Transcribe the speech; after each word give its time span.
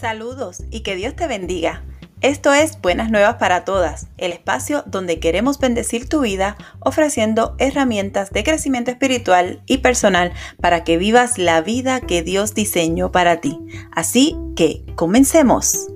Saludos 0.00 0.62
y 0.70 0.80
que 0.80 0.96
Dios 0.96 1.14
te 1.14 1.26
bendiga. 1.26 1.84
Esto 2.22 2.54
es 2.54 2.80
Buenas 2.80 3.10
Nuevas 3.10 3.34
para 3.34 3.66
Todas, 3.66 4.06
el 4.16 4.32
espacio 4.32 4.82
donde 4.86 5.20
queremos 5.20 5.58
bendecir 5.58 6.08
tu 6.08 6.20
vida 6.20 6.56
ofreciendo 6.78 7.54
herramientas 7.58 8.30
de 8.30 8.42
crecimiento 8.42 8.90
espiritual 8.90 9.62
y 9.66 9.78
personal 9.78 10.32
para 10.58 10.84
que 10.84 10.96
vivas 10.96 11.36
la 11.36 11.60
vida 11.60 12.00
que 12.00 12.22
Dios 12.22 12.54
diseñó 12.54 13.12
para 13.12 13.42
ti. 13.42 13.58
Así 13.92 14.38
que, 14.56 14.86
comencemos. 14.94 15.88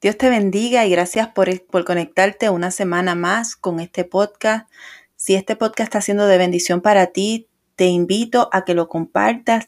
Dios 0.00 0.16
te 0.16 0.28
bendiga 0.30 0.86
y 0.86 0.90
gracias 0.90 1.26
por, 1.26 1.48
conectarte 1.84 2.50
una 2.50 2.70
semana 2.70 3.16
más 3.16 3.56
con 3.56 3.80
este 3.80 4.04
podcast. 4.04 4.68
Si 5.16 5.34
este 5.34 5.56
podcast 5.56 5.88
está 5.88 6.00
siendo 6.02 6.26
de 6.26 6.36
bendición 6.36 6.82
para 6.82 7.06
ti, 7.06 7.48
te 7.74 7.86
invito 7.86 8.50
a 8.52 8.66
que 8.66 8.74
lo 8.74 8.86
compartas, 8.88 9.66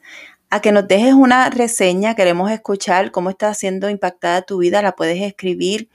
a 0.51 0.61
que 0.61 0.73
nos 0.73 0.87
dejes 0.87 1.15
una 1.15 1.49
reseña. 1.49 2.15
Queremos 2.15 2.51
escuchar 2.51 3.11
cómo 3.11 3.31
está 3.31 3.55
siendo 3.55 3.89
impactada 3.89 4.43
tu 4.43 4.59
vida. 4.59 4.83
La 4.83 4.95
puedes 4.95 5.23
escribir 5.23 5.89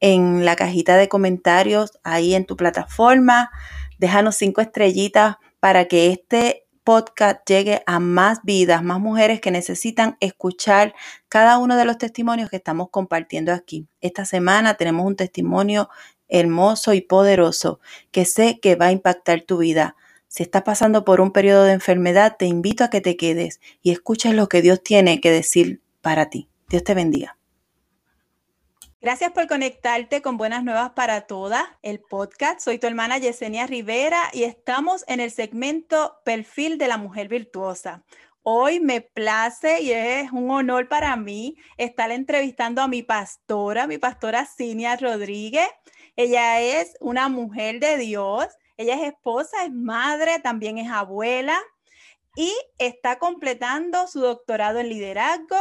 en 0.00 0.44
la 0.44 0.54
cajita 0.54 0.98
de 0.98 1.08
comentarios 1.08 1.98
ahí 2.04 2.34
en 2.34 2.44
tu 2.44 2.56
plataforma. 2.56 3.50
Déjanos 3.98 4.36
cinco 4.36 4.60
estrellitas 4.60 5.36
para 5.60 5.86
que 5.86 6.12
este 6.12 6.66
podcast 6.84 7.40
llegue 7.48 7.82
a 7.86 8.00
más 8.00 8.40
vidas, 8.42 8.82
más 8.82 9.00
mujeres 9.00 9.40
que 9.40 9.50
necesitan 9.50 10.18
escuchar 10.20 10.94
cada 11.28 11.56
uno 11.56 11.76
de 11.76 11.86
los 11.86 11.96
testimonios 11.96 12.50
que 12.50 12.56
estamos 12.56 12.88
compartiendo 12.90 13.52
aquí. 13.52 13.88
Esta 14.02 14.26
semana 14.26 14.74
tenemos 14.74 15.06
un 15.06 15.16
testimonio 15.16 15.88
hermoso 16.30 16.94
y 16.94 17.00
poderoso 17.00 17.80
que 18.10 18.24
sé 18.24 18.58
que 18.60 18.76
va 18.76 18.86
a 18.86 18.92
impactar 18.92 19.42
tu 19.42 19.58
vida. 19.58 19.96
Si 20.28 20.42
estás 20.42 20.62
pasando 20.62 21.04
por 21.04 21.20
un 21.20 21.32
periodo 21.32 21.64
de 21.64 21.72
enfermedad, 21.72 22.36
te 22.38 22.46
invito 22.46 22.84
a 22.84 22.90
que 22.90 23.00
te 23.00 23.16
quedes 23.16 23.60
y 23.82 23.90
escuches 23.90 24.34
lo 24.34 24.48
que 24.48 24.62
Dios 24.62 24.82
tiene 24.82 25.20
que 25.20 25.30
decir 25.30 25.82
para 26.00 26.30
ti. 26.30 26.48
Dios 26.68 26.84
te 26.84 26.94
bendiga. 26.94 27.36
Gracias 29.02 29.32
por 29.32 29.48
conectarte 29.48 30.20
con 30.20 30.36
Buenas 30.36 30.62
Nuevas 30.62 30.90
para 30.90 31.22
Todas, 31.22 31.64
el 31.80 32.00
podcast. 32.00 32.60
Soy 32.60 32.78
tu 32.78 32.86
hermana 32.86 33.16
Yesenia 33.16 33.66
Rivera 33.66 34.28
y 34.34 34.42
estamos 34.42 35.04
en 35.08 35.20
el 35.20 35.30
segmento 35.30 36.18
Perfil 36.22 36.76
de 36.76 36.86
la 36.86 36.98
Mujer 36.98 37.28
Virtuosa. 37.28 38.04
Hoy 38.42 38.78
me 38.78 39.00
place 39.00 39.80
y 39.82 39.92
es 39.92 40.30
un 40.32 40.50
honor 40.50 40.86
para 40.88 41.16
mí 41.16 41.56
estar 41.78 42.10
entrevistando 42.10 42.82
a 42.82 42.88
mi 42.88 43.02
pastora, 43.02 43.86
mi 43.86 43.96
pastora 43.96 44.44
Cinia 44.44 44.96
Rodríguez. 44.96 45.68
Ella 46.22 46.60
es 46.60 46.98
una 47.00 47.30
mujer 47.30 47.80
de 47.80 47.96
Dios, 47.96 48.46
ella 48.76 48.94
es 48.94 49.10
esposa, 49.10 49.64
es 49.64 49.72
madre, 49.72 50.38
también 50.38 50.76
es 50.76 50.90
abuela 50.90 51.58
y 52.36 52.52
está 52.76 53.18
completando 53.18 54.06
su 54.06 54.20
doctorado 54.20 54.80
en 54.80 54.90
liderazgo. 54.90 55.56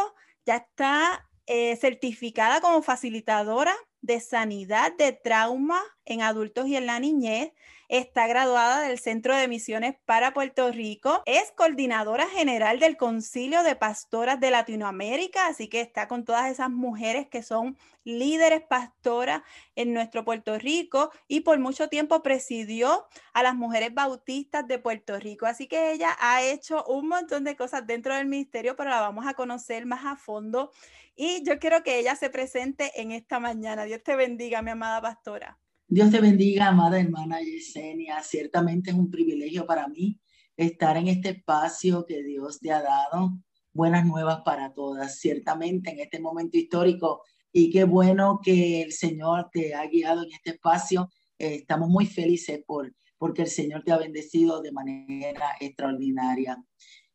Ya 0.45 0.57
está 0.57 1.25
eh, 1.45 1.77
certificada 1.77 2.59
como 2.59 2.81
facilitadora 2.81 3.73
de 4.01 4.19
sanidad 4.19 4.91
de 4.97 5.13
trauma 5.13 5.81
en 6.03 6.23
adultos 6.23 6.67
y 6.67 6.75
en 6.75 6.87
la 6.87 6.99
niñez. 6.99 7.53
Está 7.89 8.27
graduada 8.27 8.81
del 8.81 8.99
Centro 8.99 9.35
de 9.35 9.47
Misiones 9.47 9.95
para 10.05 10.31
Puerto 10.31 10.71
Rico. 10.71 11.23
Es 11.25 11.51
coordinadora 11.55 12.27
general 12.27 12.77
del 12.77 12.97
Concilio 12.97 13.63
de 13.63 13.75
Pastoras 13.75 14.39
de 14.39 14.51
Latinoamérica, 14.51 15.47
así 15.47 15.69
que 15.69 15.81
está 15.81 16.07
con 16.07 16.23
todas 16.23 16.51
esas 16.51 16.69
mujeres 16.69 17.27
que 17.29 17.41
son 17.41 17.79
líderes 18.03 18.61
pastoras 18.61 19.41
en 19.75 19.91
nuestro 19.91 20.23
Puerto 20.23 20.59
Rico 20.59 21.09
y 21.27 21.39
por 21.39 21.57
mucho 21.57 21.89
tiempo 21.89 22.21
presidió 22.21 23.07
a 23.33 23.41
las 23.41 23.55
mujeres 23.55 23.91
bautistas 23.91 24.67
de 24.67 24.77
Puerto 24.77 25.17
Rico. 25.17 25.47
Así 25.47 25.65
que 25.65 25.91
ella 25.91 26.15
ha 26.19 26.43
hecho 26.43 26.85
un 26.85 27.07
montón 27.07 27.43
de 27.43 27.55
cosas 27.55 27.87
dentro 27.87 28.13
del 28.13 28.27
ministerio, 28.27 28.75
pero 28.75 28.91
la 28.91 29.01
vamos 29.01 29.25
a 29.25 29.33
conocer 29.33 29.87
más 29.87 30.05
a 30.05 30.15
fondo. 30.15 30.69
Y 31.15 31.43
yo 31.43 31.57
quiero 31.57 31.81
que 31.81 31.97
ella 31.97 32.15
se 32.15 32.29
presente 32.29 33.01
en 33.01 33.11
esta 33.11 33.39
mañana. 33.39 33.85
Dios 33.85 34.03
te 34.03 34.15
bendiga, 34.15 34.61
mi 34.61 34.69
amada 34.69 35.01
pastora. 35.01 35.57
Dios 35.91 36.11
te 36.11 36.21
bendiga, 36.21 36.67
amada 36.67 36.99
hermana 36.99 37.41
Yesenia. 37.41 38.21
Ciertamente 38.21 38.91
es 38.91 38.95
un 38.95 39.09
privilegio 39.09 39.65
para 39.65 39.87
mí 39.87 40.19
estar 40.55 40.95
en 40.97 41.07
este 41.07 41.29
espacio 41.29 42.05
que 42.05 42.21
Dios 42.21 42.59
te 42.59 42.71
ha 42.71 42.83
dado. 42.83 43.31
Buenas 43.73 44.05
nuevas 44.05 44.41
para 44.45 44.71
todas. 44.71 45.17
Ciertamente 45.17 45.89
en 45.89 45.99
este 45.99 46.19
momento 46.19 46.59
histórico 46.59 47.23
y 47.51 47.71
qué 47.71 47.85
bueno 47.85 48.39
que 48.43 48.83
el 48.83 48.91
Señor 48.91 49.49
te 49.51 49.73
ha 49.73 49.87
guiado 49.87 50.21
en 50.21 50.31
este 50.31 50.51
espacio. 50.51 51.09
Estamos 51.39 51.89
muy 51.89 52.05
felices 52.05 52.61
por, 52.67 52.93
porque 53.17 53.41
el 53.41 53.49
Señor 53.49 53.83
te 53.83 53.91
ha 53.91 53.97
bendecido 53.97 54.61
de 54.61 54.71
manera 54.71 55.55
extraordinaria. 55.59 56.63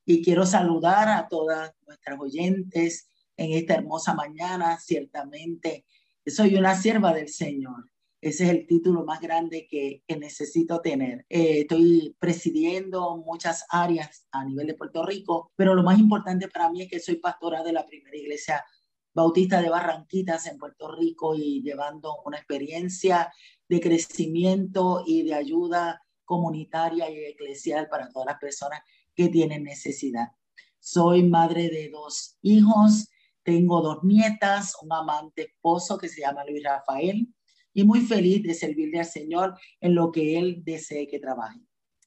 Y 0.05 0.21
quiero 0.21 0.45
saludar 0.47 1.09
a 1.09 1.29
todas 1.29 1.71
nuestras 1.87 2.19
oyentes 2.19 3.09
en 3.37 3.53
esta 3.53 3.75
hermosa 3.75 4.15
mañana. 4.15 4.81
Ciertamente 4.81 5.85
soy 6.27 6.57
una 6.57 6.75
sierva 6.75 7.15
del 7.15 7.29
Señor 7.29 7.94
ese 8.25 8.45
es 8.45 8.51
el 8.51 8.67
título 8.67 9.05
más 9.05 9.21
grande 9.21 9.67
que, 9.69 10.03
necesito 10.19 10.81
tener. 10.81 11.27
Eh, 11.29 11.61
estoy 11.61 12.17
presidiendo 12.19 13.19
muchas 13.19 13.67
áreas 13.69 14.27
a 14.33 14.47
nivel 14.47 14.67
de 14.67 14.75
Puerto 14.75 15.05
Rico, 15.05 15.53
pero 15.57 15.75
lo 15.75 15.83
más 15.83 15.99
importante 15.99 16.49
para 16.49 16.71
mí 16.71 16.81
es 16.83 16.89
que 16.89 17.01
soy 17.01 17.17
pastora 17.17 17.63
de 17.63 17.75
la 17.75 17.85
primera 17.85 18.17
iglesia 18.17 18.65
bautista 19.13 19.61
de 19.61 19.69
Barranquitas 19.69 20.47
en 20.47 20.57
Puerto 20.57 20.91
Rico 20.91 21.35
y 21.35 21.63
llevando 21.63 22.17
una 22.25 22.39
experiencia 22.39 23.31
de 23.69 23.81
crecimiento 23.81 25.05
y 25.07 25.25
de 25.25 25.35
ayuda 25.35 26.03
comunitaria 26.25 27.11
y 27.11 27.27
eclesial 27.27 27.89
para 27.91 28.09
todas 28.09 28.27
las 28.27 28.39
personas 28.39 28.81
que 29.15 29.29
tienen 29.29 29.65
necesidad. 29.65 30.29
Soy 30.79 31.25
madre 31.25 31.69
de 31.69 31.91
dos 31.91 32.39
hijos, 32.41 33.11
tengo 33.43 33.83
dos 33.83 34.03
nietas, 34.03 34.75
un 34.83 34.95
amante 34.95 35.43
esposo 35.43 35.99
que 35.99 36.09
se 36.09 36.23
llama 36.23 36.47
Luis 36.47 36.65
Rafael 36.65 37.29
y 37.75 37.85
muy 37.85 38.01
feliz 38.01 38.43
de 38.43 38.55
servirle 38.55 39.01
al 39.01 39.07
Señor 39.07 39.59
en 39.81 39.95
lo 39.95 40.11
que 40.11 40.39
Él 40.39 40.63
desee 40.65 41.07
que 41.07 41.19
trabaje. 41.19 41.61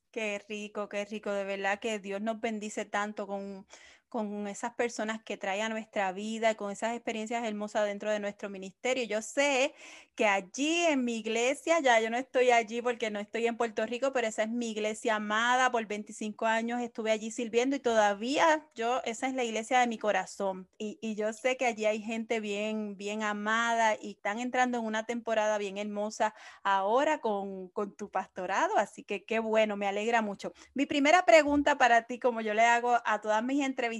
Qué 0.10 0.42
rico, 0.50 0.90
qué 0.90 1.06
rico, 1.06 1.32
de 1.32 1.44
verdad 1.44 1.80
que 1.80 2.00
Dios 2.00 2.22
nos 2.22 2.42
bendice 2.42 2.86
tanto 2.86 3.28
con 3.28 3.68
con 4.10 4.48
esas 4.48 4.74
personas 4.74 5.22
que 5.24 5.38
trae 5.38 5.62
a 5.62 5.70
nuestra 5.70 6.12
vida, 6.12 6.56
con 6.56 6.72
esas 6.72 6.96
experiencias 6.96 7.44
hermosas 7.44 7.86
dentro 7.86 8.12
de 8.12 8.20
nuestro 8.20 8.50
ministerio. 8.50 9.04
Yo 9.04 9.22
sé 9.22 9.74
que 10.16 10.26
allí 10.26 10.84
en 10.86 11.04
mi 11.06 11.18
iglesia, 11.18 11.80
ya 11.80 12.00
yo 12.00 12.10
no 12.10 12.18
estoy 12.18 12.50
allí 12.50 12.82
porque 12.82 13.12
no 13.12 13.20
estoy 13.20 13.46
en 13.46 13.56
Puerto 13.56 13.86
Rico, 13.86 14.14
pero 14.14 14.28
esa 14.28 14.44
es 14.44 14.50
mi 14.50 14.72
iglesia 14.72 15.16
amada, 15.16 15.72
por 15.72 15.86
25 15.86 16.46
años 16.46 16.82
estuve 16.82 17.12
allí 17.12 17.30
sirviendo 17.30 17.76
y 17.76 17.80
todavía 17.80 18.66
yo, 18.74 19.02
esa 19.06 19.28
es 19.28 19.36
la 19.36 19.44
iglesia 19.44 19.80
de 19.80 19.88
mi 19.88 19.98
corazón. 20.00 20.68
Y, 20.78 20.98
y 21.02 21.16
yo 21.16 21.34
sé 21.34 21.56
que 21.58 21.66
allí 21.66 21.86
hay 21.86 22.02
gente 22.02 22.40
bien, 22.40 22.98
bien 22.98 23.22
amada 23.22 23.96
y 24.02 24.12
están 24.12 24.40
entrando 24.40 24.80
en 24.80 24.86
una 24.86 25.06
temporada 25.06 25.58
bien 25.58 25.78
hermosa 25.78 26.34
ahora 26.64 27.20
con, 27.20 27.70
con 27.70 27.96
tu 27.96 28.10
pastorado, 28.10 28.78
así 28.78 29.04
que 29.04 29.24
qué 29.24 29.40
bueno, 29.40 29.78
me 29.78 29.88
alegra 29.88 30.22
mucho. 30.22 30.54
Mi 30.74 30.86
primera 30.86 31.26
pregunta 31.26 31.78
para 31.78 32.04
ti, 32.04 32.20
como 32.20 32.42
yo 32.42 32.54
le 32.54 32.64
hago 32.64 32.98
a 33.06 33.22
todas 33.22 33.44
mis 33.44 33.64
entrevistas, 33.64 33.97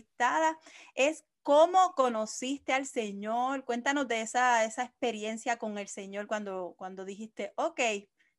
es 0.96 1.24
cómo 1.44 1.94
conociste 1.96 2.74
al 2.74 2.86
Señor. 2.86 3.64
Cuéntanos 3.64 4.08
de 4.08 4.22
esa, 4.22 4.66
esa 4.66 4.84
experiencia 4.84 5.58
con 5.58 5.78
el 5.78 5.88
Señor 5.88 6.28
cuando, 6.28 6.76
cuando 6.78 7.06
dijiste, 7.06 7.54
ok, 7.56 7.80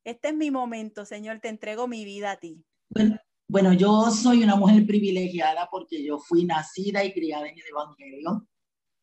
este 0.03 0.29
es 0.29 0.35
mi 0.35 0.51
momento, 0.51 1.05
Señor, 1.05 1.39
te 1.39 1.49
entrego 1.49 1.87
mi 1.87 2.05
vida 2.05 2.31
a 2.31 2.37
ti. 2.37 2.63
Bueno, 2.89 3.17
bueno, 3.47 3.73
yo 3.73 4.11
soy 4.11 4.43
una 4.43 4.55
mujer 4.55 4.85
privilegiada 4.85 5.67
porque 5.71 6.03
yo 6.03 6.19
fui 6.19 6.45
nacida 6.45 7.03
y 7.03 7.11
criada 7.11 7.47
en 7.47 7.57
el 7.57 7.65
Evangelio. 7.67 8.47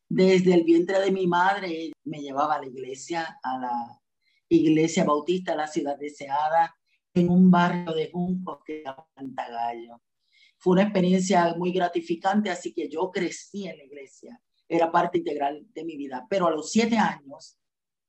Desde 0.09 0.53
el 0.53 0.63
vientre 0.63 1.01
de 1.01 1.11
mi 1.11 1.27
madre 1.27 1.91
me 2.05 2.21
llevaba 2.21 2.55
a 2.55 2.61
la 2.61 2.67
iglesia, 2.67 3.37
a 3.43 3.57
la 3.57 4.01
iglesia 4.47 5.03
bautista, 5.03 5.53
la 5.53 5.67
ciudad 5.67 5.97
deseada, 5.97 6.73
en 7.13 7.29
un 7.29 7.51
barrio 7.51 7.93
de 7.93 8.09
Juncos 8.09 8.59
que 8.65 8.81
era 8.81 8.95
Pantagallo. 9.13 9.99
Fue 10.67 10.73
una 10.73 10.83
experiencia 10.83 11.55
muy 11.57 11.71
gratificante, 11.71 12.49
así 12.49 12.73
que 12.73 12.89
yo 12.89 13.09
crecí 13.09 13.69
en 13.69 13.77
la 13.77 13.85
iglesia, 13.85 14.37
era 14.67 14.91
parte 14.91 15.19
integral 15.19 15.65
de 15.73 15.85
mi 15.85 15.95
vida, 15.95 16.27
pero 16.29 16.45
a 16.45 16.51
los 16.51 16.71
siete 16.71 16.97
años 16.97 17.57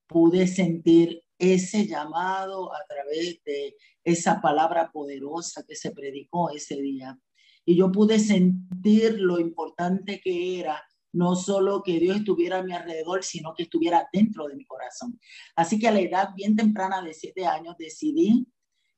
pude 0.08 0.44
sentir 0.48 1.22
ese 1.38 1.86
llamado 1.86 2.74
a 2.74 2.78
través 2.88 3.40
de 3.44 3.76
esa 4.02 4.40
palabra 4.40 4.90
poderosa 4.90 5.64
que 5.68 5.76
se 5.76 5.92
predicó 5.92 6.50
ese 6.50 6.82
día. 6.82 7.16
Y 7.64 7.76
yo 7.76 7.92
pude 7.92 8.18
sentir 8.18 9.20
lo 9.20 9.38
importante 9.38 10.20
que 10.20 10.58
era 10.58 10.82
no 11.12 11.36
solo 11.36 11.84
que 11.84 12.00
Dios 12.00 12.16
estuviera 12.16 12.58
a 12.58 12.64
mi 12.64 12.72
alrededor, 12.72 13.22
sino 13.22 13.54
que 13.54 13.62
estuviera 13.62 14.08
dentro 14.12 14.48
de 14.48 14.56
mi 14.56 14.64
corazón. 14.64 15.20
Así 15.54 15.78
que 15.78 15.86
a 15.86 15.92
la 15.92 16.00
edad 16.00 16.30
bien 16.34 16.56
temprana 16.56 17.02
de 17.02 17.14
siete 17.14 17.46
años 17.46 17.76
decidí 17.78 18.48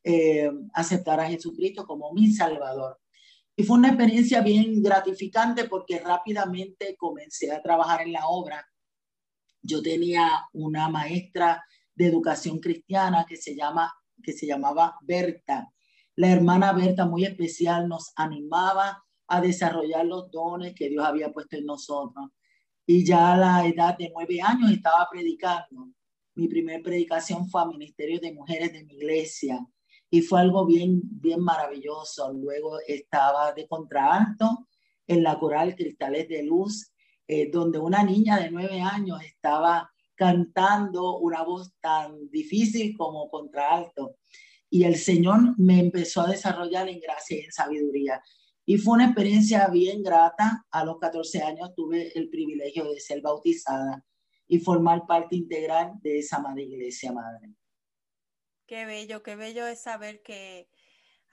eh, 0.02 0.50
aceptar 0.72 1.20
a 1.20 1.28
Jesucristo 1.28 1.84
como 1.86 2.10
mi 2.14 2.32
Salvador. 2.32 2.98
Y 3.60 3.62
fue 3.62 3.76
una 3.76 3.88
experiencia 3.88 4.40
bien 4.40 4.82
gratificante 4.82 5.64
porque 5.64 5.98
rápidamente 5.98 6.96
comencé 6.96 7.52
a 7.52 7.60
trabajar 7.60 8.00
en 8.00 8.12
la 8.14 8.26
obra. 8.26 8.66
Yo 9.60 9.82
tenía 9.82 10.26
una 10.54 10.88
maestra 10.88 11.62
de 11.94 12.06
educación 12.06 12.58
cristiana 12.58 13.26
que 13.28 13.36
se, 13.36 13.54
llama, 13.54 13.92
que 14.22 14.32
se 14.32 14.46
llamaba 14.46 14.96
Berta. 15.02 15.70
La 16.16 16.32
hermana 16.32 16.72
Berta, 16.72 17.04
muy 17.04 17.26
especial, 17.26 17.86
nos 17.86 18.14
animaba 18.16 19.04
a 19.28 19.40
desarrollar 19.42 20.06
los 20.06 20.30
dones 20.30 20.74
que 20.74 20.88
Dios 20.88 21.04
había 21.04 21.30
puesto 21.30 21.58
en 21.58 21.66
nosotros. 21.66 22.30
Y 22.86 23.04
ya 23.04 23.34
a 23.34 23.36
la 23.36 23.66
edad 23.66 23.98
de 23.98 24.10
nueve 24.10 24.40
años 24.40 24.70
estaba 24.70 25.06
predicando. 25.10 25.90
Mi 26.34 26.48
primera 26.48 26.82
predicación 26.82 27.46
fue 27.50 27.60
a 27.60 27.66
Ministerio 27.66 28.20
de 28.20 28.32
Mujeres 28.32 28.72
de 28.72 28.84
mi 28.84 28.94
iglesia 28.94 29.60
y 30.10 30.22
fue 30.22 30.40
algo 30.40 30.66
bien, 30.66 31.00
bien 31.02 31.40
maravilloso. 31.40 32.32
Luego 32.32 32.78
estaba 32.86 33.52
de 33.52 33.68
contralto 33.68 34.66
en 35.06 35.22
la 35.22 35.38
coral 35.38 35.76
Cristales 35.76 36.28
de 36.28 36.42
Luz, 36.42 36.92
eh, 37.28 37.50
donde 37.50 37.78
una 37.78 38.02
niña 38.02 38.38
de 38.38 38.50
nueve 38.50 38.80
años 38.80 39.22
estaba 39.22 39.90
cantando 40.16 41.18
una 41.18 41.44
voz 41.44 41.72
tan 41.80 42.28
difícil 42.30 42.96
como 42.96 43.30
contralto. 43.30 44.16
Y 44.68 44.84
el 44.84 44.96
Señor 44.96 45.58
me 45.58 45.78
empezó 45.78 46.22
a 46.22 46.30
desarrollar 46.30 46.88
en 46.88 47.00
gracia 47.00 47.38
y 47.38 47.44
en 47.44 47.52
sabiduría. 47.52 48.20
Y 48.66 48.78
fue 48.78 48.94
una 48.94 49.06
experiencia 49.06 49.68
bien 49.68 50.02
grata. 50.02 50.64
A 50.70 50.84
los 50.84 50.98
14 50.98 51.42
años 51.42 51.72
tuve 51.74 52.12
el 52.18 52.28
privilegio 52.28 52.84
de 52.84 53.00
ser 53.00 53.22
bautizada 53.22 54.04
y 54.46 54.58
formar 54.58 55.06
parte 55.06 55.36
integral 55.36 55.92
de 56.02 56.18
esa 56.18 56.40
madre 56.40 56.64
iglesia 56.64 57.12
madre. 57.12 57.54
Qué 58.70 58.86
bello, 58.86 59.24
qué 59.24 59.34
bello 59.34 59.66
es 59.66 59.82
saber 59.82 60.22
que 60.22 60.68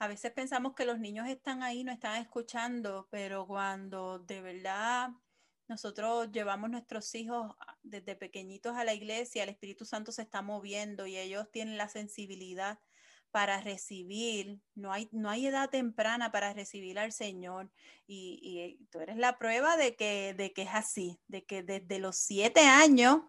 a 0.00 0.08
veces 0.08 0.32
pensamos 0.32 0.74
que 0.74 0.84
los 0.84 0.98
niños 0.98 1.28
están 1.28 1.62
ahí, 1.62 1.84
no 1.84 1.92
están 1.92 2.20
escuchando, 2.20 3.06
pero 3.12 3.46
cuando 3.46 4.18
de 4.18 4.40
verdad 4.40 5.10
nosotros 5.68 6.32
llevamos 6.32 6.68
nuestros 6.68 7.14
hijos 7.14 7.54
desde 7.84 8.16
pequeñitos 8.16 8.76
a 8.76 8.82
la 8.82 8.92
iglesia, 8.92 9.44
el 9.44 9.50
Espíritu 9.50 9.84
Santo 9.84 10.10
se 10.10 10.22
está 10.22 10.42
moviendo 10.42 11.06
y 11.06 11.16
ellos 11.16 11.48
tienen 11.52 11.76
la 11.76 11.88
sensibilidad 11.88 12.80
para 13.30 13.60
recibir, 13.60 14.60
no 14.74 14.92
hay, 14.92 15.08
no 15.12 15.30
hay 15.30 15.46
edad 15.46 15.70
temprana 15.70 16.32
para 16.32 16.54
recibir 16.54 16.98
al 16.98 17.12
Señor. 17.12 17.70
Y, 18.08 18.40
y, 18.42 18.84
tú 18.86 18.98
eres 18.98 19.16
la 19.16 19.38
prueba 19.38 19.76
de 19.76 19.94
que, 19.94 20.34
de 20.34 20.52
que 20.52 20.62
es 20.62 20.70
así, 20.72 21.20
de 21.28 21.44
que 21.44 21.62
desde 21.62 22.00
los 22.00 22.16
siete 22.16 22.62
años 22.62 23.20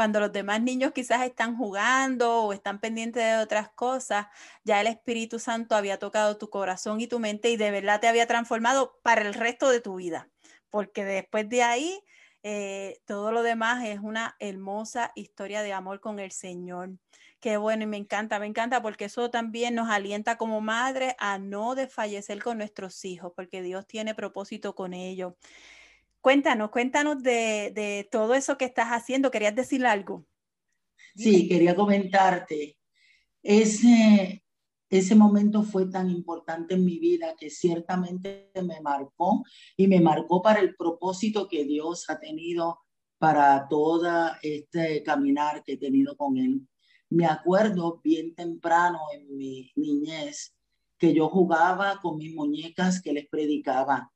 cuando 0.00 0.18
los 0.18 0.32
demás 0.32 0.62
niños 0.62 0.92
quizás 0.94 1.26
están 1.26 1.58
jugando 1.58 2.44
o 2.44 2.54
están 2.54 2.80
pendientes 2.80 3.22
de 3.22 3.36
otras 3.36 3.68
cosas, 3.68 4.28
ya 4.64 4.80
el 4.80 4.86
Espíritu 4.86 5.38
Santo 5.38 5.76
había 5.76 5.98
tocado 5.98 6.38
tu 6.38 6.48
corazón 6.48 7.02
y 7.02 7.06
tu 7.06 7.18
mente 7.18 7.50
y 7.50 7.58
de 7.58 7.70
verdad 7.70 8.00
te 8.00 8.08
había 8.08 8.26
transformado 8.26 8.98
para 9.02 9.20
el 9.20 9.34
resto 9.34 9.68
de 9.68 9.82
tu 9.82 9.96
vida, 9.96 10.30
porque 10.70 11.04
después 11.04 11.50
de 11.50 11.62
ahí 11.64 12.02
eh, 12.42 13.02
todo 13.04 13.30
lo 13.30 13.42
demás 13.42 13.84
es 13.84 13.98
una 13.98 14.36
hermosa 14.38 15.12
historia 15.16 15.60
de 15.60 15.74
amor 15.74 16.00
con 16.00 16.18
el 16.18 16.32
Señor. 16.32 16.92
Qué 17.38 17.58
bueno 17.58 17.82
y 17.82 17.86
me 17.86 17.98
encanta, 17.98 18.38
me 18.38 18.46
encanta 18.46 18.80
porque 18.80 19.04
eso 19.04 19.30
también 19.30 19.74
nos 19.74 19.90
alienta 19.90 20.38
como 20.38 20.62
madre 20.62 21.14
a 21.18 21.38
no 21.38 21.74
desfallecer 21.74 22.42
con 22.42 22.56
nuestros 22.56 23.04
hijos, 23.04 23.34
porque 23.36 23.60
Dios 23.60 23.86
tiene 23.86 24.14
propósito 24.14 24.74
con 24.74 24.94
ellos. 24.94 25.34
Cuéntanos, 26.20 26.70
cuéntanos 26.70 27.22
de, 27.22 28.08
todo 28.10 28.34
eso 28.34 28.58
que 28.58 28.66
estás 28.66 28.88
haciendo. 28.88 29.30
¿Querías 29.30 29.54
decir 29.54 29.86
algo? 29.86 30.26
Sí, 31.16 31.48
quería 31.48 31.74
comentarte. 31.74 32.76
Ese, 33.42 34.44
ese 34.90 35.14
momento 35.14 35.62
fue 35.62 35.86
tan 35.86 36.10
importante 36.10 36.74
en 36.74 36.84
mi 36.84 36.98
vida 36.98 37.34
que 37.38 37.48
ciertamente 37.48 38.50
me 38.62 38.80
marcó 38.82 39.44
y 39.76 39.88
me 39.88 40.00
marcó 40.00 40.42
para 40.42 40.60
el 40.60 40.76
propósito 40.76 41.48
que 41.48 41.64
Dios 41.64 42.08
ha 42.10 42.20
tenido 42.20 42.80
para 43.18 43.66
todo 43.68 44.32
este 44.42 45.02
caminar 45.02 45.62
que 45.64 45.72
he 45.72 45.78
tenido 45.78 46.16
con 46.16 46.36
Él. 46.36 46.66
Me 47.08 47.26
acuerdo 47.26 48.00
bien 48.04 48.34
temprano 48.34 48.98
en 49.14 49.36
mi 49.36 49.72
niñez 49.74 50.54
que 50.98 51.14
yo 51.14 51.30
jugaba 51.30 51.98
con 52.02 52.18
mis 52.18 52.34
muñecas 52.34 53.00
que 53.00 53.12
les 53.14 53.26
predicaba. 53.26 54.12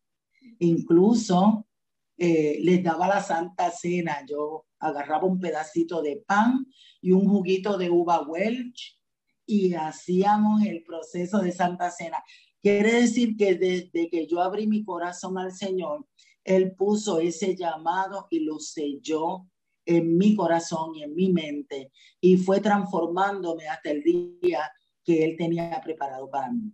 Incluso 0.58 1.66
eh, 2.16 2.58
les 2.62 2.82
daba 2.82 3.08
la 3.08 3.22
Santa 3.22 3.70
Cena. 3.70 4.24
Yo 4.28 4.66
agarraba 4.78 5.24
un 5.24 5.40
pedacito 5.40 6.02
de 6.02 6.22
pan 6.26 6.66
y 7.00 7.12
un 7.12 7.28
juguito 7.28 7.76
de 7.76 7.90
uva 7.90 8.22
Welch 8.22 8.98
y 9.46 9.74
hacíamos 9.74 10.62
el 10.64 10.82
proceso 10.84 11.38
de 11.38 11.52
Santa 11.52 11.90
Cena. 11.90 12.22
Quiere 12.62 12.94
decir 13.00 13.36
que 13.36 13.56
desde 13.56 14.08
que 14.08 14.26
yo 14.26 14.40
abrí 14.40 14.66
mi 14.66 14.84
corazón 14.84 15.36
al 15.38 15.52
Señor, 15.52 16.06
Él 16.44 16.74
puso 16.76 17.20
ese 17.20 17.54
llamado 17.56 18.26
y 18.30 18.40
lo 18.40 18.58
selló 18.58 19.46
en 19.86 20.16
mi 20.16 20.34
corazón 20.34 20.94
y 20.94 21.02
en 21.02 21.14
mi 21.14 21.30
mente 21.30 21.90
y 22.20 22.36
fue 22.38 22.60
transformándome 22.60 23.68
hasta 23.68 23.90
el 23.90 24.02
día 24.02 24.70
que 25.04 25.24
Él 25.24 25.36
tenía 25.36 25.78
preparado 25.82 26.30
para 26.30 26.50
mí. 26.50 26.72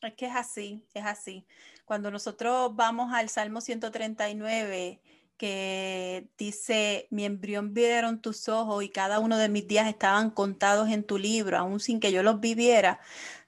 Es 0.00 0.14
que 0.14 0.26
es 0.26 0.34
así, 0.34 0.86
es 0.94 1.04
así. 1.04 1.46
Cuando 1.88 2.10
nosotros 2.10 2.76
vamos 2.76 3.14
al 3.14 3.30
Salmo 3.30 3.62
139, 3.62 5.00
que 5.38 6.28
dice, 6.36 7.06
mi 7.08 7.24
embrión 7.24 7.72
vieron 7.72 8.20
tus 8.20 8.46
ojos 8.50 8.84
y 8.84 8.90
cada 8.90 9.20
uno 9.20 9.38
de 9.38 9.48
mis 9.48 9.66
días 9.66 9.88
estaban 9.88 10.30
contados 10.30 10.90
en 10.90 11.02
tu 11.02 11.16
libro, 11.16 11.56
aún 11.56 11.80
sin 11.80 11.98
que 11.98 12.12
yo 12.12 12.22
los 12.22 12.40
viviera. 12.40 13.00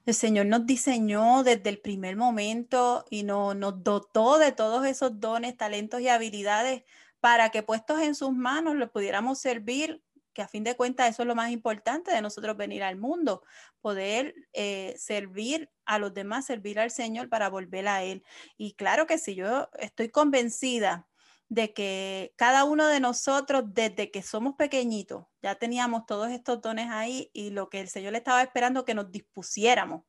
El 0.06 0.14
Señor 0.14 0.46
nos 0.46 0.64
diseñó 0.64 1.42
desde 1.42 1.68
el 1.68 1.80
primer 1.80 2.16
momento 2.16 3.04
y 3.10 3.24
nos, 3.24 3.54
nos 3.56 3.84
dotó 3.84 4.38
de 4.38 4.52
todos 4.52 4.86
esos 4.86 5.20
dones, 5.20 5.54
talentos 5.58 6.00
y 6.00 6.08
habilidades 6.08 6.84
para 7.20 7.50
que 7.50 7.62
puestos 7.62 8.00
en 8.00 8.14
sus 8.14 8.32
manos 8.32 8.74
le 8.74 8.86
pudiéramos 8.86 9.38
servir 9.38 10.02
que 10.32 10.42
a 10.42 10.48
fin 10.48 10.64
de 10.64 10.76
cuentas 10.76 11.10
eso 11.10 11.22
es 11.22 11.28
lo 11.28 11.34
más 11.34 11.50
importante 11.50 12.10
de 12.12 12.22
nosotros 12.22 12.56
venir 12.56 12.82
al 12.82 12.96
mundo, 12.96 13.42
poder 13.80 14.34
eh, 14.52 14.94
servir 14.98 15.70
a 15.84 15.98
los 15.98 16.14
demás, 16.14 16.46
servir 16.46 16.78
al 16.78 16.90
Señor 16.90 17.28
para 17.28 17.48
volver 17.48 17.88
a 17.88 18.02
Él. 18.02 18.22
Y 18.56 18.74
claro 18.74 19.06
que 19.06 19.18
sí, 19.18 19.34
yo 19.34 19.68
estoy 19.78 20.08
convencida 20.10 21.06
de 21.48 21.72
que 21.74 22.32
cada 22.36 22.62
uno 22.64 22.86
de 22.86 23.00
nosotros, 23.00 23.64
desde 23.66 24.12
que 24.12 24.22
somos 24.22 24.54
pequeñitos, 24.54 25.26
ya 25.42 25.56
teníamos 25.56 26.06
todos 26.06 26.30
estos 26.30 26.60
dones 26.60 26.88
ahí 26.90 27.28
y 27.32 27.50
lo 27.50 27.68
que 27.68 27.80
el 27.80 27.88
Señor 27.88 28.12
le 28.12 28.18
estaba 28.18 28.40
esperando 28.42 28.84
que 28.84 28.94
nos 28.94 29.10
dispusiéramos 29.10 30.04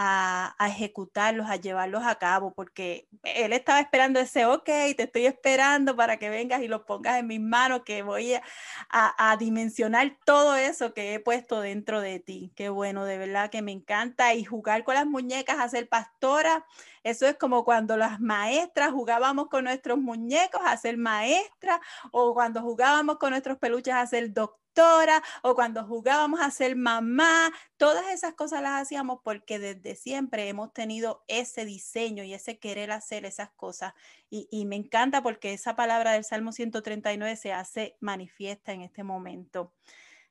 a, 0.00 0.54
ejecutarlos, 0.60 1.50
a 1.50 1.56
llevarlos 1.56 2.04
a 2.06 2.14
cabo, 2.14 2.52
porque 2.54 3.08
él 3.24 3.52
estaba 3.52 3.80
esperando 3.80 4.20
ese, 4.20 4.46
ok, 4.46 4.64
te 4.64 5.02
estoy 5.02 5.26
esperando 5.26 5.96
para 5.96 6.18
que 6.18 6.30
vengas 6.30 6.62
y 6.62 6.68
los 6.68 6.82
pongas 6.82 7.18
en 7.18 7.26
mis 7.26 7.40
manos, 7.40 7.82
que 7.84 8.02
voy 8.02 8.34
a, 8.34 8.42
a, 8.90 9.36
dimensionar 9.38 10.16
todo 10.24 10.54
eso 10.54 10.94
que 10.94 11.14
he 11.14 11.20
puesto 11.20 11.60
dentro 11.60 12.00
de 12.00 12.20
ti. 12.20 12.52
Qué 12.54 12.68
bueno, 12.68 13.04
de 13.06 13.18
verdad 13.18 13.50
que 13.50 13.60
me 13.60 13.72
encanta. 13.72 14.34
Y 14.34 14.44
jugar 14.44 14.84
con 14.84 14.94
las 14.94 15.06
muñecas, 15.06 15.58
a 15.58 15.68
ser 15.68 15.88
pastora, 15.88 16.64
eso 17.02 17.26
es 17.26 17.36
como 17.36 17.64
cuando 17.64 17.96
las 17.96 18.20
maestras 18.20 18.92
jugábamos 18.92 19.48
con 19.48 19.64
nuestros 19.64 19.98
muñecos 19.98 20.60
a 20.64 20.76
ser 20.76 20.96
maestra, 20.96 21.80
o 22.12 22.34
cuando 22.34 22.62
jugábamos 22.62 23.18
con 23.18 23.30
nuestros 23.30 23.58
peluches 23.58 23.94
a 23.94 24.06
ser 24.06 24.32
doctor 24.32 24.67
o 25.42 25.54
cuando 25.54 25.84
jugábamos 25.84 26.40
a 26.40 26.50
ser 26.50 26.76
mamá, 26.76 27.50
todas 27.76 28.08
esas 28.12 28.34
cosas 28.34 28.62
las 28.62 28.82
hacíamos 28.82 29.20
porque 29.22 29.58
desde 29.58 29.94
siempre 29.96 30.48
hemos 30.48 30.72
tenido 30.72 31.24
ese 31.28 31.64
diseño 31.64 32.24
y 32.24 32.34
ese 32.34 32.58
querer 32.58 32.90
hacer 32.90 33.24
esas 33.24 33.50
cosas. 33.50 33.94
Y, 34.30 34.48
y 34.50 34.66
me 34.66 34.76
encanta 34.76 35.22
porque 35.22 35.52
esa 35.52 35.76
palabra 35.76 36.12
del 36.12 36.24
Salmo 36.24 36.52
139 36.52 37.36
se 37.36 37.52
hace 37.52 37.96
manifiesta 38.00 38.72
en 38.72 38.82
este 38.82 39.02
momento 39.02 39.72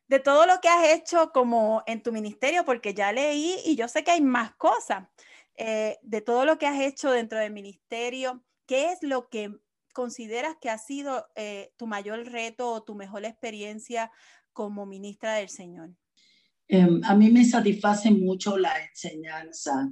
de 0.08 0.20
todo 0.20 0.46
lo 0.46 0.62
que 0.62 0.70
has 0.70 0.88
hecho 0.88 1.32
como 1.34 1.84
en 1.86 2.02
tu 2.02 2.12
ministerio, 2.12 2.64
porque 2.64 2.94
ya 2.94 3.12
leí 3.12 3.58
y 3.66 3.76
yo 3.76 3.88
sé 3.88 4.04
que 4.04 4.12
hay 4.12 4.22
más 4.22 4.56
cosas, 4.56 5.04
eh, 5.56 5.98
de 6.02 6.22
todo 6.22 6.46
lo 6.46 6.58
que 6.58 6.68
has 6.68 6.80
hecho 6.80 7.12
dentro 7.12 7.40
del 7.40 7.52
ministerio, 7.52 8.44
¿qué 8.66 8.92
es 8.92 9.04
lo 9.04 9.28
que 9.28 9.52
consideras 9.98 10.56
que 10.62 10.70
ha 10.70 10.78
sido 10.78 11.28
eh, 11.36 11.74
tu 11.76 11.88
mayor 11.88 12.24
reto 12.32 12.72
o 12.72 12.84
tu 12.84 12.94
mejor 12.94 13.26
experiencia 13.26 14.12
como 14.58 14.88
ministra 14.88 15.36
del 15.36 15.50
Señor? 15.50 15.92
Em, 16.68 17.00
a 17.04 17.14
mí 17.14 17.30
me 17.30 17.46
satisface 17.46 18.10
mucho 18.10 18.58
la 18.58 18.74
enseñanza 18.90 19.88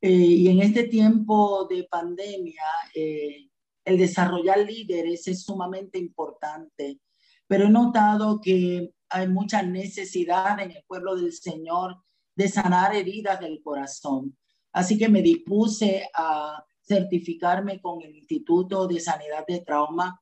eh, 0.00 0.08
y 0.08 0.48
en 0.48 0.60
este 0.60 0.84
tiempo 0.84 1.66
de 1.68 1.88
pandemia 1.90 2.62
eh, 2.94 3.48
el 3.84 3.98
desarrollar 3.98 4.60
líderes 4.60 5.26
es 5.26 5.42
sumamente 5.42 5.98
importante, 5.98 7.00
pero 7.48 7.64
he 7.64 7.68
notado 7.68 8.40
que 8.40 8.92
hay 9.08 9.26
mucha 9.26 9.60
necesidad 9.62 10.60
en 10.60 10.70
el 10.70 10.84
pueblo 10.86 11.16
del 11.16 11.32
Señor 11.32 11.96
de 12.36 12.48
sanar 12.48 12.94
heridas 12.94 13.40
del 13.40 13.60
corazón. 13.60 14.38
Así 14.72 14.96
que 14.96 15.08
me 15.08 15.20
dispuse 15.20 16.08
a 16.14 16.64
certificarme 16.80 17.80
con 17.80 18.02
el 18.02 18.14
Instituto 18.14 18.86
de 18.86 19.00
Sanidad 19.00 19.44
de 19.48 19.62
Trauma 19.62 20.20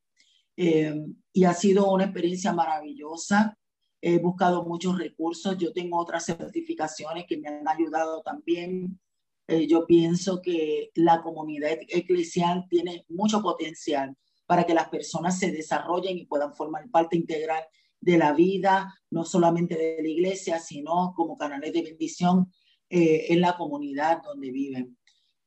em, 0.56 1.14
y 1.34 1.44
ha 1.44 1.52
sido 1.52 1.92
una 1.92 2.04
experiencia 2.04 2.54
maravillosa 2.54 3.58
he 4.06 4.18
buscado 4.18 4.62
muchos 4.64 4.98
recursos, 4.98 5.56
yo 5.56 5.72
tengo 5.72 5.98
otras 5.98 6.26
certificaciones 6.26 7.24
que 7.26 7.38
me 7.38 7.48
han 7.48 7.66
ayudado 7.66 8.20
también. 8.20 9.00
Eh, 9.46 9.66
yo 9.66 9.86
pienso 9.86 10.42
que 10.42 10.90
la 10.94 11.22
comunidad 11.22 11.78
eclesial 11.88 12.66
tiene 12.68 13.06
mucho 13.08 13.40
potencial 13.40 14.14
para 14.44 14.64
que 14.64 14.74
las 14.74 14.90
personas 14.90 15.38
se 15.38 15.50
desarrollen 15.50 16.18
y 16.18 16.26
puedan 16.26 16.52
formar 16.52 16.90
parte 16.90 17.16
integral 17.16 17.64
de 17.98 18.18
la 18.18 18.34
vida, 18.34 18.94
no 19.08 19.24
solamente 19.24 19.74
de 19.74 20.02
la 20.02 20.08
iglesia, 20.08 20.58
sino 20.58 21.14
como 21.16 21.38
canales 21.38 21.72
de 21.72 21.82
bendición 21.82 22.52
eh, 22.90 23.32
en 23.32 23.40
la 23.40 23.56
comunidad 23.56 24.20
donde 24.22 24.50
viven. 24.50 24.98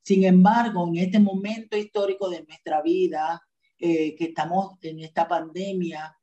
Sin 0.02 0.24
embargo, 0.24 0.88
en 0.88 0.98
este 0.98 1.20
momento 1.20 1.78
histórico 1.78 2.28
de 2.28 2.44
nuestra 2.44 2.82
vida, 2.82 3.40
eh, 3.78 4.16
que 4.16 4.26
estamos 4.26 4.80
en 4.82 5.02
esta 5.02 5.28
pandemia 5.28 6.18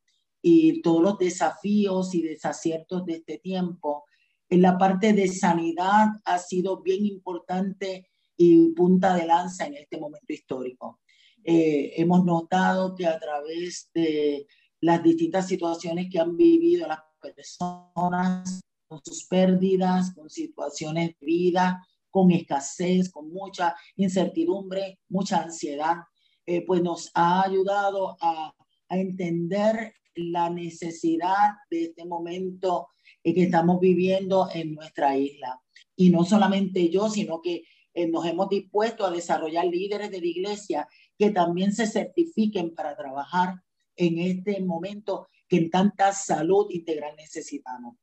y 0.47 0.83
todos 0.83 1.01
los 1.01 1.17
desafíos 1.17 2.13
y 2.13 2.21
desaciertos 2.21 3.03
de 3.03 3.13
este 3.13 3.39
tiempo, 3.39 4.03
en 4.47 4.61
la 4.61 4.77
parte 4.77 5.11
de 5.11 5.27
sanidad 5.27 6.09
ha 6.23 6.37
sido 6.37 6.83
bien 6.83 7.03
importante 7.03 8.11
y 8.37 8.69
punta 8.73 9.15
de 9.15 9.25
lanza 9.25 9.65
en 9.65 9.73
este 9.73 9.97
momento 9.97 10.31
histórico. 10.31 10.99
Eh, 11.43 11.93
hemos 11.97 12.23
notado 12.23 12.93
que 12.93 13.07
a 13.07 13.19
través 13.19 13.89
de 13.91 14.45
las 14.81 15.01
distintas 15.01 15.47
situaciones 15.47 16.09
que 16.11 16.19
han 16.19 16.37
vivido 16.37 16.87
las 16.87 16.99
personas, 17.19 18.61
con 18.87 19.01
sus 19.03 19.25
pérdidas, 19.25 20.13
con 20.13 20.29
situaciones 20.29 21.15
de 21.19 21.25
vida, 21.25 21.83
con 22.11 22.29
escasez, 22.29 23.09
con 23.09 23.33
mucha 23.33 23.75
incertidumbre, 23.95 24.99
mucha 25.09 25.41
ansiedad, 25.41 26.03
eh, 26.45 26.63
pues 26.67 26.83
nos 26.83 27.09
ha 27.15 27.41
ayudado 27.41 28.15
a, 28.21 28.53
a, 28.89 28.97
entender 28.99 29.95
la 30.15 30.49
necesidad 30.49 31.55
de 31.69 31.85
este 31.85 32.05
momento 32.05 32.89
que 33.33 33.43
estamos 33.43 33.79
viviendo 33.79 34.49
en 34.53 34.75
nuestra 34.75 35.17
isla. 35.17 35.59
Y 35.95 36.09
no 36.09 36.23
solamente 36.23 36.89
yo, 36.89 37.09
sino 37.09 37.41
que 37.41 37.63
eh, 37.93 38.07
nos 38.07 38.25
hemos 38.25 38.49
dispuesto 38.49 39.05
a 39.05 39.11
desarrollar 39.11 39.65
líderes 39.65 40.11
de 40.11 40.19
la 40.19 40.27
iglesia 40.27 40.87
que 41.17 41.31
también 41.31 41.73
se 41.73 41.87
certifiquen 41.87 42.75
para 42.75 42.95
trabajar 42.95 43.55
en 43.95 44.19
este 44.19 44.61
momento 44.61 45.29
que 45.47 45.57
en 45.57 45.69
tanta 45.69 46.11
salud 46.11 46.67
integral 46.69 47.15
necesitamos. 47.15 47.95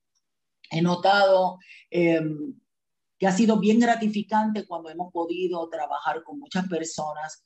He 0.71 0.81
notado 0.81 1.59
em, 1.91 2.59
que 3.19 3.27
ha 3.27 3.33
sido 3.33 3.59
bien 3.59 3.79
gratificante 3.79 4.67
cuando 4.67 4.89
hemos 4.89 5.13
podido 5.13 5.69
trabajar 5.69 6.23
con 6.23 6.39
muchas 6.39 6.67
personas 6.67 7.45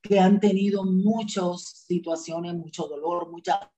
que 0.00 0.20
han 0.20 0.38
tenido 0.38 0.84
muchas 0.84 1.84
situaciones, 1.86 2.54
mucho 2.54 2.86
dolor, 2.86 3.30
mucha 3.30 3.72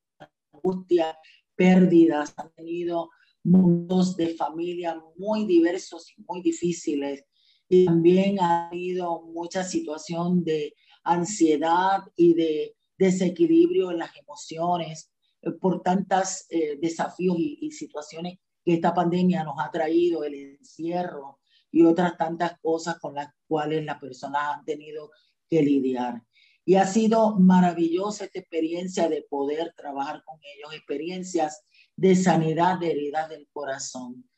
angustia, 0.62 1.19
pérdidas, 1.55 2.35
han 2.37 2.52
tenido 2.52 3.11
mundos 3.43 4.17
de 4.17 4.35
familia 4.35 5.02
muy 5.17 5.47
diversos 5.47 6.12
y 6.17 6.23
muy 6.29 6.43
difíciles. 6.43 7.25
Y 7.69 7.87
también 7.87 8.40
ha 8.40 8.69
habido 8.69 9.23
mucha 9.23 9.62
situación 9.64 10.43
de 10.45 10.75
ansiedad 11.05 12.00
y 12.17 12.35
de 12.35 12.76
desequilibrio 12.99 13.90
en 13.90 13.99
las 13.99 14.14
emociones 14.17 15.11
eh, 15.43 15.52
por 15.52 15.83
tantos 15.83 16.45
eh, 16.50 16.79
desafíos 16.81 17.37
y, 17.38 17.71
situaciones 17.71 18.38
que 18.64 18.75
esta 18.75 18.93
pandemia 18.93 19.43
nos 19.45 19.55
ha 19.59 19.71
traído, 19.71 20.25
el 20.25 20.35
encierro 20.35 21.38
y 21.71 21.83
otras 21.83 22.17
tantas 22.19 22.59
cosas 22.61 22.99
con 22.99 23.14
las 23.14 23.29
cuales 23.47 23.85
las 23.85 23.99
personas 23.99 24.57
han 24.57 24.64
tenido 24.64 25.11
que 25.49 25.62
lidiar. 25.62 26.23
Y 26.71 26.77
ha 26.77 26.87
sido 26.87 27.35
maravillosa 27.35 28.27
esta 28.27 28.39
experiencia 28.39 29.09
de 29.09 29.27
poder 29.29 29.75
trabajar 29.77 30.23
con 30.25 30.39
ellos, 30.55 30.73
experiencias 30.73 31.65
de 31.97 32.15
sanidad 32.15 32.79
de 32.79 32.93
heridas 32.93 33.29
del 33.29 33.49
corazón. 33.53 34.31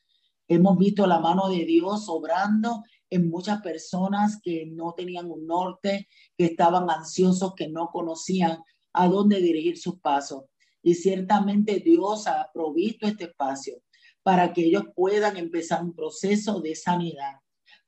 Hemos 0.48 0.78
visto 0.78 1.06
la 1.06 1.20
mano 1.20 1.50
de 1.50 1.66
Dios 1.66 2.08
obrando 2.08 2.84
en 3.10 3.28
muchas 3.28 3.60
personas 3.60 4.40
que 4.42 4.64
no 4.64 4.94
tenían 4.94 5.30
un 5.30 5.46
norte, 5.46 6.08
que 6.34 6.46
estaban 6.46 6.88
ansiosos, 6.88 7.52
que 7.54 7.68
no 7.68 7.90
conocían 7.92 8.60
a 8.94 9.08
dónde 9.08 9.38
dirigir 9.42 9.76
sus 9.76 10.00
pasos. 10.00 10.44
Y 10.82 10.94
ciertamente 10.94 11.80
Dios 11.80 12.26
ha 12.28 12.50
provisto 12.50 13.06
este 13.06 13.24
espacio 13.24 13.82
para 14.22 14.54
que 14.54 14.64
ellos 14.64 14.84
puedan 14.96 15.36
empezar 15.36 15.84
un 15.84 15.94
proceso 15.94 16.62
de 16.62 16.76
sanidad, 16.76 17.34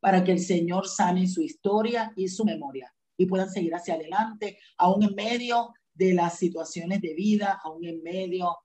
para 0.00 0.22
que 0.22 0.32
el 0.32 0.40
Señor 0.40 0.86
sane 0.86 1.28
su 1.28 1.40
historia 1.40 2.12
y 2.14 2.28
su 2.28 2.44
memoria 2.44 2.94
y 3.16 3.26
puedan 3.26 3.50
seguir 3.50 3.74
hacia 3.74 3.94
adelante, 3.94 4.58
aún 4.76 5.02
en 5.02 5.14
medio 5.14 5.72
de 5.94 6.14
las 6.14 6.38
situaciones 6.38 7.00
de 7.00 7.14
vida, 7.14 7.60
aún 7.62 7.84
en 7.84 8.02
medio 8.02 8.56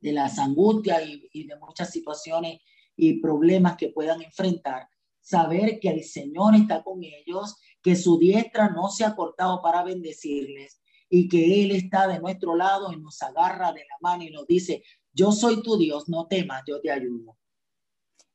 de 0.00 0.12
las 0.12 0.38
angustias 0.38 1.02
y, 1.32 1.46
de 1.46 1.56
muchas 1.56 1.90
situaciones 1.90 2.60
y 2.96 3.20
problemas 3.20 3.76
que 3.76 3.88
puedan 3.88 4.22
enfrentar, 4.22 4.88
saber 5.20 5.78
que 5.80 5.90
el 5.90 6.04
Señor 6.04 6.54
está 6.54 6.82
con 6.82 7.02
ellos, 7.02 7.56
que 7.82 7.96
su 7.96 8.18
diestra 8.18 8.70
no 8.70 8.88
se 8.88 9.04
ha 9.04 9.14
cortado 9.14 9.60
para 9.62 9.82
bendecirles 9.82 10.80
y 11.08 11.28
que 11.28 11.64
Él 11.64 11.72
está 11.72 12.06
de 12.06 12.20
nuestro 12.20 12.56
lado 12.56 12.92
y 12.92 13.00
nos 13.00 13.20
agarra 13.22 13.72
de 13.72 13.80
la 13.80 13.96
mano 14.00 14.22
y 14.22 14.30
nos 14.30 14.46
dice, 14.46 14.82
yo 15.12 15.32
soy 15.32 15.62
tu 15.62 15.76
Dios, 15.76 16.08
no 16.08 16.26
temas, 16.26 16.62
yo 16.66 16.80
te 16.80 16.90
ayudo. 16.90 17.36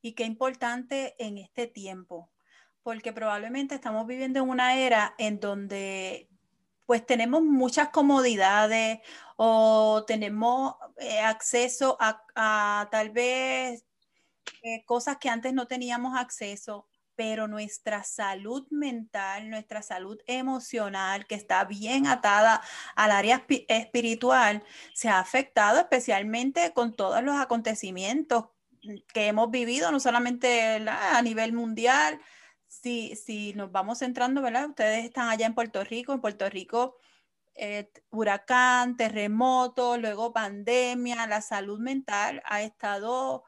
Y 0.02 0.14
qué 0.14 0.26
importante 0.26 1.16
en 1.18 1.38
este 1.38 1.68
tiempo, 1.68 2.32
porque 2.86 3.12
probablemente 3.12 3.74
estamos 3.74 4.06
viviendo 4.06 4.38
en 4.42 4.48
una 4.48 4.77
era 4.77 5.15
en 5.18 5.39
donde 5.39 6.30
pues 6.86 7.04
tenemos 7.04 7.42
muchas 7.42 7.89
comodidades 7.89 9.00
o 9.38 10.04
tenemos 10.06 10.75
eh, 10.98 11.20
acceso 11.20 11.98
a, 12.00 12.88
tal 12.92 13.10
vez 13.10 13.86
eh, 14.62 14.86
cosas 14.86 15.18
que 15.18 15.30
antes 15.30 15.51
no 15.51 15.65
teníamos 15.65 16.15
acceso, 16.15 16.88
pero 17.15 17.48
nuestra 17.48 18.04
salud 18.04 18.68
mental, 18.70 19.50
nuestra 19.50 19.82
salud 19.82 20.20
emocional, 20.27 21.25
que 21.25 21.34
está 21.34 21.65
bien 21.65 22.06
atada 22.06 22.62
al 22.96 23.10
área 23.10 23.44
espiritual, 23.68 24.63
se 24.94 25.10
ha 25.10 25.18
afectado 25.18 25.80
especialmente 25.80 26.72
con 26.74 26.96
todos 26.96 27.24
los 27.24 27.36
acontecimientos 27.36 28.46
que 29.12 29.25
hemos 29.25 29.50
vivido, 29.50 29.92
no 29.92 30.00
solamente 30.00 30.88
a 30.88 31.20
nivel 31.24 31.51
mundial, 31.51 32.22
si, 32.86 33.15
si 33.15 33.54
nos 33.56 33.72
vamos 33.72 33.98
centrando, 33.98 34.44
¿verdad? 34.44 34.70
Ustedes 34.70 35.06
están 35.06 35.27
allá 35.30 35.48
en 35.48 35.56
Puerto 35.56 35.84
Rico, 35.84 36.13
en 36.13 36.22
Puerto 36.22 36.48
Rico, 36.51 36.98
eh, 37.56 37.89
huracán, 38.12 38.96
terremoto, 38.96 39.98
luego 39.98 40.32
pandemia, 40.32 41.25
la 41.25 41.42
salud 41.42 41.80
mental 41.80 42.44
ha 42.46 42.62
estado 42.62 43.44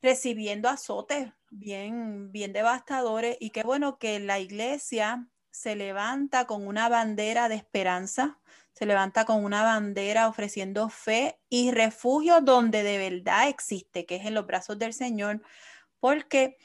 recibiendo 0.00 0.70
azotes 0.70 1.30
bien, 1.50 2.32
bien 2.32 2.54
devastadores 2.54 3.36
y 3.38 3.50
qué 3.50 3.64
bueno 3.64 3.98
que 3.98 4.18
la 4.18 4.38
iglesia 4.38 5.28
se 5.50 5.76
levanta 5.76 6.46
con 6.46 6.66
una 6.66 6.88
bandera 6.88 7.50
de 7.50 7.56
esperanza, 7.56 8.40
se 8.72 8.86
levanta 8.86 9.26
con 9.26 9.44
una 9.44 9.62
bandera 9.62 10.26
ofreciendo 10.26 10.88
fe 10.88 11.38
y 11.50 11.70
refugio 11.70 12.40
donde 12.40 12.82
de 12.82 12.96
verdad 12.96 13.46
existe, 13.50 14.06
que 14.06 14.16
es 14.16 14.24
en 14.24 14.32
los 14.32 14.46
brazos 14.46 14.78
del 14.78 14.94
Señor, 14.94 15.42
porque 16.00 16.56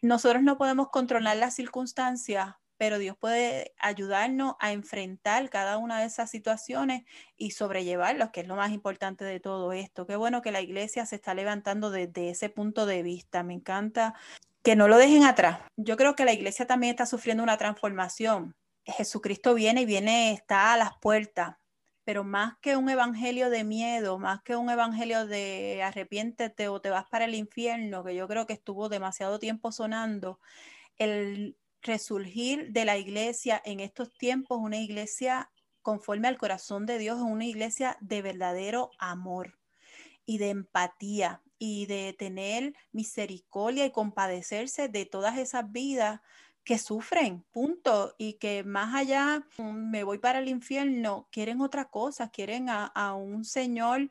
nosotros 0.00 0.42
no 0.42 0.58
podemos 0.58 0.88
controlar 0.90 1.36
las 1.36 1.54
circunstancias, 1.54 2.54
pero 2.78 2.98
Dios 2.98 3.16
puede 3.16 3.74
ayudarnos 3.78 4.54
a 4.58 4.72
enfrentar 4.72 5.48
cada 5.50 5.78
una 5.78 6.00
de 6.00 6.06
esas 6.06 6.30
situaciones 6.30 7.04
y 7.36 7.52
sobrellevarlos, 7.52 8.30
que 8.30 8.40
es 8.40 8.48
lo 8.48 8.56
más 8.56 8.72
importante 8.72 9.24
de 9.24 9.40
todo 9.40 9.72
esto. 9.72 10.06
Qué 10.06 10.16
bueno 10.16 10.42
que 10.42 10.52
la 10.52 10.60
iglesia 10.60 11.06
se 11.06 11.16
está 11.16 11.34
levantando 11.34 11.90
desde 11.90 12.30
ese 12.30 12.48
punto 12.48 12.86
de 12.86 13.02
vista. 13.02 13.42
Me 13.42 13.54
encanta 13.54 14.14
que 14.62 14.76
no 14.76 14.88
lo 14.88 14.96
dejen 14.96 15.24
atrás. 15.24 15.60
Yo 15.76 15.96
creo 15.96 16.14
que 16.14 16.24
la 16.24 16.32
iglesia 16.32 16.66
también 16.66 16.90
está 16.90 17.06
sufriendo 17.06 17.42
una 17.42 17.58
transformación. 17.58 18.56
Jesucristo 18.84 19.54
viene 19.54 19.82
y 19.82 19.86
viene, 19.86 20.32
está 20.32 20.72
a 20.72 20.76
las 20.76 20.96
puertas 20.98 21.56
pero 22.04 22.24
más 22.24 22.56
que 22.60 22.76
un 22.76 22.88
evangelio 22.88 23.50
de 23.50 23.64
miedo, 23.64 24.18
más 24.18 24.42
que 24.42 24.56
un 24.56 24.70
evangelio 24.70 25.26
de 25.26 25.82
arrepiéntete 25.82 26.68
o 26.68 26.80
te 26.80 26.90
vas 26.90 27.06
para 27.10 27.26
el 27.26 27.34
infierno, 27.34 28.04
que 28.04 28.14
yo 28.14 28.26
creo 28.28 28.46
que 28.46 28.54
estuvo 28.54 28.88
demasiado 28.88 29.38
tiempo 29.38 29.72
sonando, 29.72 30.40
el 30.98 31.56
resurgir 31.82 32.72
de 32.72 32.84
la 32.84 32.96
iglesia 32.96 33.60
en 33.64 33.80
estos 33.80 34.16
tiempos, 34.16 34.58
una 34.60 34.78
iglesia 34.78 35.50
conforme 35.82 36.28
al 36.28 36.38
corazón 36.38 36.86
de 36.86 36.98
Dios, 36.98 37.20
una 37.20 37.44
iglesia 37.44 37.96
de 38.00 38.22
verdadero 38.22 38.90
amor 38.98 39.58
y 40.24 40.38
de 40.38 40.50
empatía 40.50 41.42
y 41.58 41.86
de 41.86 42.14
tener 42.16 42.74
misericordia 42.92 43.84
y 43.84 43.92
compadecerse 43.92 44.88
de 44.88 45.06
todas 45.06 45.38
esas 45.38 45.70
vidas 45.70 46.20
que 46.64 46.78
sufren, 46.78 47.44
punto, 47.50 48.14
y 48.18 48.34
que 48.34 48.62
más 48.64 48.94
allá 48.94 49.46
mm, 49.58 49.90
me 49.90 50.04
voy 50.04 50.18
para 50.18 50.38
el 50.38 50.48
infierno, 50.48 51.28
quieren 51.30 51.60
otra 51.60 51.90
cosa, 51.90 52.30
quieren 52.30 52.68
a, 52.68 53.14
un 53.14 53.44
Señor 53.44 54.08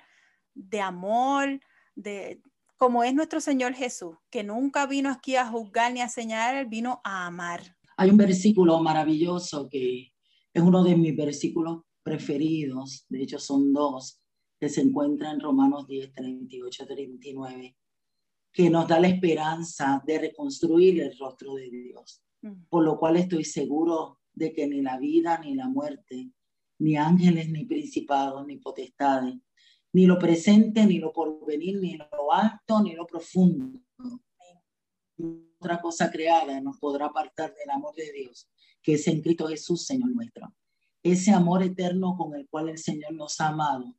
de 0.53 0.81
amor, 0.81 1.62
de 1.96 2.41
como 2.77 3.03
es 3.03 3.13
nuestro 3.13 3.39
Señor 3.39 3.74
Jesús, 3.74 4.17
que 4.29 4.43
nunca 4.43 4.86
vino 4.88 5.10
aquí 5.10 5.36
a 5.36 5.48
juzgar 5.48 5.93
ni 5.93 6.01
a 6.01 6.10
señalar, 6.10 6.67
vino 6.67 7.00
a 7.03 7.27
amar. 7.27 7.77
Hay 7.96 8.10
un 8.10 8.17
versículo 8.17 8.79
maravilloso 8.81 9.70
que 9.70 10.12
es 10.53 10.63
uno 10.63 10.84
de 10.84 10.96
mis 10.98 11.15
versículos 11.15 11.84
preferidos, 12.03 13.05
de 13.08 13.22
hecho 13.22 13.39
son 13.39 13.72
dos, 13.72 14.20
que 14.60 14.67
se 14.67 14.81
encuentra 14.81 15.31
en 15.31 15.39
Romanos 15.39 15.88
10, 15.88 16.13
38, 16.13 16.86
39, 16.88 17.77
que 18.51 18.70
nos 18.70 18.88
da 18.88 19.00
la 19.00 19.08
esperanza 19.08 20.01
de 20.05 20.20
reconstruir 20.20 21.01
el 21.01 21.17
rostro 21.17 21.53
de 21.55 21.70
Dios. 21.70 22.22
Por 22.69 22.83
lo 22.83 22.98
cual 22.98 23.17
estoy 23.17 23.43
seguro 23.43 24.19
de 24.33 24.53
que 24.53 24.67
ni 24.67 24.81
la 24.81 24.98
vida 24.98 25.38
ni 25.39 25.55
la 25.55 25.67
muerte, 25.67 26.31
ni 26.79 26.98
ángeles 26.98 27.50
ni 27.50 27.65
principados 27.65 28.45
ni 28.48 28.57
potestades, 28.57 29.36
ni 29.93 30.05
lo 30.05 30.17
presente 30.17 30.86
ni 30.86 31.00
lo 31.00 31.12
porvenir, 31.12 31.79
ni 31.79 31.98
lo 31.98 32.33
alto 32.33 32.81
ni 32.81 32.93
lo 32.93 33.05
profundo, 33.05 33.79
otra 35.60 35.79
cosa 35.79 36.10
creada 36.10 36.60
nos 36.60 36.79
podrá 36.79 37.05
apartar 37.05 37.53
del 37.53 37.69
amor 37.69 37.93
de 37.95 38.12
Dios, 38.12 38.50
que 38.81 38.93
es 38.93 39.07
en 39.07 39.21
Cristo 39.21 39.48
Jesús, 39.48 39.86
Señor 39.86 40.10
nuestro. 40.10 40.51
Ese 41.03 41.31
amor 41.31 41.62
eterno 41.62 42.15
con 42.17 42.36
el 42.36 42.48
cual 42.50 42.69
el 42.69 42.77
Señor 42.77 43.13
nos 43.13 43.39
ha 43.41 43.50
amado, 43.50 43.95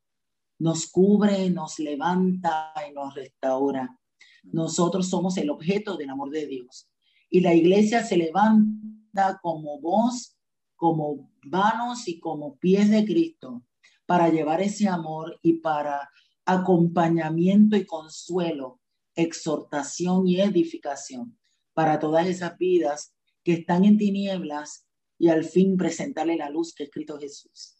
nos 0.58 0.90
cubre, 0.90 1.50
nos 1.50 1.78
levanta 1.78 2.72
y 2.88 2.92
nos 2.92 3.14
restaura. 3.14 3.96
Nosotros 4.44 5.08
somos 5.08 5.36
el 5.36 5.50
objeto 5.50 5.96
del 5.96 6.10
amor 6.10 6.30
de 6.30 6.46
Dios. 6.46 6.88
Y 7.32 7.40
la 7.40 7.54
iglesia 7.54 8.04
se 8.04 8.18
levanta 8.18 9.40
como 9.40 9.80
voz, 9.80 10.36
como 10.76 11.32
manos 11.42 12.06
y 12.06 12.20
como 12.20 12.58
pies 12.58 12.90
de 12.90 13.06
Cristo 13.06 13.64
para 14.04 14.28
llevar 14.28 14.60
ese 14.60 14.86
amor 14.86 15.40
y 15.40 15.54
para 15.54 16.10
acompañamiento 16.44 17.74
y 17.74 17.86
consuelo, 17.86 18.82
exhortación 19.14 20.28
y 20.28 20.42
edificación 20.42 21.38
para 21.72 21.98
todas 21.98 22.26
esas 22.26 22.58
vidas 22.58 23.14
que 23.42 23.54
están 23.54 23.86
en 23.86 23.96
tinieblas 23.96 24.86
y 25.18 25.30
al 25.30 25.44
fin 25.44 25.78
presentarle 25.78 26.36
la 26.36 26.50
luz 26.50 26.74
que 26.74 26.84
es 26.84 26.90
Cristo 26.90 27.18
Jesús. 27.18 27.78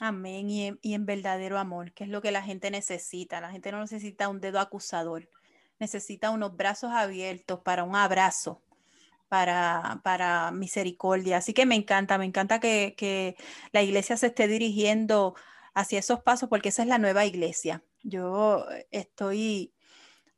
Amén. 0.00 0.48
Y 0.48 0.62
en, 0.62 0.78
y 0.80 0.94
en, 0.94 1.04
verdadero 1.04 1.58
amor, 1.58 1.92
que 1.92 2.04
es 2.04 2.10
lo 2.10 2.22
que 2.22 2.32
la 2.32 2.42
gente 2.42 2.70
necesita. 2.70 3.42
La 3.42 3.50
gente 3.50 3.72
no 3.72 3.80
necesita 3.80 4.30
un 4.30 4.40
dedo 4.40 4.58
acusador, 4.58 5.28
necesita 5.78 6.30
unos 6.30 6.56
brazos 6.56 6.90
abiertos 6.92 7.60
para 7.60 7.84
un 7.84 7.96
abrazo, 7.96 8.62
para, 9.28 10.00
para 10.04 10.50
misericordia. 10.50 11.38
Así 11.38 11.52
que 11.52 11.66
me 11.66 11.74
encanta, 11.74 12.18
me 12.18 12.24
encanta 12.24 12.60
que, 12.60 12.94
que 12.96 13.36
la 13.72 13.82
iglesia 13.82 14.16
se 14.16 14.28
esté 14.28 14.48
dirigiendo 14.48 15.34
hacia 15.74 15.98
esos 15.98 16.22
pasos 16.22 16.48
porque 16.48 16.68
esa 16.70 16.82
es 16.82 16.88
la 16.88 16.98
nueva 16.98 17.24
iglesia. 17.24 17.84
Yo 18.02 18.66
estoy 18.90 19.74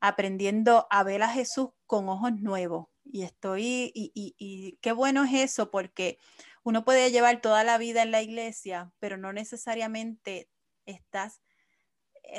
aprendiendo 0.00 0.86
a 0.90 1.02
ver 1.02 1.22
a 1.22 1.28
Jesús 1.28 1.70
con 1.86 2.08
ojos 2.08 2.32
nuevos 2.40 2.86
y 3.04 3.22
estoy, 3.22 3.92
y, 3.94 4.12
y, 4.14 4.34
y, 4.38 4.78
qué 4.82 4.92
bueno 4.92 5.24
es 5.24 5.32
eso 5.32 5.70
porque 5.70 6.18
uno 6.64 6.84
puede 6.84 7.10
llevar 7.10 7.40
toda 7.40 7.64
la 7.64 7.78
vida 7.78 8.02
en 8.02 8.10
la 8.10 8.22
iglesia, 8.22 8.92
pero 8.98 9.16
no 9.16 9.32
necesariamente 9.32 10.50
estás 10.84 11.40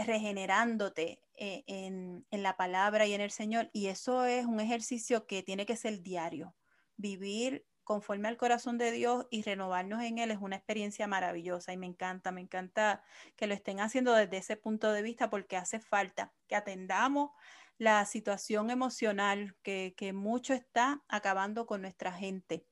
regenerándote 0.05 1.21
eh, 1.37 1.63
en, 1.67 2.25
en, 2.31 2.43
la 2.43 2.57
palabra 2.57 3.05
y 3.05 3.13
en 3.13 3.21
el 3.21 3.31
Señor. 3.31 3.69
Y 3.73 3.87
eso 3.87 4.25
es 4.25 4.45
un 4.45 4.59
ejercicio 4.59 5.25
que 5.27 5.43
tiene 5.43 5.65
que 5.65 5.75
ser 5.75 6.01
diario. 6.01 6.55
Vivir 6.97 7.65
conforme 7.87 8.27
al 8.27 8.35
corazón 8.35 8.77
de 8.77 8.91
Dios 8.91 9.27
y 9.29 9.43
renovarnos 9.43 10.03
en 10.03 10.17
Él 10.17 10.29
es 10.31 10.39
una 10.41 10.57
experiencia 10.57 11.07
maravillosa 11.07 11.71
y 11.71 11.77
me 11.77 11.85
encanta, 11.85 12.33
me 12.33 12.41
encanta 12.41 13.01
que 13.37 13.47
lo 13.47 13.53
estén 13.53 13.79
haciendo 13.79 14.13
desde 14.13 14.37
ese 14.37 14.57
punto 14.57 14.91
de 14.91 15.01
vista 15.01 15.29
porque 15.29 15.55
hace 15.55 15.79
falta 15.79 16.33
que 16.47 16.57
atendamos 16.57 17.31
la 17.77 18.03
situación 18.03 18.71
emocional 18.71 19.55
que, 19.63 19.93
que 19.95 20.11
mucho 20.11 20.53
está 20.53 21.01
acabando 21.07 21.65
con 21.65 21.81
nuestra 21.81 22.11
gente. 22.11 22.65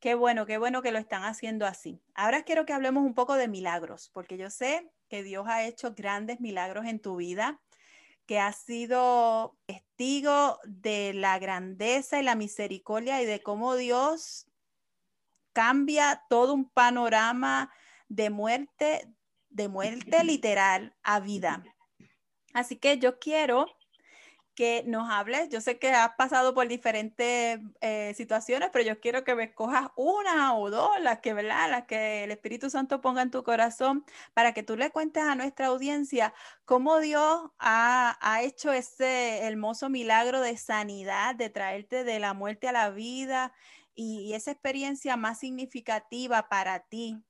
Qué 0.00 0.14
bueno, 0.14 0.46
qué 0.46 0.56
bueno 0.56 0.80
que 0.80 0.92
lo 0.92 0.98
están 0.98 1.24
haciendo 1.24 1.66
así. 1.66 2.00
Ahora 2.14 2.42
quiero 2.42 2.64
que 2.64 2.72
hablemos 2.72 3.04
un 3.04 3.14
poco 3.14 3.34
de 3.34 3.48
milagros, 3.48 4.10
porque 4.14 4.38
yo 4.38 4.48
sé 4.48 4.90
que 5.10 5.22
Dios 5.22 5.46
ha 5.46 5.64
hecho 5.64 5.92
grandes 5.94 6.40
milagros 6.40 6.86
en 6.86 7.00
tu 7.00 7.16
vida 7.16 7.60
que 8.28 8.38
has 8.38 8.56
sido 8.56 9.56
testigo 9.64 10.60
de 10.66 11.14
la 11.14 11.38
grandeza 11.38 12.20
y 12.20 12.22
la 12.22 12.34
misericordia 12.34 13.22
y 13.22 13.24
de 13.24 13.42
cómo 13.42 13.74
Dios 13.74 14.46
cambia 15.54 16.26
todo 16.28 16.52
un 16.52 16.68
panorama 16.68 17.72
de 18.08 18.28
muerte, 18.28 19.08
de 19.48 19.68
muerte 19.68 20.24
literal 20.24 20.94
a 21.02 21.20
vida. 21.20 21.64
Así 22.52 22.76
que 22.76 22.98
yo 22.98 23.18
quiero 23.18 23.66
que 24.58 24.82
nos 24.88 25.08
hables. 25.08 25.48
Yo 25.50 25.60
sé 25.60 25.78
que 25.78 25.90
has 25.90 26.16
pasado 26.16 26.52
por 26.52 26.66
diferentes 26.66 27.60
eh, 27.80 28.12
situaciones, 28.16 28.70
pero 28.72 28.84
yo 28.84 28.98
quiero 28.98 29.22
que 29.22 29.36
me 29.36 29.44
escojas 29.44 29.90
una 29.94 30.52
o 30.56 30.68
dos, 30.68 30.90
las 31.00 31.20
que, 31.20 31.32
¿verdad? 31.32 31.70
Las 31.70 31.86
que 31.86 32.24
el 32.24 32.32
Espíritu 32.32 32.68
Santo 32.68 33.00
ponga 33.00 33.22
en 33.22 33.30
tu 33.30 33.44
corazón, 33.44 34.04
para 34.34 34.54
que 34.54 34.64
tú 34.64 34.76
le 34.76 34.90
cuentes 34.90 35.22
a 35.22 35.36
nuestra 35.36 35.66
audiencia 35.68 36.34
cómo 36.64 36.98
Dios 36.98 37.52
ha, 37.60 38.18
ha 38.20 38.42
hecho 38.42 38.72
ese 38.72 39.44
hermoso 39.44 39.90
milagro 39.90 40.40
de 40.40 40.56
sanidad, 40.56 41.36
de 41.36 41.50
traerte 41.50 42.02
de 42.02 42.18
la 42.18 42.34
muerte 42.34 42.66
a 42.66 42.72
la 42.72 42.90
vida 42.90 43.52
y, 43.94 44.22
y 44.22 44.34
esa 44.34 44.50
experiencia 44.50 45.16
más 45.16 45.38
significativa 45.38 46.48
para 46.48 46.80
ti 46.80 47.22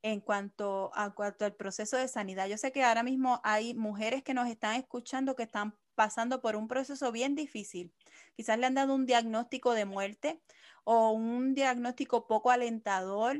en 0.00 0.20
cuanto, 0.22 0.90
a, 0.94 1.10
cuanto 1.10 1.44
al 1.44 1.54
proceso 1.54 1.98
de 1.98 2.08
sanidad. 2.08 2.46
Yo 2.48 2.56
sé 2.56 2.72
que 2.72 2.82
ahora 2.82 3.02
mismo 3.02 3.42
hay 3.44 3.74
mujeres 3.74 4.22
que 4.22 4.32
nos 4.32 4.48
están 4.48 4.76
escuchando 4.76 5.36
que 5.36 5.42
están 5.42 5.74
pasando 5.94 6.40
por 6.40 6.56
un 6.56 6.68
proceso 6.68 7.12
bien 7.12 7.34
difícil. 7.34 7.92
Quizás 8.36 8.58
le 8.58 8.66
han 8.66 8.74
dado 8.74 8.94
un 8.94 9.06
diagnóstico 9.06 9.72
de 9.74 9.84
muerte 9.84 10.40
o 10.84 11.10
un 11.10 11.54
diagnóstico 11.54 12.26
poco 12.26 12.50
alentador 12.50 13.38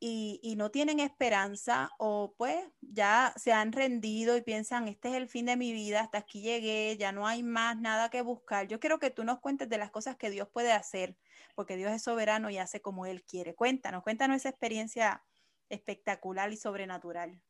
y, 0.00 0.54
no 0.56 0.70
tienen 0.70 0.98
esperanza 1.00 1.90
o 1.98 2.34
pues 2.38 2.64
ya 2.80 3.34
se 3.36 3.52
han 3.52 3.72
rendido 3.72 4.36
y 4.36 4.42
piensan, 4.42 4.88
este 4.88 5.10
es 5.10 5.14
el 5.14 5.28
fin 5.28 5.46
de 5.46 5.56
mi 5.56 5.72
vida, 5.72 6.00
hasta 6.00 6.18
aquí 6.18 6.40
llegué, 6.40 6.96
ya 6.98 7.12
no 7.12 7.26
hay 7.26 7.42
más 7.42 7.78
nada 7.78 8.10
que 8.10 8.22
buscar. 8.22 8.66
Yo 8.66 8.80
quiero 8.80 8.98
que 8.98 9.10
tú 9.10 9.24
nos 9.24 9.40
cuentes 9.40 9.68
de 9.68 9.78
las 9.78 9.90
cosas 9.90 10.16
que 10.16 10.30
Dios 10.30 10.48
puede 10.48 10.72
hacer, 10.72 11.16
porque 11.54 11.76
Dios 11.76 11.92
es 11.92 12.02
soberano 12.02 12.50
y 12.50 12.58
hace 12.58 12.80
como 12.80 13.06
Él 13.06 13.22
quiere. 13.24 13.54
Cuéntanos, 13.54 14.02
cuéntanos 14.02 14.38
esa 14.38 14.48
experiencia 14.48 15.22
espectacular 15.68 16.52
y 16.52 16.56
sobrenatural 16.56 17.42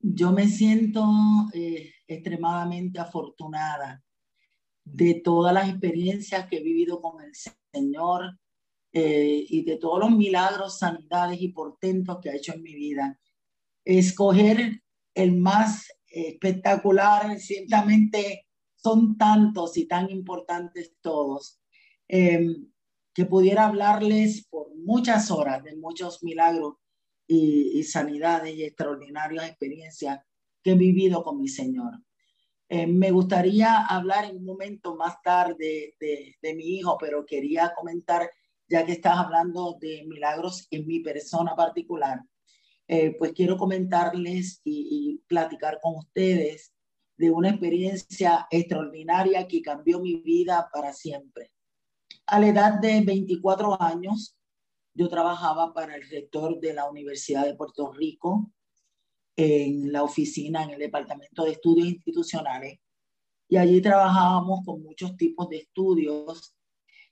yo 0.00 0.32
me 0.32 0.46
siento 0.46 1.04
eh, 1.52 1.92
extremadamente 2.06 3.00
afortunada 3.00 4.02
de 4.84 5.14
todas 5.14 5.52
las 5.52 5.68
experiencias 5.68 6.48
que 6.48 6.58
he 6.58 6.62
vivido 6.62 7.00
con 7.00 7.22
el 7.22 7.32
Señor 7.72 8.38
eh, 8.92 9.44
y 9.48 9.64
de 9.64 9.76
todos 9.76 9.98
los 10.00 10.10
milagros, 10.10 10.78
sanidades 10.78 11.40
y 11.40 11.48
portentos 11.48 12.18
que 12.22 12.30
ha 12.30 12.36
hecho 12.36 12.54
en 12.54 12.62
mi 12.62 12.74
vida. 12.74 13.20
Escoger 13.84 14.82
el 15.14 15.36
más 15.36 15.88
espectacular, 16.06 17.38
ciertamente 17.38 18.46
son 18.76 19.18
tantos 19.18 19.76
y 19.76 19.86
tan 19.86 20.10
importantes 20.10 20.94
todos, 21.00 21.60
em, 22.06 22.70
que 23.12 23.26
pudiera 23.26 23.66
hablarles 23.66 24.46
por 24.46 24.74
muchas 24.76 25.30
horas 25.30 25.62
de 25.64 25.76
muchos 25.76 26.22
milagros 26.22 26.76
y, 27.28 27.82
sanidades 27.84 28.56
y 28.56 28.64
extraordinarias 28.64 29.48
experiencias 29.48 30.18
que 30.62 30.72
he 30.72 30.74
vivido 30.74 31.22
con 31.22 31.38
mi 31.40 31.48
Señor. 31.48 32.00
Eh, 32.68 32.86
me 32.86 33.10
gustaría 33.10 33.86
hablar 33.86 34.24
en 34.24 34.38
un 34.38 34.44
momento 34.44 34.96
más 34.96 35.22
tarde 35.22 35.94
de, 36.00 36.36
de, 36.40 36.54
mi 36.54 36.78
hijo, 36.78 36.96
pero 36.98 37.24
quería 37.24 37.72
comentar, 37.76 38.28
ya 38.66 38.84
que 38.84 38.92
estás 38.92 39.16
hablando 39.16 39.78
de 39.80 40.04
milagros 40.06 40.66
en 40.70 40.86
mi 40.86 41.00
persona 41.00 41.54
particular, 41.54 42.20
eh, 42.86 43.14
pues 43.18 43.32
quiero 43.32 43.56
comentarles 43.56 44.60
y, 44.64 44.88
y 44.90 45.18
platicar 45.28 45.78
con 45.82 45.96
ustedes 45.96 46.72
de 47.18 47.30
una 47.30 47.50
experiencia 47.50 48.46
extraordinaria 48.50 49.46
que 49.46 49.60
cambió 49.60 50.00
mi 50.00 50.16
vida 50.16 50.68
para 50.72 50.92
siempre. 50.92 51.50
A 52.26 52.40
la 52.40 52.48
edad 52.48 52.80
de 52.80 53.00
24 53.02 53.80
años, 53.82 54.37
yo 54.98 55.08
trabajaba 55.08 55.72
para 55.72 55.94
el 55.94 56.02
rector 56.10 56.58
de 56.58 56.74
la 56.74 56.90
Universidad 56.90 57.44
de 57.44 57.54
Puerto 57.54 57.92
Rico 57.92 58.50
en 59.36 59.92
la 59.92 60.02
oficina, 60.02 60.64
en 60.64 60.70
el 60.70 60.80
Departamento 60.80 61.44
de 61.44 61.52
Estudios 61.52 61.86
Institucionales, 61.86 62.80
y 63.48 63.56
allí 63.58 63.80
trabajábamos 63.80 64.64
con 64.66 64.82
muchos 64.82 65.16
tipos 65.16 65.48
de 65.50 65.58
estudios. 65.58 66.56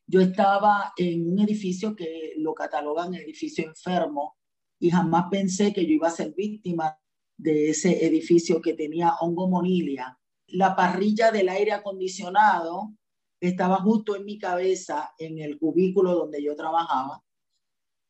Yo 0.05 0.21
estaba 0.21 0.95
en 0.97 1.31
un 1.31 1.39
edificio 1.39 1.95
que 1.95 2.33
lo 2.39 2.55
catalogan 2.55 3.15
edificio 3.15 3.65
enfermo 3.65 4.37
y 4.81 4.91
jamás 4.91 5.27
pensé 5.31 5.73
que 5.73 5.87
yo 5.87 5.93
iba 5.93 6.09
a 6.09 6.11
ser 6.11 6.35
víctima 6.35 6.99
de 7.37 7.71
ese 7.71 8.05
edificio 8.05 8.61
que 8.61 8.75
tenía 8.75 9.15
hongomonilia. 9.21 10.19
La 10.49 10.75
parrilla 10.75 11.31
del 11.31 11.49
aire 11.49 11.71
acondicionado 11.71 12.95
estaba 13.39 13.77
justo 13.77 14.17
en 14.17 14.25
mi 14.25 14.39
cabeza 14.39 15.13
en 15.19 15.39
el 15.39 15.57
cubículo 15.57 16.17
donde 16.17 16.43
yo 16.43 16.57
trabajaba 16.57 17.23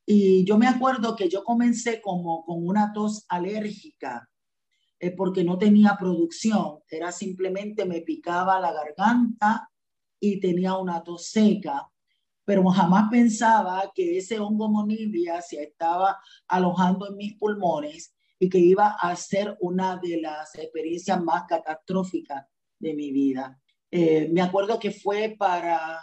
y 0.06 0.44
yo 0.44 0.56
me 0.56 0.68
acuerdo 0.68 1.16
que 1.16 1.28
yo 1.28 1.42
comencé 1.42 2.00
como 2.00 2.44
con 2.44 2.64
una 2.64 2.92
tos 2.92 3.26
alérgica 3.28 4.30
eh, 5.00 5.10
porque 5.10 5.42
no 5.42 5.58
tenía 5.58 5.96
producción, 5.98 6.78
era 6.88 7.10
simplemente 7.10 7.84
me 7.84 8.00
picaba 8.02 8.60
la 8.60 8.72
garganta 8.72 9.68
y 10.20 10.38
tenía 10.38 10.76
una 10.76 11.02
tos 11.02 11.26
seca, 11.26 11.90
pero 12.44 12.64
jamás 12.70 13.10
pensaba 13.10 13.90
que 13.92 14.16
ese 14.16 14.38
hongo 14.38 14.68
monibia 14.68 15.42
se 15.42 15.60
estaba 15.64 16.18
alojando 16.46 17.08
en 17.08 17.16
mis 17.16 17.34
pulmones 17.34 18.14
y 18.38 18.48
que 18.48 18.58
iba 18.58 18.96
a 19.00 19.14
ser 19.16 19.56
una 19.60 19.96
de 19.96 20.20
las 20.20 20.54
experiencias 20.54 21.20
más 21.22 21.44
catastróficas 21.48 22.46
de 22.78 22.94
mi 22.94 23.10
vida. 23.10 23.60
Eh, 23.90 24.28
me 24.32 24.40
acuerdo 24.40 24.78
que 24.78 24.92
fue 24.92 25.34
para 25.36 26.00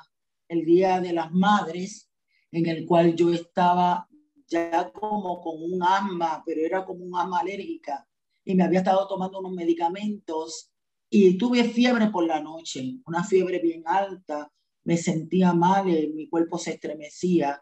el 0.50 0.66
Día 0.66 1.00
de 1.00 1.14
las 1.14 1.32
Madres 1.32 2.13
en 2.54 2.68
el 2.68 2.86
cual 2.86 3.16
yo 3.16 3.34
estaba 3.34 4.08
ya 4.48 4.92
como 4.92 5.42
con 5.42 5.56
un 5.62 5.82
asma, 5.82 6.44
pero 6.46 6.62
era 6.62 6.86
como 6.86 7.04
un 7.04 7.16
asma 7.16 7.40
alérgica 7.40 8.08
y 8.46 8.54
me 8.54 8.64
había 8.64 8.80
estado 8.80 9.08
tomando 9.08 9.40
unos 9.40 9.54
medicamentos 9.54 10.72
y 11.10 11.36
tuve 11.38 11.64
fiebre 11.64 12.08
por 12.08 12.26
la 12.26 12.40
noche, 12.40 13.00
una 13.06 13.24
fiebre 13.24 13.60
bien 13.60 13.84
alta, 13.86 14.52
me 14.84 14.98
sentía 14.98 15.54
mal, 15.54 15.90
eh, 15.90 16.12
mi 16.14 16.28
cuerpo 16.30 16.58
se 16.58 16.72
estremecía. 16.72 17.62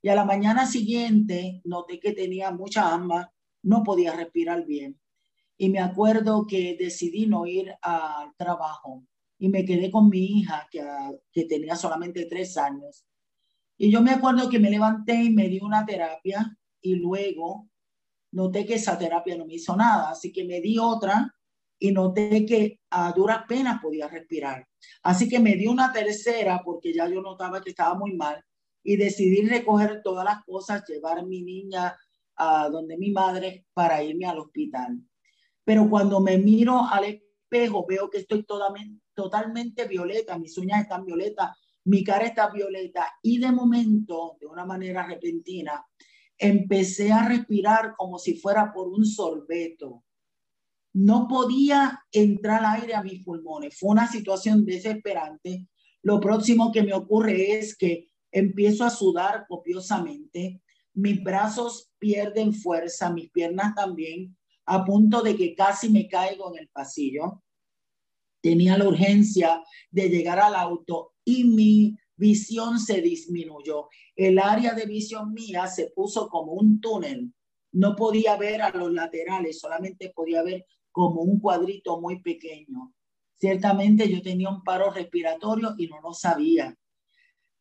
Y 0.00 0.08
a 0.08 0.14
la 0.16 0.24
mañana 0.24 0.66
siguiente 0.66 1.60
noté 1.64 2.00
que 2.00 2.12
tenía 2.12 2.50
mucha 2.50 2.92
asma, 2.92 3.32
no 3.62 3.84
podía 3.84 4.12
respirar 4.12 4.66
bien. 4.66 5.00
Y 5.56 5.68
me 5.68 5.78
acuerdo 5.78 6.46
que 6.46 6.76
decidí 6.78 7.26
no 7.26 7.46
ir 7.46 7.72
al 7.82 8.34
trabajo 8.36 9.04
y 9.38 9.48
me 9.48 9.64
quedé 9.64 9.90
con 9.90 10.08
mi 10.08 10.24
hija, 10.24 10.66
que, 10.70 10.82
que 11.32 11.44
tenía 11.44 11.76
solamente 11.76 12.26
tres 12.26 12.56
años. 12.56 13.04
Y 13.82 13.90
yo 13.90 14.00
me 14.00 14.12
acuerdo 14.12 14.48
que 14.48 14.60
me 14.60 14.70
levanté 14.70 15.24
y 15.24 15.30
me 15.30 15.48
di 15.48 15.58
una 15.58 15.84
terapia 15.84 16.56
y 16.80 16.94
luego 16.94 17.68
noté 18.30 18.64
que 18.64 18.74
esa 18.74 18.96
terapia 18.96 19.36
no 19.36 19.44
me 19.44 19.54
hizo 19.54 19.74
nada, 19.74 20.10
así 20.10 20.30
que 20.30 20.44
me 20.44 20.60
di 20.60 20.78
otra 20.78 21.34
y 21.80 21.90
noté 21.90 22.46
que 22.46 22.78
a 22.90 23.10
duras 23.10 23.42
penas 23.48 23.82
podía 23.82 24.06
respirar. 24.06 24.68
Así 25.02 25.28
que 25.28 25.40
me 25.40 25.56
di 25.56 25.66
una 25.66 25.92
tercera 25.92 26.62
porque 26.64 26.94
ya 26.94 27.08
yo 27.08 27.20
notaba 27.20 27.60
que 27.60 27.70
estaba 27.70 27.96
muy 27.96 28.14
mal 28.14 28.40
y 28.84 28.94
decidí 28.94 29.44
recoger 29.48 30.00
todas 30.00 30.24
las 30.26 30.44
cosas, 30.44 30.84
llevar 30.86 31.18
a 31.18 31.24
mi 31.24 31.42
niña 31.42 31.96
a 32.36 32.68
donde 32.68 32.96
mi 32.96 33.10
madre 33.10 33.66
para 33.74 34.00
irme 34.04 34.26
al 34.26 34.38
hospital. 34.38 34.96
Pero 35.64 35.90
cuando 35.90 36.20
me 36.20 36.38
miro 36.38 36.86
al 36.86 37.02
espejo 37.02 37.84
veo 37.84 38.08
que 38.08 38.18
estoy 38.18 38.44
totalmente, 38.44 39.02
totalmente 39.12 39.88
violeta, 39.88 40.38
mis 40.38 40.56
uñas 40.56 40.82
están 40.82 41.04
violetas, 41.04 41.50
mi 41.84 42.04
cara 42.04 42.26
está 42.26 42.50
violeta 42.50 43.12
y 43.22 43.38
de 43.38 43.52
momento, 43.52 44.36
de 44.40 44.46
una 44.46 44.64
manera 44.64 45.06
repentina, 45.06 45.84
empecé 46.38 47.12
a 47.12 47.28
respirar 47.28 47.94
como 47.96 48.18
si 48.18 48.36
fuera 48.36 48.72
por 48.72 48.88
un 48.88 49.04
sorbeto 49.04 50.04
no 50.94 51.26
podía 51.26 52.00
entrar 52.12 52.64
aire 52.64 52.94
a 52.94 53.02
mis 53.02 53.24
pulmones. 53.24 53.78
Fue 53.78 53.90
una 53.90 54.06
situación 54.08 54.64
desesperante. 54.64 55.68
Lo 56.02 56.20
próximo 56.20 56.72
que 56.72 56.82
me 56.82 56.92
ocurre 56.92 57.52
es 57.58 57.76
que 57.76 58.08
empiezo 58.30 58.84
a 58.84 58.90
sudar 58.90 59.46
copiosamente, 59.48 60.62
mis 60.94 61.22
brazos 61.22 61.90
pierden 61.98 62.52
fuerza, 62.52 63.10
mis 63.10 63.30
piernas 63.30 63.74
también, 63.74 64.36
a 64.66 64.84
punto 64.84 65.22
de 65.22 65.36
que 65.36 65.54
casi 65.54 65.88
me 65.88 66.08
caigo 66.08 66.52
en 66.52 66.60
el 66.60 66.68
pasillo. 66.68 67.42
Tenía 68.42 68.76
la 68.76 68.88
urgencia 68.88 69.62
de 69.90 70.08
llegar 70.08 70.38
al 70.38 70.54
auto 70.54 71.11
y 71.24 71.44
mi 71.44 71.96
visión 72.16 72.78
se 72.78 73.00
disminuyó. 73.00 73.88
El 74.14 74.38
área 74.38 74.74
de 74.74 74.86
visión 74.86 75.32
mía 75.32 75.66
se 75.66 75.90
puso 75.90 76.28
como 76.28 76.52
un 76.52 76.80
túnel. 76.80 77.32
No 77.72 77.96
podía 77.96 78.36
ver 78.36 78.62
a 78.62 78.70
los 78.70 78.92
laterales, 78.92 79.60
solamente 79.60 80.12
podía 80.14 80.42
ver 80.42 80.66
como 80.90 81.22
un 81.22 81.40
cuadrito 81.40 82.00
muy 82.00 82.20
pequeño. 82.20 82.94
Ciertamente 83.38 84.08
yo 84.08 84.22
tenía 84.22 84.50
un 84.50 84.62
paro 84.62 84.90
respiratorio 84.90 85.74
y 85.78 85.88
no 85.88 86.00
lo 86.00 86.12
sabía. 86.12 86.76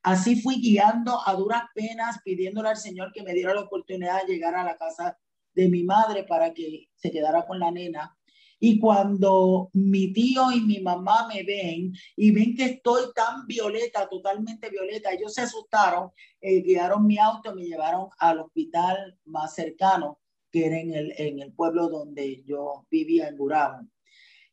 Así 0.04 0.41
fui 0.41 0.60
guiando 0.62 1.19
a 1.26 1.34
duras 1.36 1.63
penas, 1.74 2.19
pidiéndole 2.24 2.69
al 2.69 2.78
Señor 2.78 3.12
que 3.13 3.24
me 3.24 3.34
diera 3.34 3.54
la 3.54 3.62
oportunidad 3.62 4.26
de 4.26 4.34
llegar 4.34 4.56
a 4.56 4.63
la 4.63 4.78
casa 4.78 5.17
de 5.54 5.69
mi 5.69 5.84
madre 5.84 6.24
para 6.24 6.54
que 6.54 6.89
se 6.95 7.12
quedara 7.12 7.45
con 7.45 7.60
la 7.60 7.71
nena. 7.71 8.17
Y 8.63 8.80
cuando 8.80 9.71
mi 9.74 10.13
tío 10.13 10.52
y 10.52 10.62
mi 10.62 10.80
mamá 10.80 11.28
me 11.28 11.41
ven 11.41 11.93
y 12.15 12.30
ven 12.30 12.56
que 12.56 12.65
estoy 12.65 13.06
tan 13.15 13.47
violeta, 13.47 14.08
totalmente 14.08 14.69
violeta, 14.69 15.12
ellos 15.12 15.34
se 15.34 15.41
asustaron, 15.41 16.12
eh, 16.39 16.62
guiaron 16.62 17.08
mi 17.08 17.17
auto, 17.17 17.56
me 17.56 17.63
llevaron 17.63 18.10
al 18.19 18.39
hospital 18.39 19.17
más 19.26 19.56
cercano 19.56 20.19
que 20.52 20.67
era 20.67 20.80
en 20.80 20.93
el, 20.93 21.13
en 21.17 21.39
el 21.39 21.54
pueblo 21.54 21.89
donde 21.89 22.43
yo 22.43 22.86
vivía, 22.91 23.30
en 23.30 23.38
Burabo. 23.38 23.88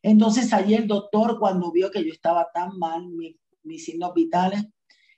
Entonces 0.01 0.53
allí 0.53 0.73
el 0.73 0.87
doctor 0.87 1.37
cuando 1.37 1.71
vio 1.71 1.91
que 1.91 2.03
yo 2.03 2.11
estaba 2.11 2.49
tan 2.51 2.79
mal, 2.79 3.07
mis 3.63 3.85
signos 3.85 4.13
vitales 4.15 4.63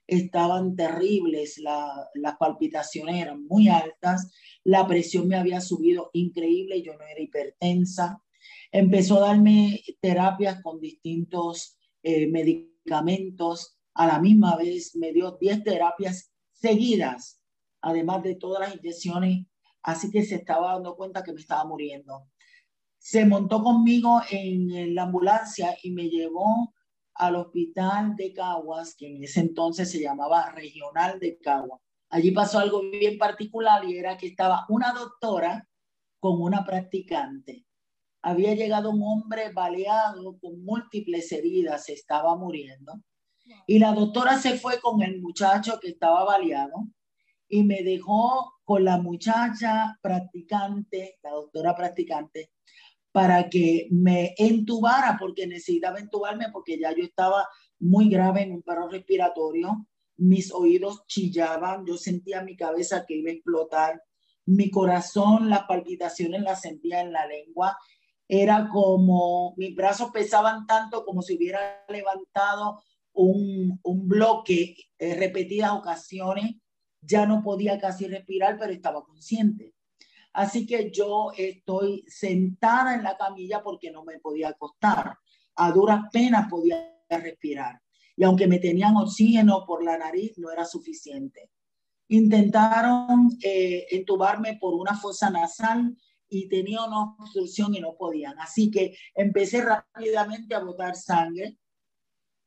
estaban 0.06 0.76
terribles, 0.76 1.58
las 1.58 2.36
palpitaciones 2.38 3.22
eran 3.22 3.46
muy 3.46 3.68
altas, 3.68 4.30
la 4.64 4.86
presión 4.86 5.28
me 5.28 5.36
había 5.36 5.62
subido 5.62 6.10
increíble, 6.12 6.82
yo 6.82 6.92
no 6.98 7.06
era 7.06 7.22
hipertensa. 7.22 8.21
Empezó 8.70 9.16
a 9.16 9.28
darme 9.28 9.82
terapias 10.00 10.62
con 10.62 10.80
distintos 10.80 11.78
eh, 12.02 12.26
medicamentos. 12.28 13.78
A 13.94 14.06
la 14.06 14.18
misma 14.18 14.56
vez 14.56 14.96
me 14.96 15.12
dio 15.12 15.38
10 15.40 15.64
terapias 15.64 16.32
seguidas, 16.52 17.40
además 17.80 18.22
de 18.22 18.36
todas 18.36 18.60
las 18.60 18.76
inyecciones 18.76 19.46
así 19.82 20.10
que 20.10 20.24
se 20.24 20.36
estaba 20.36 20.72
dando 20.74 20.96
cuenta 20.96 21.22
que 21.22 21.32
me 21.32 21.40
estaba 21.40 21.64
muriendo. 21.64 22.28
Se 22.98 23.24
montó 23.26 23.62
conmigo 23.62 24.20
en 24.30 24.94
la 24.94 25.02
ambulancia 25.02 25.76
y 25.82 25.90
me 25.90 26.08
llevó 26.08 26.72
al 27.14 27.36
hospital 27.36 28.16
de 28.16 28.32
Caguas, 28.32 28.94
que 28.96 29.08
en 29.08 29.24
ese 29.24 29.40
entonces 29.40 29.90
se 29.90 30.00
llamaba 30.00 30.50
Regional 30.50 31.18
de 31.18 31.38
Caguas. 31.38 31.80
Allí 32.10 32.30
pasó 32.30 32.58
algo 32.58 32.80
bien 32.90 33.18
particular 33.18 33.84
y 33.84 33.96
era 33.96 34.16
que 34.16 34.28
estaba 34.28 34.66
una 34.68 34.92
doctora 34.92 35.68
con 36.20 36.40
una 36.40 36.64
practicante. 36.64 37.64
Había 38.22 38.54
llegado 38.54 38.90
un 38.90 39.02
hombre 39.02 39.52
baleado 39.52 40.38
con 40.38 40.64
múltiples 40.64 41.30
heridas, 41.32 41.84
se 41.84 41.92
estaba 41.92 42.36
muriendo. 42.36 43.02
Y 43.66 43.78
la 43.78 43.92
doctora 43.92 44.38
se 44.38 44.56
fue 44.56 44.80
con 44.80 45.02
el 45.02 45.20
muchacho 45.20 45.78
que 45.80 45.88
estaba 45.88 46.24
baleado 46.24 46.86
y 47.48 47.64
me 47.64 47.82
dejó 47.82 48.54
con 48.64 48.84
la 48.84 48.98
muchacha 48.98 49.98
practicante, 50.00 51.18
la 51.22 51.32
doctora 51.32 51.74
practicante, 51.74 52.50
para 53.10 53.50
que 53.50 53.88
me 53.90 54.34
entubara, 54.38 55.16
porque 55.20 55.46
necesitaba 55.46 55.98
entubarme, 55.98 56.46
porque 56.50 56.78
ya 56.78 56.94
yo 56.96 57.04
estaba 57.04 57.46
muy 57.78 58.08
grave 58.08 58.42
en 58.42 58.52
un 58.52 58.62
paro 58.62 58.88
respiratorio, 58.88 59.86
mis 60.16 60.52
oídos 60.52 61.04
chillaban, 61.06 61.84
yo 61.84 61.98
sentía 61.98 62.42
mi 62.42 62.56
cabeza 62.56 63.04
que 63.06 63.16
iba 63.16 63.30
a 63.30 63.34
explotar, 63.34 64.02
mi 64.46 64.70
corazón, 64.70 65.50
las 65.50 65.64
palpitaciones 65.64 66.42
las 66.42 66.62
sentía 66.62 67.00
en 67.00 67.12
la 67.12 67.26
lengua, 67.26 67.76
era 68.28 68.68
como, 68.68 69.54
mis 69.56 69.74
brazos 69.74 70.10
pesaban 70.10 70.66
tanto 70.66 71.04
como 71.04 71.22
si 71.22 71.36
hubiera 71.36 71.84
levantado 71.88 72.82
un, 73.12 73.78
un 73.82 74.08
bloque 74.08 74.76
en 74.98 75.18
repetidas 75.18 75.72
ocasiones 75.72 76.56
ya 77.02 77.26
no 77.26 77.42
podía 77.42 77.78
casi 77.78 78.06
respirar, 78.06 78.56
pero 78.58 78.72
estaba 78.72 79.02
consciente. 79.04 79.74
Así 80.32 80.66
que 80.66 80.90
yo 80.90 81.32
estoy 81.36 82.04
sentada 82.06 82.94
en 82.94 83.02
la 83.02 83.16
camilla 83.16 83.62
porque 83.62 83.90
no 83.90 84.04
me 84.04 84.18
podía 84.18 84.50
acostar. 84.50 85.18
A 85.56 85.70
duras 85.72 86.04
penas 86.10 86.48
podía 86.48 86.90
respirar. 87.10 87.82
Y 88.16 88.24
aunque 88.24 88.46
me 88.46 88.58
tenían 88.58 88.96
oxígeno 88.96 89.64
por 89.66 89.84
la 89.84 89.98
nariz, 89.98 90.38
no 90.38 90.50
era 90.50 90.64
suficiente. 90.64 91.50
Intentaron 92.08 93.36
eh, 93.42 93.86
entubarme 93.90 94.56
por 94.58 94.74
una 94.74 94.96
fosa 94.96 95.28
nasal 95.28 95.94
y 96.32 96.48
tenía 96.48 96.84
una 96.84 97.14
obstrucción 97.18 97.74
y 97.74 97.80
no 97.80 97.94
podían. 97.96 98.38
Así 98.38 98.70
que 98.70 98.96
empecé 99.14 99.62
rápidamente 99.62 100.54
a 100.54 100.60
botar 100.60 100.96
sangre. 100.96 101.58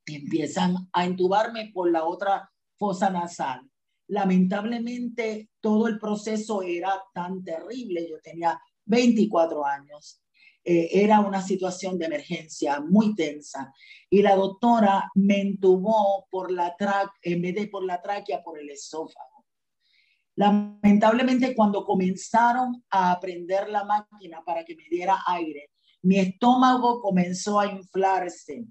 Empiezan 0.05 0.75
a 0.91 1.05
entubarme 1.05 1.71
por 1.73 1.91
la 1.91 2.03
otra 2.03 2.51
fosa 2.77 3.09
nasal 3.09 3.69
lamentablemente 4.07 5.49
todo 5.59 5.87
el 5.87 5.99
proceso 5.99 6.61
era 6.61 7.01
tan 7.13 7.43
terrible. 7.43 8.07
Yo 8.09 8.19
tenía 8.21 8.59
24 8.85 9.65
años. 9.65 10.21
Eh, 10.63 11.03
era 11.03 11.19
una 11.19 11.43
situación 11.43 11.97
de 11.99 12.05
emergencia 12.05 12.79
muy 12.79 13.13
tensa 13.13 13.71
y 14.09 14.23
la 14.23 14.35
doctora 14.35 15.11
me 15.13 15.39
entubó 15.39 16.25
por 16.31 16.51
la 16.51 16.75
en 17.21 17.41
vez 17.41 17.53
de 17.53 17.67
por 17.67 17.85
la 17.85 18.01
tráquea, 18.01 18.41
por 18.41 18.59
el 18.59 18.71
esófago. 18.71 19.34
Lamentablemente 20.35 21.55
cuando 21.55 21.85
comenzaron 21.85 22.83
a 22.89 23.17
prender 23.19 23.69
la 23.69 23.85
máquina 23.85 24.43
para 24.45 24.65
que 24.65 24.75
me 24.75 24.87
diera 24.89 25.23
aire, 25.27 25.71
mi 26.01 26.19
estómago 26.19 27.01
comenzó 27.01 27.59
a 27.59 27.67
inflarse. 27.67 28.65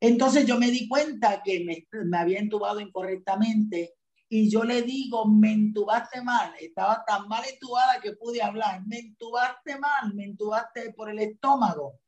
Entonces 0.00 0.44
yo 0.44 0.58
me 0.58 0.70
di 0.70 0.88
cuenta 0.88 1.42
que 1.42 1.64
me, 1.64 1.86
me 2.04 2.18
había 2.18 2.40
entubado 2.40 2.80
incorrectamente 2.80 3.94
y 4.28 4.50
yo 4.50 4.64
le 4.64 4.82
digo, 4.82 5.26
me 5.26 5.52
entubaste 5.52 6.22
mal, 6.22 6.52
estaba 6.58 7.04
tan 7.06 7.28
mal 7.28 7.44
entubada 7.48 8.00
que 8.00 8.12
pude 8.12 8.42
hablar, 8.42 8.84
me 8.86 8.98
entubaste 8.98 9.78
mal, 9.78 10.14
me 10.14 10.24
entubaste 10.24 10.92
por 10.94 11.10
el 11.10 11.18
estómago. 11.18 12.00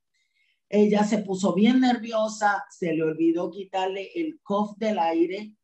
Ella 0.69 1.05
se 1.05 1.19
puso 1.19 1.55
bien 1.55 1.81
nerviosa, 1.81 2.65
se 2.71 2.95
le 2.95 3.03
olvidó 3.03 3.51
quitarle 3.51 4.11
el 4.15 4.41
cof 4.43 4.77
del 4.79 4.99
aire 4.99 5.55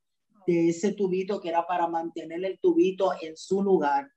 de 0.50 0.68
ese 0.70 0.92
tubito 0.92 1.40
que 1.40 1.48
era 1.48 1.66
para 1.66 1.86
mantener 1.86 2.44
el 2.44 2.58
tubito 2.58 3.12
en 3.20 3.36
su 3.36 3.62
lugar. 3.62 4.10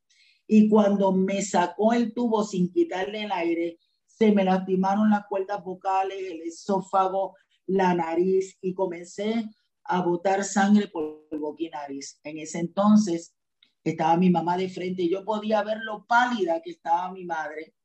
Y 0.48 0.67
cuando 0.67 1.12
me 1.12 1.41
sacó 1.41 1.93
el 1.93 2.13
tubo 2.13 2.43
sin 2.43 2.72
quitarle 2.72 3.24
el 3.24 3.32
aire, 3.32 3.78
se 4.06 4.32
me 4.32 4.43
lastimaron 4.43 5.10
las 5.10 5.26
cuerdas 5.28 5.63
vocales, 5.63 6.17
el 6.19 6.41
esófago, 6.41 7.36
la 7.67 7.93
nariz 7.93 8.58
y 8.62 8.74
comencé 8.74 9.46
a 9.84 10.02
botar 10.02 10.43
sangre 10.43 10.88
por 10.88 11.28
el 11.32 11.39
boquinaris. 11.39 12.19
En 12.24 12.39
ese 12.39 12.60
entonces 12.60 13.36
estaba 13.84 14.17
mi 14.17 14.30
mamá 14.30 14.58
de 14.58 14.69
frente 14.69 15.04
y 15.04 15.10
yo 15.10 15.24
podía 15.24 15.62
ver 15.62 15.78
lo 15.84 16.06
pálida 16.06 16.62
que 16.62 16.72
estaba 16.72 17.12
mi 17.12 17.26
madre, 17.26 17.76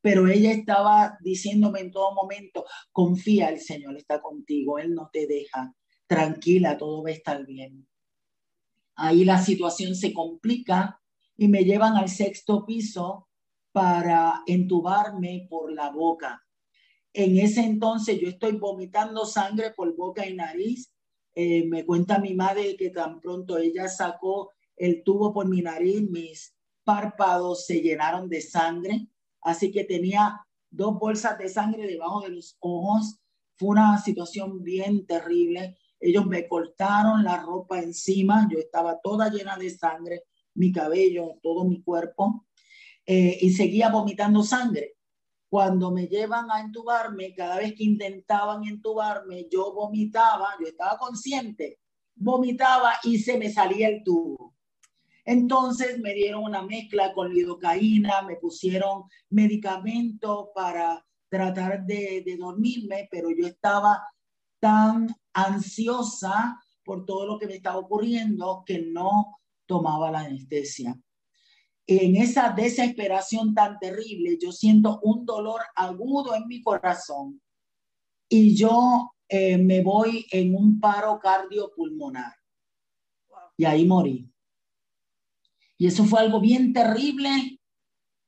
pero 0.00 0.26
ella 0.26 0.52
estaba 0.52 1.18
diciéndome 1.20 1.80
en 1.80 1.90
todo 1.90 2.14
momento, 2.14 2.64
confía, 2.92 3.48
el 3.48 3.60
Señor 3.60 3.96
está 3.96 4.22
contigo, 4.22 4.78
Él 4.78 4.94
no 4.94 5.10
te 5.12 5.26
deja, 5.26 5.74
tranquila, 6.06 6.78
todo 6.78 7.02
va 7.02 7.10
a 7.10 7.12
estar 7.12 7.44
bien. 7.44 7.86
Ahí 9.02 9.24
la 9.24 9.42
situación 9.42 9.94
se 9.94 10.12
complica 10.12 11.00
y 11.34 11.48
me 11.48 11.64
llevan 11.64 11.96
al 11.96 12.10
sexto 12.10 12.66
piso 12.66 13.28
para 13.72 14.42
entubarme 14.46 15.46
por 15.48 15.72
la 15.72 15.90
boca. 15.90 16.44
En 17.14 17.38
ese 17.38 17.62
entonces 17.62 18.20
yo 18.20 18.28
estoy 18.28 18.58
vomitando 18.58 19.24
sangre 19.24 19.70
por 19.74 19.96
boca 19.96 20.26
y 20.28 20.34
nariz. 20.34 20.92
Eh, 21.34 21.66
me 21.66 21.86
cuenta 21.86 22.18
mi 22.18 22.34
madre 22.34 22.76
que 22.76 22.90
tan 22.90 23.20
pronto 23.20 23.56
ella 23.56 23.88
sacó 23.88 24.50
el 24.76 25.02
tubo 25.02 25.32
por 25.32 25.48
mi 25.48 25.62
nariz, 25.62 26.02
mis 26.10 26.54
párpados 26.84 27.64
se 27.64 27.80
llenaron 27.80 28.28
de 28.28 28.42
sangre, 28.42 29.08
así 29.40 29.72
que 29.72 29.84
tenía 29.84 30.44
dos 30.68 30.98
bolsas 30.98 31.38
de 31.38 31.48
sangre 31.48 31.86
debajo 31.86 32.20
de 32.20 32.32
los 32.32 32.58
ojos. 32.60 33.18
Fue 33.56 33.70
una 33.70 33.96
situación 33.96 34.62
bien 34.62 35.06
terrible. 35.06 35.78
Ellos 36.00 36.26
me 36.26 36.48
cortaron 36.48 37.22
la 37.22 37.42
ropa 37.42 37.78
encima, 37.78 38.48
yo 38.50 38.58
estaba 38.58 38.98
toda 39.00 39.28
llena 39.28 39.56
de 39.56 39.68
sangre, 39.68 40.24
mi 40.54 40.72
cabello, 40.72 41.38
todo 41.42 41.64
mi 41.64 41.82
cuerpo, 41.82 42.46
eh, 43.04 43.38
y 43.40 43.52
seguía 43.52 43.90
vomitando 43.90 44.42
sangre. 44.42 44.94
Cuando 45.50 45.90
me 45.90 46.06
llevan 46.06 46.50
a 46.50 46.60
entubarme, 46.60 47.34
cada 47.34 47.58
vez 47.58 47.74
que 47.74 47.84
intentaban 47.84 48.64
entubarme, 48.64 49.46
yo 49.50 49.74
vomitaba, 49.74 50.54
yo 50.60 50.68
estaba 50.68 50.96
consciente, 50.96 51.80
vomitaba 52.14 52.94
y 53.02 53.18
se 53.18 53.36
me 53.36 53.52
salía 53.52 53.88
el 53.88 54.02
tubo. 54.02 54.54
Entonces 55.24 55.98
me 55.98 56.14
dieron 56.14 56.44
una 56.44 56.62
mezcla 56.62 57.12
con 57.12 57.34
lidocaína, 57.34 58.22
me 58.22 58.36
pusieron 58.36 59.04
medicamento 59.28 60.50
para 60.54 61.04
tratar 61.28 61.84
de, 61.84 62.22
de 62.24 62.36
dormirme, 62.36 63.08
pero 63.10 63.28
yo 63.30 63.46
estaba 63.46 64.02
tan 64.60 65.14
ansiosa 65.32 66.60
por 66.84 67.04
todo 67.04 67.26
lo 67.26 67.38
que 67.38 67.46
me 67.46 67.54
estaba 67.54 67.78
ocurriendo 67.78 68.62
que 68.66 68.82
no 68.82 69.38
tomaba 69.66 70.10
la 70.10 70.20
anestesia. 70.20 70.98
En 71.86 72.16
esa 72.16 72.50
desesperación 72.50 73.54
tan 73.54 73.78
terrible, 73.78 74.38
yo 74.40 74.52
siento 74.52 75.00
un 75.02 75.24
dolor 75.24 75.60
agudo 75.74 76.34
en 76.34 76.46
mi 76.46 76.62
corazón 76.62 77.40
y 78.28 78.54
yo 78.54 79.12
eh, 79.28 79.58
me 79.58 79.82
voy 79.82 80.26
en 80.30 80.54
un 80.54 80.78
paro 80.78 81.18
cardiopulmonar. 81.20 82.34
Y 83.56 83.64
ahí 83.64 83.84
morí. 83.84 84.32
Y 85.78 85.86
eso 85.86 86.04
fue 86.04 86.20
algo 86.20 86.40
bien 86.40 86.72
terrible 86.72 87.60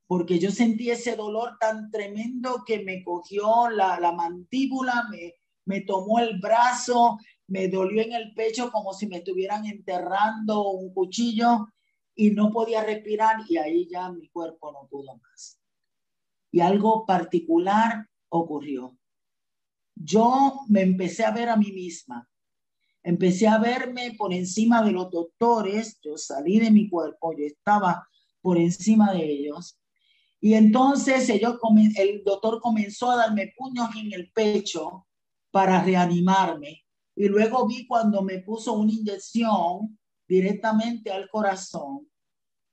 porque 0.07 0.39
yo 0.39 0.51
sentí 0.51 0.91
ese 0.91 1.17
dolor 1.17 1.57
tan 1.59 1.91
tremendo 1.91 2.65
que 2.67 2.85
me 2.85 3.03
cogió 3.03 3.69
la, 3.71 3.99
la 3.99 4.13
mandíbula, 4.13 5.07
me, 5.11 5.35
me 5.65 5.83
tomó 5.83 6.19
el 6.19 6.39
brazo, 6.39 7.19
me 7.47 7.69
dolió 7.69 8.03
en 8.03 8.13
el 8.13 8.35
pecho 8.35 8.71
como 8.71 8.93
si 8.93 9.07
me 9.07 9.19
estuvieran 9.19 9.67
enterrando 9.67 10.71
un 10.71 10.93
cuchillo 10.93 11.69
y 12.15 12.31
no 12.31 12.51
podía 12.51 12.83
respirar 12.83 13.37
y 13.49 13.57
ahí 13.57 13.89
ya 13.91 14.11
mi 14.11 14.29
cuerpo 14.29 14.73
no 14.73 14.89
pudo 14.89 15.17
más. 15.17 15.59
Y 16.51 16.61
algo 16.61 17.07
particular 17.07 18.09
ocurrió. 18.29 18.97
Yo 19.95 20.61
me 20.69 20.83
empecé 20.83 21.25
a 21.25 21.31
ver 21.31 21.49
a 21.49 21.57
mí 21.57 21.73
misma. 21.73 22.29
Empecé 23.03 23.49
a 23.49 23.59
verme 23.59 24.15
por 24.17 24.33
encima 24.33 24.83
de 24.83 24.93
los 24.93 25.11
doctores. 25.11 25.99
Yo 26.03 26.17
salí 26.17 26.59
de 26.59 26.71
mi 26.71 26.89
cuerpo, 26.89 27.33
yo 27.33 27.45
estaba 27.45 28.07
por 28.41 28.59
encima 28.59 29.13
de 29.13 29.25
ellos. 29.25 29.79
Y 30.41 30.55
entonces 30.55 31.29
el 31.29 32.23
doctor 32.25 32.61
comenzó 32.61 33.11
a 33.11 33.17
darme 33.17 33.53
puños 33.57 33.89
en 33.97 34.13
el 34.13 34.31
pecho 34.33 35.07
para 35.53 35.85
reanimarme. 35.85 36.85
Y 37.15 37.29
luego 37.29 37.69
vi 37.69 37.87
cuando 37.87 38.23
me 38.23 38.41
puso 38.41 38.73
una 38.73 38.91
inyección 38.91 39.97
directamente 40.27 41.13
al 41.13 41.29
corazón 41.29 42.09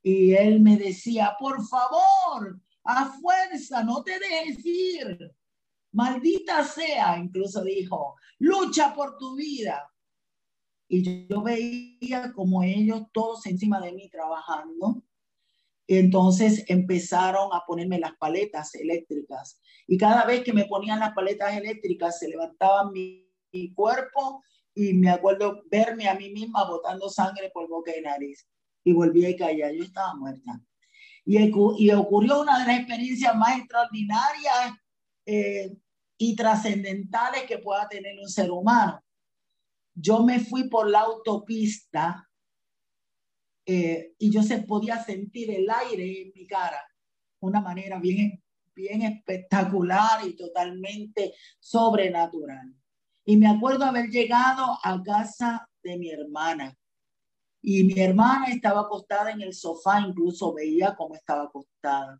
y 0.01 0.33
él 0.33 0.61
me 0.61 0.77
decía, 0.77 1.35
por 1.37 1.63
favor, 1.67 2.59
a 2.85 3.05
fuerza, 3.05 3.83
no 3.83 4.01
te 4.01 4.17
dejes 4.17 4.65
ir. 4.65 5.31
Maldita 5.91 6.63
sea, 6.63 7.17
incluso 7.17 7.63
dijo, 7.63 8.15
lucha 8.39 8.93
por 8.93 9.17
tu 9.17 9.35
vida. 9.35 9.91
Y 10.87 11.27
yo 11.27 11.43
veía 11.43 12.31
como 12.33 12.63
ellos 12.63 13.03
todos 13.11 13.45
encima 13.45 13.79
de 13.81 13.91
mí 13.91 14.09
trabajando. 14.09 15.03
Entonces 15.91 16.65
empezaron 16.67 17.49
a 17.51 17.63
ponerme 17.65 17.97
las 17.97 18.15
paletas 18.17 18.75
eléctricas. 18.75 19.59
Y 19.87 19.97
cada 19.97 20.23
vez 20.23 20.43
que 20.43 20.53
me 20.53 20.65
ponían 20.65 20.99
las 20.99 21.13
paletas 21.13 21.57
eléctricas, 21.57 22.19
se 22.19 22.29
levantaba 22.29 22.91
mi, 22.91 23.27
mi 23.51 23.73
cuerpo 23.73 24.43
y 24.75 24.93
me 24.93 25.09
acuerdo 25.09 25.63
verme 25.71 26.07
a 26.07 26.13
mí 26.13 26.29
misma 26.29 26.69
botando 26.69 27.09
sangre 27.09 27.49
por 27.51 27.67
boca 27.67 27.91
y 27.97 28.01
nariz. 28.01 28.47
Y 28.83 28.93
volví 28.93 29.25
a 29.25 29.35
caer, 29.35 29.75
yo 29.75 29.83
estaba 29.83 30.13
muerta. 30.13 30.61
Y, 31.25 31.39
y 31.39 31.91
ocurrió 31.91 32.41
una 32.41 32.59
de 32.59 32.67
las 32.67 32.79
experiencias 32.81 33.35
más 33.35 33.57
extraordinarias 33.57 34.75
eh, 35.25 35.75
y 36.19 36.35
trascendentales 36.35 37.45
que 37.45 37.57
pueda 37.57 37.89
tener 37.89 38.13
un 38.19 38.29
ser 38.29 38.51
humano. 38.51 39.03
Yo 39.95 40.23
me 40.23 40.39
fui 40.39 40.69
por 40.69 40.87
la 40.87 40.99
autopista 40.99 42.28
eh, 43.71 44.15
y 44.17 44.31
yo 44.31 44.41
se 44.41 44.63
podía 44.63 45.03
sentir 45.03 45.51
el 45.51 45.69
aire 45.69 46.23
en 46.23 46.31
mi 46.33 46.47
cara, 46.47 46.83
una 47.39 47.61
manera 47.61 47.99
bien, 47.99 48.43
bien 48.73 49.03
espectacular 49.03 50.27
y 50.27 50.35
totalmente 50.35 51.35
sobrenatural. 51.59 52.73
Y 53.25 53.37
me 53.37 53.47
acuerdo 53.47 53.85
haber 53.85 54.09
llegado 54.09 54.75
a 54.83 55.03
casa 55.03 55.69
de 55.83 55.99
mi 55.99 56.09
hermana. 56.09 56.75
Y 57.61 57.83
mi 57.83 57.99
hermana 57.99 58.47
estaba 58.47 58.81
acostada 58.81 59.29
en 59.29 59.41
el 59.43 59.53
sofá, 59.53 60.01
incluso 60.01 60.51
veía 60.51 60.95
cómo 60.95 61.13
estaba 61.13 61.43
acostada. 61.43 62.19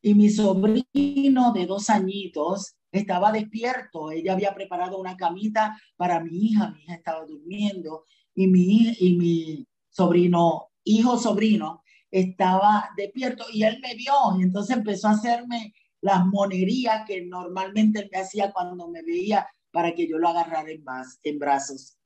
Y 0.00 0.14
mi 0.14 0.30
sobrino 0.30 1.52
de 1.52 1.66
dos 1.66 1.90
añitos 1.90 2.76
estaba 2.92 3.32
despierto. 3.32 4.12
Ella 4.12 4.34
había 4.34 4.54
preparado 4.54 5.00
una 5.00 5.16
camita 5.16 5.76
para 5.96 6.20
mi 6.20 6.30
hija. 6.30 6.70
Mi 6.70 6.84
hija 6.84 6.94
estaba 6.94 7.26
durmiendo. 7.26 8.04
Y 8.36 8.46
mi, 8.46 8.94
y 9.00 9.16
mi 9.16 9.66
sobrino, 9.88 10.68
hijo 10.86 11.18
sobrino, 11.18 11.82
estaba 12.10 12.90
despierto. 12.96 13.44
Y 13.52 13.64
él 13.64 13.78
me 13.82 13.94
vio. 13.94 14.14
Y 14.38 14.44
entonces 14.44 14.76
empezó 14.76 15.08
a 15.08 15.12
hacerme 15.12 15.74
las 16.00 16.24
monerías 16.24 17.04
que 17.06 17.22
normalmente 17.26 18.00
él 18.00 18.08
me 18.10 18.18
hacía 18.18 18.52
cuando 18.52 18.88
me 18.88 19.02
veía 19.02 19.46
para 19.70 19.94
que 19.94 20.08
yo 20.08 20.18
lo 20.18 20.28
agarrara 20.28 20.70
en, 20.70 20.82
más, 20.84 21.18
en 21.22 21.38
brazos. 21.38 21.98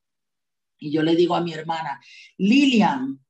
Y 0.79 0.90
yo 0.90 1.03
le 1.03 1.14
digo 1.14 1.35
a 1.35 1.43
mi 1.43 1.53
hermana, 1.53 2.01
Lilian, 2.38 3.21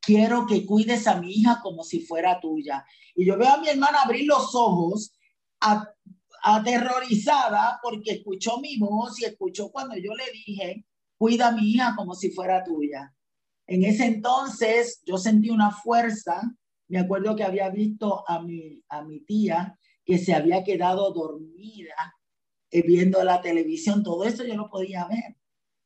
quiero 0.00 0.46
que 0.46 0.64
cuides 0.64 1.06
a 1.06 1.20
mi 1.20 1.32
hija 1.32 1.60
como 1.62 1.82
si 1.82 2.00
fuera 2.00 2.40
tuya. 2.40 2.86
Y 3.14 3.26
yo 3.26 3.36
veo 3.36 3.50
a 3.50 3.58
mi 3.58 3.68
hermana 3.68 4.02
abrir 4.02 4.26
los 4.26 4.54
ojos 4.54 5.12
aterrorizada 6.42 7.80
porque 7.82 8.12
escuchó 8.12 8.58
mi 8.60 8.78
voz 8.78 9.20
y 9.20 9.24
escuchó 9.24 9.70
cuando 9.70 9.96
yo 9.96 10.14
le 10.14 10.30
dije, 10.32 10.86
cuida 11.16 11.48
a 11.48 11.52
mi 11.52 11.70
hija 11.72 11.94
como 11.96 12.14
si 12.14 12.30
fuera 12.30 12.62
tuya. 12.62 13.12
En 13.66 13.84
ese 13.84 14.06
entonces 14.06 15.02
yo 15.04 15.16
sentí 15.16 15.50
una 15.50 15.70
fuerza, 15.70 16.42
me 16.88 16.98
acuerdo 16.98 17.34
que 17.34 17.44
había 17.44 17.70
visto 17.70 18.28
a 18.28 18.42
mi, 18.42 18.82
a 18.88 19.02
mi 19.02 19.20
tía 19.20 19.78
que 20.04 20.18
se 20.18 20.34
había 20.34 20.62
quedado 20.62 21.12
dormida 21.12 22.14
eh, 22.70 22.82
viendo 22.82 23.22
la 23.24 23.40
televisión, 23.40 24.02
todo 24.02 24.24
eso 24.24 24.44
yo 24.44 24.54
no 24.54 24.68
podía 24.68 25.06
ver. 25.06 25.36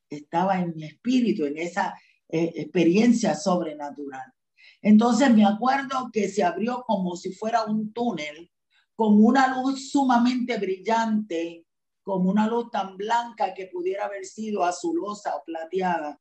Estaba 0.09 0.59
en 0.59 0.75
mi 0.75 0.85
espíritu, 0.85 1.45
en 1.45 1.57
esa 1.57 1.95
eh, 2.27 2.51
experiencia 2.55 3.35
sobrenatural. 3.35 4.33
Entonces 4.81 5.33
me 5.33 5.45
acuerdo 5.45 6.09
que 6.11 6.29
se 6.29 6.43
abrió 6.43 6.83
como 6.85 7.15
si 7.15 7.31
fuera 7.33 7.65
un 7.65 7.93
túnel 7.93 8.51
con 8.95 9.23
una 9.23 9.61
luz 9.61 9.91
sumamente 9.91 10.57
brillante, 10.57 11.65
como 12.03 12.29
una 12.29 12.47
luz 12.47 12.69
tan 12.71 12.97
blanca 12.97 13.53
que 13.53 13.67
pudiera 13.67 14.05
haber 14.05 14.25
sido 14.25 14.63
azulosa 14.63 15.35
o 15.35 15.43
plateada, 15.45 16.19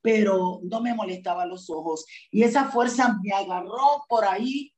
pero 0.00 0.60
no 0.62 0.80
me 0.80 0.94
molestaba 0.94 1.46
los 1.46 1.68
ojos. 1.70 2.06
Y 2.30 2.42
esa 2.42 2.66
fuerza 2.70 3.18
me 3.22 3.32
agarró 3.32 4.04
por 4.08 4.24
ahí 4.24 4.72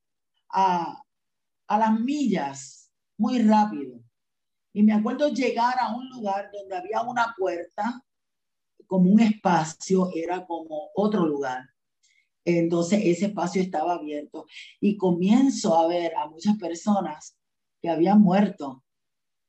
a, 0.51 1.03
a 1.67 1.79
las 1.79 2.01
millas, 2.01 2.91
muy 3.17 3.41
rápido. 3.43 4.01
Y 4.73 4.83
me 4.83 4.93
acuerdo 4.93 5.29
llegar 5.29 5.75
a 5.81 5.95
un 5.95 6.09
lugar 6.09 6.51
donde 6.53 6.77
había 6.77 7.03
una 7.03 7.35
puerta, 7.37 8.03
como 8.87 9.11
un 9.11 9.21
espacio, 9.21 10.11
era 10.15 10.45
como 10.47 10.91
otro 10.95 11.27
lugar. 11.27 11.63
Entonces 12.45 13.01
ese 13.05 13.27
espacio 13.27 13.63
estaba 13.63 13.95
abierto 13.95 14.47
y 14.81 14.97
comienzo 14.97 15.79
a 15.79 15.87
ver 15.87 16.15
a 16.17 16.29
muchas 16.29 16.57
personas 16.57 17.37
que 17.81 17.89
habían 17.89 18.21
muerto, 18.21 18.83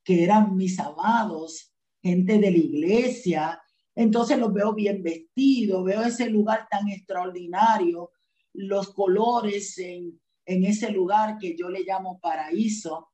que 0.04 0.22
eran 0.24 0.56
mis 0.56 0.78
amados, 0.78 1.72
gente 2.02 2.38
de 2.38 2.50
la 2.50 2.58
iglesia. 2.58 3.62
Entonces 3.94 4.38
los 4.38 4.52
veo 4.52 4.74
bien 4.74 5.02
vestidos, 5.02 5.84
veo 5.84 6.02
ese 6.02 6.30
lugar 6.30 6.66
tan 6.70 6.88
extraordinario, 6.88 8.10
los 8.54 8.92
colores 8.92 9.78
en, 9.78 10.20
en 10.46 10.64
ese 10.64 10.90
lugar 10.90 11.38
que 11.38 11.56
yo 11.56 11.68
le 11.68 11.84
llamo 11.84 12.18
paraíso 12.20 13.08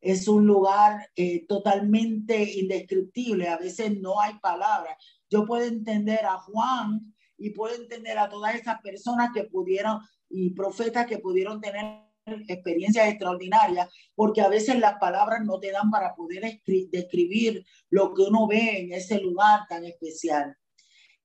Es 0.00 0.28
un 0.28 0.46
lugar 0.46 1.10
eh, 1.16 1.46
totalmente 1.46 2.58
indescriptible. 2.60 3.48
A 3.48 3.58
veces 3.58 4.00
no 4.00 4.20
hay 4.20 4.38
palabras. 4.38 4.96
Yo 5.28 5.44
puedo 5.44 5.64
entender 5.64 6.24
a 6.24 6.38
Juan 6.38 7.14
y 7.36 7.50
puedo 7.50 7.74
entender 7.74 8.18
a 8.18 8.28
todas 8.28 8.54
esas 8.54 8.80
personas 8.80 9.30
que 9.34 9.44
pudieron 9.44 10.00
y 10.28 10.50
profetas 10.50 11.06
que 11.06 11.18
pudieron 11.18 11.60
tener 11.60 12.07
experiencias 12.48 13.08
extraordinarias, 13.08 13.88
porque 14.14 14.40
a 14.40 14.48
veces 14.48 14.78
las 14.78 14.98
palabras 14.98 15.44
no 15.44 15.58
te 15.58 15.72
dan 15.72 15.90
para 15.90 16.14
poder 16.14 16.60
describir 16.90 17.64
lo 17.90 18.14
que 18.14 18.22
uno 18.22 18.46
ve 18.46 18.80
en 18.80 18.92
ese 18.92 19.20
lugar 19.20 19.60
tan 19.68 19.84
especial. 19.84 20.56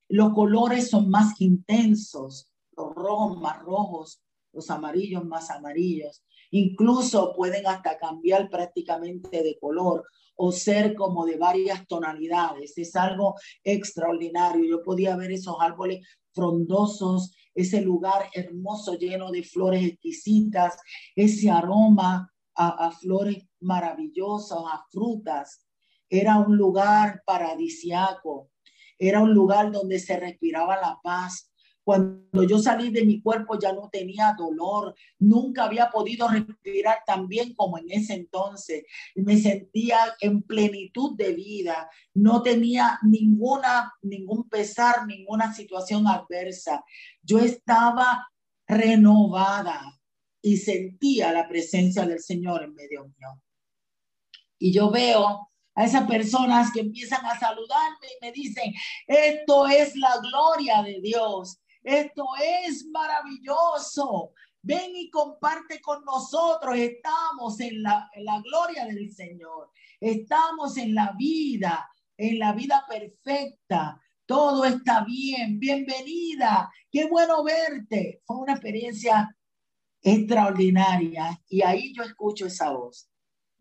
Los 0.09 0.33
colores 0.33 0.89
son 0.89 1.09
más 1.09 1.39
intensos, 1.41 2.51
los 2.75 2.93
rojos 2.93 3.39
más 3.39 3.59
rojos, 3.61 4.21
los 4.51 4.69
amarillos 4.69 5.25
más 5.25 5.49
amarillos. 5.49 6.23
Incluso 6.51 7.33
pueden 7.35 7.65
hasta 7.67 7.97
cambiar 7.97 8.49
prácticamente 8.49 9.41
de 9.41 9.57
color 9.59 10.05
o 10.35 10.51
ser 10.51 10.95
como 10.95 11.25
de 11.25 11.37
varias 11.37 11.87
tonalidades. 11.87 12.77
Es 12.77 12.95
algo 12.95 13.35
extraordinario. 13.63 14.63
Yo 14.65 14.83
podía 14.83 15.15
ver 15.15 15.31
esos 15.31 15.55
árboles 15.59 16.05
frondosos, 16.33 17.35
ese 17.55 17.81
lugar 17.81 18.29
hermoso 18.33 18.97
lleno 18.97 19.31
de 19.31 19.43
flores 19.43 19.85
exquisitas, 19.85 20.77
ese 21.15 21.49
aroma 21.49 22.31
a, 22.55 22.91
flores 22.91 23.47
maravillosas, 23.61 24.59
a 24.59 24.85
frutas. 24.89 25.65
Era 26.09 26.37
un 26.37 26.57
lugar 26.57 27.23
paradisiaco, 27.25 28.51
era 28.99 29.21
un 29.21 29.33
lugar 29.33 29.71
donde 29.71 29.99
se 29.99 30.17
respiraba 30.19 30.79
la 30.79 30.99
paz, 31.01 31.51
cuando 31.83 32.43
yo 32.43 32.59
salí 32.59 32.89
de 32.89 33.05
mi 33.05 33.21
cuerpo 33.21 33.59
ya 33.59 33.73
no 33.73 33.89
tenía 33.91 34.35
dolor, 34.37 34.95
nunca 35.19 35.65
había 35.65 35.89
podido 35.89 36.27
respirar 36.27 36.99
tan 37.05 37.27
bien 37.27 37.53
como 37.55 37.77
en 37.77 37.91
ese 37.91 38.13
entonces. 38.13 38.83
Me 39.15 39.37
sentía 39.37 39.97
en 40.21 40.41
plenitud 40.43 41.15
de 41.17 41.33
vida, 41.33 41.89
no 42.13 42.41
tenía 42.41 42.99
ninguna 43.03 43.93
ningún 44.01 44.47
pesar, 44.47 45.05
ninguna 45.07 45.53
situación 45.53 46.07
adversa. 46.07 46.83
Yo 47.21 47.39
estaba 47.39 48.27
renovada 48.67 49.99
y 50.41 50.57
sentía 50.57 51.31
la 51.31 51.47
presencia 51.47 52.05
del 52.05 52.19
Señor 52.19 52.63
en 52.63 52.73
medio 52.73 53.03
mío. 53.05 53.41
Y 54.57 54.71
yo 54.73 54.89
veo 54.89 55.49
a 55.75 55.85
esas 55.85 56.07
personas 56.07 56.71
que 56.71 56.81
empiezan 56.81 57.25
a 57.25 57.39
saludarme 57.39 58.07
y 58.07 58.25
me 58.25 58.31
dicen, 58.31 58.73
esto 59.07 59.67
es 59.67 59.95
la 59.95 60.17
gloria 60.21 60.83
de 60.83 61.01
Dios. 61.01 61.59
Esto 61.83 62.25
es 62.41 62.85
maravilloso. 62.87 64.33
Ven 64.61 64.95
y 64.95 65.09
comparte 65.09 65.81
con 65.81 66.03
nosotros. 66.05 66.77
Estamos 66.77 67.59
en 67.59 67.83
la, 67.83 68.09
la 68.17 68.41
gloria 68.41 68.85
del 68.85 69.11
Señor. 69.11 69.71
Estamos 69.99 70.77
en 70.77 70.95
la 70.95 71.13
vida, 71.17 71.89
en 72.17 72.39
la 72.39 72.53
vida 72.53 72.85
perfecta. 72.87 74.01
Todo 74.25 74.65
está 74.65 75.03
bien. 75.03 75.59
Bienvenida. 75.59 76.71
Qué 76.89 77.07
bueno 77.07 77.43
verte. 77.43 78.21
Fue 78.25 78.37
una 78.37 78.53
experiencia 78.53 79.35
extraordinaria. 80.01 81.41
Y 81.49 81.61
ahí 81.61 81.93
yo 81.93 82.03
escucho 82.03 82.45
esa 82.45 82.71
voz 82.71 83.09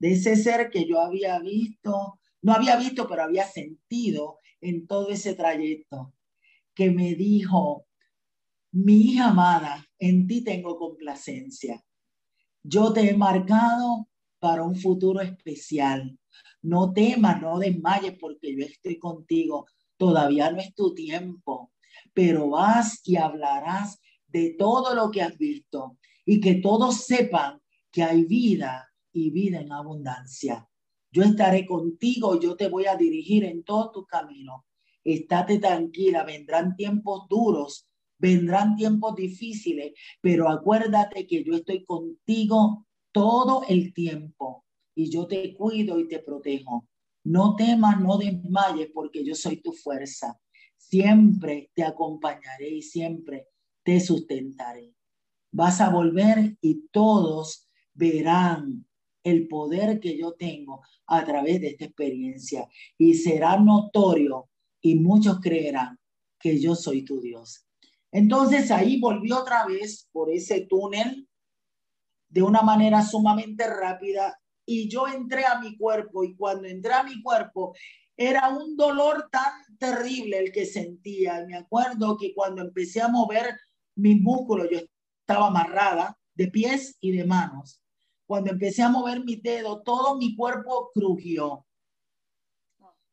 de 0.03 0.15
ese 0.15 0.35
ser 0.35 0.69
que 0.69 0.85
yo 0.85 1.01
había 1.01 1.39
visto, 1.39 2.19
no 2.41 2.53
había 2.53 2.75
visto, 2.75 3.07
pero 3.07 3.23
había 3.23 3.47
sentido 3.47 4.41
en 4.61 4.89
todo 4.89 5.11
ese 5.11 5.37
trayecto, 5.37 6.13
que 6.75 6.91
me 6.91 7.15
dijo, 7.15 7.87
mi 8.73 8.95
hija 8.95 9.29
amada, 9.29 9.87
en 9.99 10.27
ti 10.27 10.43
tengo 10.43 10.79
complacencia. 10.79 11.85
Yo 12.63 12.93
te 12.93 13.11
he 13.11 13.17
marcado 13.17 14.09
para 14.39 14.65
un 14.65 14.77
futuro 14.77 15.21
especial. 15.21 16.19
No 16.63 16.93
temas, 16.93 17.41
no 17.41 17.59
desmayes 17.59 18.17
porque 18.19 18.57
yo 18.57 18.65
estoy 18.65 18.99
contigo. 18.99 19.67
Todavía 19.97 20.51
no 20.51 20.59
es 20.61 20.75
tu 20.75 20.95
tiempo, 20.95 21.73
pero 22.15 22.51
vas 22.51 23.01
y 23.05 23.17
hablarás 23.17 24.01
de 24.27 24.55
todo 24.59 24.95
lo 24.95 25.11
que 25.11 25.23
has 25.23 25.37
visto 25.37 25.99
y 26.25 26.41
que 26.41 26.55
todos 26.57 27.05
sepan 27.05 27.61
que 27.91 28.03
hay 28.03 28.25
vida 28.25 28.89
y 29.13 29.31
vida 29.31 29.61
en 29.61 29.71
abundancia. 29.71 30.67
Yo 31.11 31.23
estaré 31.23 31.67
contigo, 31.67 32.41
yo 32.41 32.57
te 32.57 32.69
voy 32.69 32.87
a 32.87 32.97
dirigir 32.97 33.45
en 33.45 33.65
todo 33.65 33.93
tu 33.93 34.07
camino. 34.07 34.65
Estate 35.05 35.59
tranquila, 35.59 36.25
vendrán 36.25 36.75
tiempos 36.75 37.27
duros, 37.29 37.87
vendrán 38.23 38.77
tiempos 38.77 39.17
difíciles, 39.17 39.95
pero 40.21 40.49
acuérdate 40.49 41.27
que 41.27 41.43
yo 41.43 41.55
estoy 41.55 41.85
contigo 41.85 42.87
todo 43.11 43.65
el 43.69 43.93
tiempo 43.93 44.65
y 44.95 45.11
yo 45.11 45.27
te 45.27 45.53
cuido 45.55 45.99
y 45.99 46.07
te 46.07 46.21
protejo. 46.21 46.89
No 47.25 47.57
temas, 47.57 48.01
no 48.01 48.17
desmayes, 48.19 48.91
porque 48.95 49.25
yo 49.25 49.35
soy 49.35 49.61
tu 49.61 49.73
fuerza. 49.73 50.41
Siempre 50.77 51.71
te 51.75 51.83
acompañaré 51.83 52.71
y 52.71 52.83
siempre 52.83 53.49
te 53.83 53.99
sustentaré. 53.99 54.95
Vas 55.51 55.81
a 55.81 55.91
volver 55.91 56.57
y 56.61 56.87
todos 56.93 57.69
verán 57.93 58.87
el 59.25 59.49
poder 59.49 59.99
que 59.99 60.17
yo 60.17 60.35
tengo 60.35 60.83
a 61.07 61.25
través 61.25 61.61
de 61.61 61.69
esta 61.69 61.87
experiencia 61.87 62.69
y 62.97 63.15
será 63.15 63.59
notorio 63.59 64.49
y 64.81 64.95
muchos 64.95 65.41
creerán 65.41 65.99
que 66.39 66.61
yo 66.61 66.77
soy 66.77 67.05
tu 67.05 67.21
Dios. 67.21 67.67
Entonces 68.13 68.71
ahí 68.71 69.01
volvió 69.01 69.39
otra 69.39 69.67
vez 69.67 70.09
por 70.13 70.31
ese 70.31 70.67
túnel 70.67 71.27
de 72.29 72.43
una 72.43 72.61
manera 72.61 73.03
sumamente 73.03 73.67
rápida 73.67 74.39
y 74.67 74.89
yo 74.89 75.09
entré 75.09 75.47
a 75.47 75.59
mi 75.59 75.77
cuerpo 75.79 76.23
y 76.23 76.37
cuando 76.37 76.69
entré 76.69 76.93
a 76.93 77.03
mi 77.03 77.23
cuerpo 77.23 77.75
era 78.15 78.51
un 78.51 78.77
dolor 78.77 79.29
tan 79.33 79.53
terrible 79.79 80.39
el 80.39 80.53
que 80.53 80.67
sentía. 80.67 81.45
Me 81.47 81.57
acuerdo 81.57 82.19
que 82.19 82.35
cuando 82.35 82.61
empecé 82.61 83.01
a 83.01 83.09
mover 83.09 83.59
mis 83.97 84.21
músculos, 84.21 84.69
yo 84.71 84.81
estaba 85.21 85.47
amarrada 85.47 86.19
de 86.35 86.49
pies 86.49 86.99
y 87.01 87.13
de 87.13 87.25
manos. 87.25 87.83
Cuando 88.27 88.51
empecé 88.51 88.83
a 88.83 88.91
mover 88.91 89.25
mi 89.25 89.37
dedo, 89.37 89.83
todo 89.83 90.19
mi 90.19 90.37
cuerpo 90.37 90.91
crujió. 90.93 91.67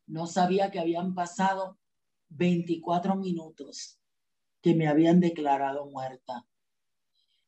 No 0.08 0.28
sabía 0.28 0.70
que 0.70 0.80
habían 0.80 1.16
pasado 1.16 1.78
24 2.30 3.16
minutos 3.16 3.99
que 4.62 4.76
me 4.76 4.88
habían 4.88 5.20
declarado 5.20 5.86
muerta. 5.88 6.46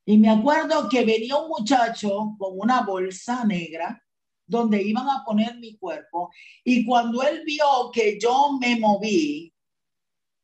Y 0.05 0.17
me 0.17 0.29
acuerdo 0.29 0.89
que 0.89 1.05
venía 1.05 1.37
un 1.37 1.49
muchacho 1.49 2.35
con 2.37 2.59
una 2.59 2.81
bolsa 2.81 3.45
negra 3.45 4.03
donde 4.45 4.81
iban 4.81 5.07
a 5.07 5.23
poner 5.25 5.57
mi 5.57 5.77
cuerpo 5.77 6.29
y 6.63 6.85
cuando 6.85 7.23
él 7.23 7.43
vio 7.45 7.89
que 7.93 8.19
yo 8.19 8.57
me 8.59 8.77
moví, 8.77 9.53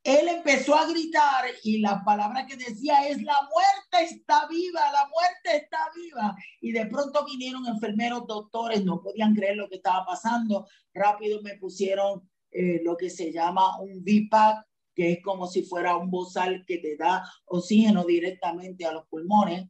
él 0.08 0.30
empezó 0.30 0.74
a 0.74 0.88
gritar 0.88 1.44
y 1.64 1.80
la 1.80 2.02
palabra 2.06 2.46
que 2.46 2.56
decía 2.56 3.06
es 3.10 3.22
la 3.22 3.38
muerte 3.42 4.14
está 4.16 4.48
viva, 4.48 4.80
la 4.94 5.06
muerte 5.08 5.66
está 5.66 5.80
viva. 5.94 6.34
Y 6.62 6.72
de 6.72 6.86
pronto 6.86 7.26
vinieron 7.26 7.68
enfermeros, 7.68 8.26
doctores, 8.26 8.86
no 8.86 9.02
podían 9.02 9.36
creer 9.36 9.58
lo 9.58 9.68
que 9.68 9.76
estaba 9.76 10.06
pasando. 10.06 10.66
Rápido 10.94 11.42
me 11.42 11.58
pusieron 11.58 12.30
eh, 12.52 12.80
lo 12.86 12.96
que 12.96 13.10
se 13.10 13.34
llama 13.34 13.82
un 13.82 14.02
VPAC, 14.02 14.66
que 14.98 15.12
es 15.12 15.22
como 15.22 15.46
si 15.46 15.62
fuera 15.62 15.96
un 15.96 16.10
bozal 16.10 16.66
que 16.66 16.80
te 16.80 16.98
da 16.98 17.24
oxígeno 17.46 18.04
directamente 18.04 18.84
a 18.84 18.94
los 18.94 19.06
pulmones. 19.08 19.70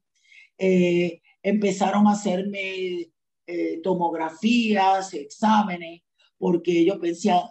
Eh, 0.58 1.22
empezaron 1.44 2.08
a 2.08 2.13
hacerme 2.13 3.12
eh, 3.46 3.82
tomografías, 3.84 5.13
exámenes, 5.13 6.04
porque 6.38 6.80
ellos 6.80 6.98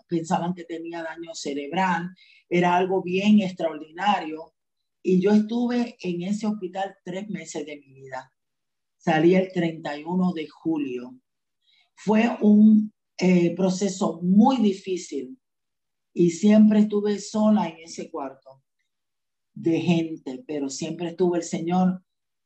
pensaban 0.08 0.54
que 0.54 0.64
tenía 0.64 1.02
daño 1.02 1.34
cerebral. 1.34 2.16
Era 2.48 2.76
algo 2.76 3.02
bien 3.02 3.42
extraordinario. 3.42 4.54
Y 5.02 5.20
yo 5.20 5.32
estuve 5.32 5.98
en 6.00 6.22
ese 6.22 6.46
hospital 6.46 6.96
tres 7.04 7.28
meses 7.28 7.66
de 7.66 7.76
mi 7.76 7.92
vida. 7.92 8.32
Salí 8.96 9.34
el 9.34 9.52
31 9.52 10.32
de 10.32 10.48
julio. 10.48 11.14
Fue 11.94 12.38
un 12.40 12.90
eh, 13.18 13.54
proceso 13.54 14.18
muy 14.22 14.56
difícil 14.62 15.38
y 16.18 16.30
siempre 16.30 16.80
estuve 16.80 17.18
sola 17.18 17.68
en 17.68 17.76
ese 17.80 18.10
cuarto 18.10 18.62
de 19.52 19.82
gente, 19.82 20.42
pero 20.46 20.70
siempre 20.70 21.08
estuvo 21.08 21.36
el 21.36 21.42
Señor 21.42 22.02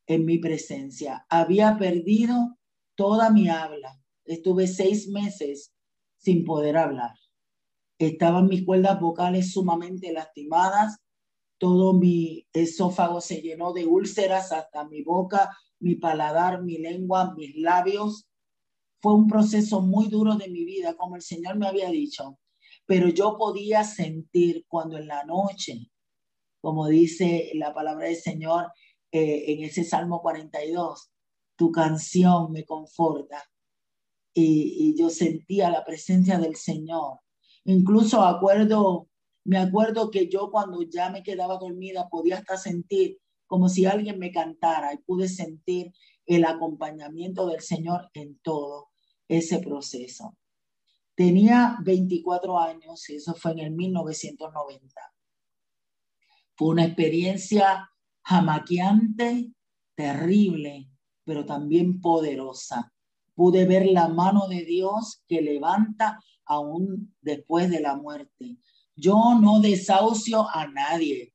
en 0.08 0.24
mi 0.24 0.38
presencia. 0.38 1.24
Había 1.28 1.78
perdido 1.78 2.58
toda 2.96 3.30
mi 3.30 3.48
habla. 3.48 4.02
Estuve 4.24 4.66
seis 4.66 5.06
meses 5.06 5.72
sin 6.16 6.44
poder 6.44 6.76
hablar. 6.76 7.12
Estaban 8.00 8.48
mis 8.48 8.66
cuerdas 8.66 9.00
vocales 9.00 9.52
sumamente 9.52 10.12
lastimadas. 10.12 10.96
Todo 11.56 11.92
mi 11.92 12.48
esófago 12.52 13.20
se 13.20 13.40
llenó 13.40 13.72
de 13.72 13.86
úlceras 13.86 14.50
hasta 14.50 14.84
mi 14.88 15.04
boca, 15.04 15.56
mi 15.78 15.94
paladar, 15.94 16.64
mi 16.64 16.78
lengua, 16.78 17.36
mis 17.36 17.54
labios. 17.54 18.26
Fue 19.00 19.14
un 19.14 19.28
proceso 19.28 19.80
muy 19.80 20.08
duro 20.08 20.34
de 20.34 20.48
mi 20.48 20.64
vida, 20.64 20.96
como 20.96 21.14
el 21.14 21.22
Señor 21.22 21.56
me 21.56 21.68
había 21.68 21.88
dicho 21.88 22.36
pero 22.86 23.08
yo 23.08 23.36
podía 23.38 23.84
sentir 23.84 24.64
cuando 24.68 24.98
en 24.98 25.06
la 25.06 25.24
noche, 25.24 25.90
como 26.60 26.88
dice 26.88 27.50
la 27.54 27.72
palabra 27.72 28.06
del 28.08 28.16
Señor 28.16 28.72
eh, 29.12 29.44
en 29.52 29.64
ese 29.64 29.84
Salmo 29.84 30.20
42, 30.22 31.10
tu 31.56 31.70
canción 31.72 32.52
me 32.52 32.64
conforta. 32.64 33.44
y, 34.34 34.94
yo 34.96 35.10
sentía 35.10 35.70
la 35.70 35.84
presencia 35.84 36.38
del 36.38 36.56
Señor. 36.56 37.20
Incluso 37.64 38.22
acuerdo, 38.22 39.08
me 39.44 39.58
acuerdo 39.58 40.10
que 40.10 40.28
yo 40.28 40.50
cuando 40.50 40.82
ya 40.82 41.10
me 41.10 41.22
quedaba 41.22 41.58
dormida 41.58 42.08
podía 42.08 42.38
hasta 42.38 42.56
sentir 42.56 43.18
como 43.50 43.68
si 43.68 43.84
alguien 43.84 44.18
me 44.20 44.30
cantara 44.30 44.94
y 44.94 44.98
pude 44.98 45.28
sentir 45.28 45.92
el 46.24 46.44
acompañamiento 46.44 47.48
del 47.48 47.60
Señor 47.60 48.08
en 48.14 48.38
todo 48.38 48.90
ese 49.26 49.58
proceso. 49.58 50.36
Tenía 51.20 51.76
24 51.82 52.58
años 52.58 53.10
y 53.10 53.16
eso 53.16 53.34
fue 53.34 53.52
en 53.52 53.58
el 53.58 53.72
1990. 53.72 54.94
Fue 56.56 56.68
una 56.68 56.86
experiencia 56.86 57.90
jamaqueante, 58.22 59.52
terrible, 59.94 60.88
pero 61.22 61.44
también 61.44 62.00
poderosa 62.00 62.90
pude 63.34 63.66
ver 63.66 63.84
la 63.84 64.08
mano 64.08 64.48
de 64.48 64.64
Dios 64.64 65.22
que 65.28 65.42
levanta 65.42 66.18
aún 66.46 67.14
después 67.20 67.68
de 67.68 67.80
la 67.80 67.96
muerte. 67.96 68.56
Yo 68.96 69.38
no 69.38 69.60
desahucio 69.60 70.48
a 70.48 70.68
nadie. 70.68 71.34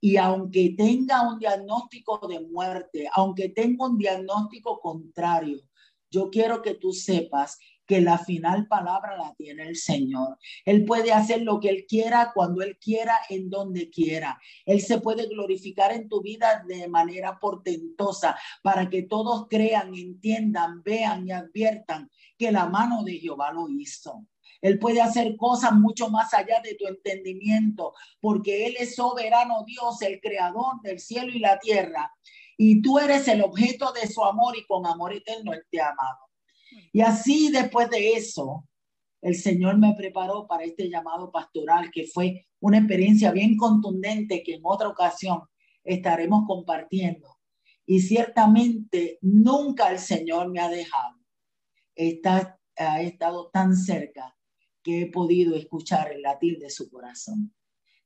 Y 0.00 0.16
aunque 0.16 0.76
tenga 0.78 1.28
un 1.28 1.40
diagnóstico 1.40 2.24
de 2.28 2.38
muerte, 2.38 3.10
aunque 3.12 3.48
tenga 3.48 3.86
un 3.86 3.98
diagnóstico 3.98 4.78
contrario, 4.78 5.58
yo 6.08 6.30
quiero 6.30 6.62
que 6.62 6.76
tú 6.76 6.92
sepas 6.92 7.58
que 7.86 8.00
la 8.00 8.18
final 8.18 8.66
palabra 8.66 9.16
la 9.16 9.34
tiene 9.34 9.64
el 9.68 9.76
Señor. 9.76 10.38
Él 10.64 10.84
puede 10.84 11.12
hacer 11.12 11.42
lo 11.42 11.60
que 11.60 11.68
Él 11.68 11.86
quiera, 11.88 12.32
cuando 12.34 12.62
Él 12.62 12.78
quiera, 12.78 13.18
en 13.28 13.50
donde 13.50 13.90
quiera. 13.90 14.40
Él 14.64 14.80
se 14.80 15.00
puede 15.00 15.26
glorificar 15.26 15.92
en 15.92 16.08
tu 16.08 16.22
vida 16.22 16.64
de 16.66 16.88
manera 16.88 17.38
portentosa 17.38 18.36
para 18.62 18.88
que 18.88 19.02
todos 19.02 19.46
crean, 19.48 19.94
entiendan, 19.94 20.82
vean 20.82 21.26
y 21.26 21.32
adviertan 21.32 22.10
que 22.38 22.50
la 22.50 22.66
mano 22.66 23.02
de 23.04 23.18
Jehová 23.18 23.52
lo 23.52 23.68
hizo. 23.68 24.26
Él 24.64 24.78
puede 24.78 25.02
hacer 25.02 25.36
cosas 25.36 25.72
mucho 25.72 26.08
más 26.08 26.32
allá 26.32 26.60
de 26.62 26.74
tu 26.74 26.86
entendimiento, 26.86 27.92
porque 28.18 28.66
Él 28.66 28.76
es 28.78 28.94
soberano 28.94 29.62
Dios, 29.66 30.00
el 30.00 30.20
creador 30.22 30.80
del 30.82 31.00
cielo 31.00 31.32
y 31.32 31.38
la 31.38 31.58
tierra. 31.58 32.10
Y 32.56 32.80
tú 32.80 32.98
eres 32.98 33.28
el 33.28 33.42
objeto 33.42 33.92
de 33.92 34.06
su 34.08 34.24
amor 34.24 34.56
y 34.56 34.64
con 34.64 34.86
amor 34.86 35.12
eterno 35.12 35.52
Él 35.52 35.66
te 35.70 35.82
ha 35.82 35.90
amado. 35.90 36.23
Y 36.92 37.00
así 37.00 37.50
después 37.50 37.90
de 37.90 38.12
eso, 38.12 38.68
el 39.20 39.34
Señor 39.36 39.78
me 39.78 39.94
preparó 39.94 40.46
para 40.46 40.64
este 40.64 40.88
llamado 40.88 41.30
pastoral, 41.32 41.90
que 41.90 42.06
fue 42.06 42.46
una 42.60 42.78
experiencia 42.78 43.32
bien 43.32 43.56
contundente 43.56 44.42
que 44.42 44.54
en 44.54 44.60
otra 44.64 44.88
ocasión 44.88 45.42
estaremos 45.82 46.44
compartiendo. 46.46 47.38
Y 47.86 48.00
ciertamente 48.00 49.18
nunca 49.22 49.90
el 49.90 49.98
Señor 49.98 50.50
me 50.50 50.60
ha 50.60 50.68
dejado. 50.68 51.18
Está, 51.94 52.58
ha 52.76 53.02
estado 53.02 53.50
tan 53.50 53.76
cerca 53.76 54.36
que 54.82 55.02
he 55.02 55.10
podido 55.10 55.56
escuchar 55.56 56.12
el 56.12 56.22
latir 56.22 56.58
de 56.58 56.70
su 56.70 56.90
corazón. 56.90 57.54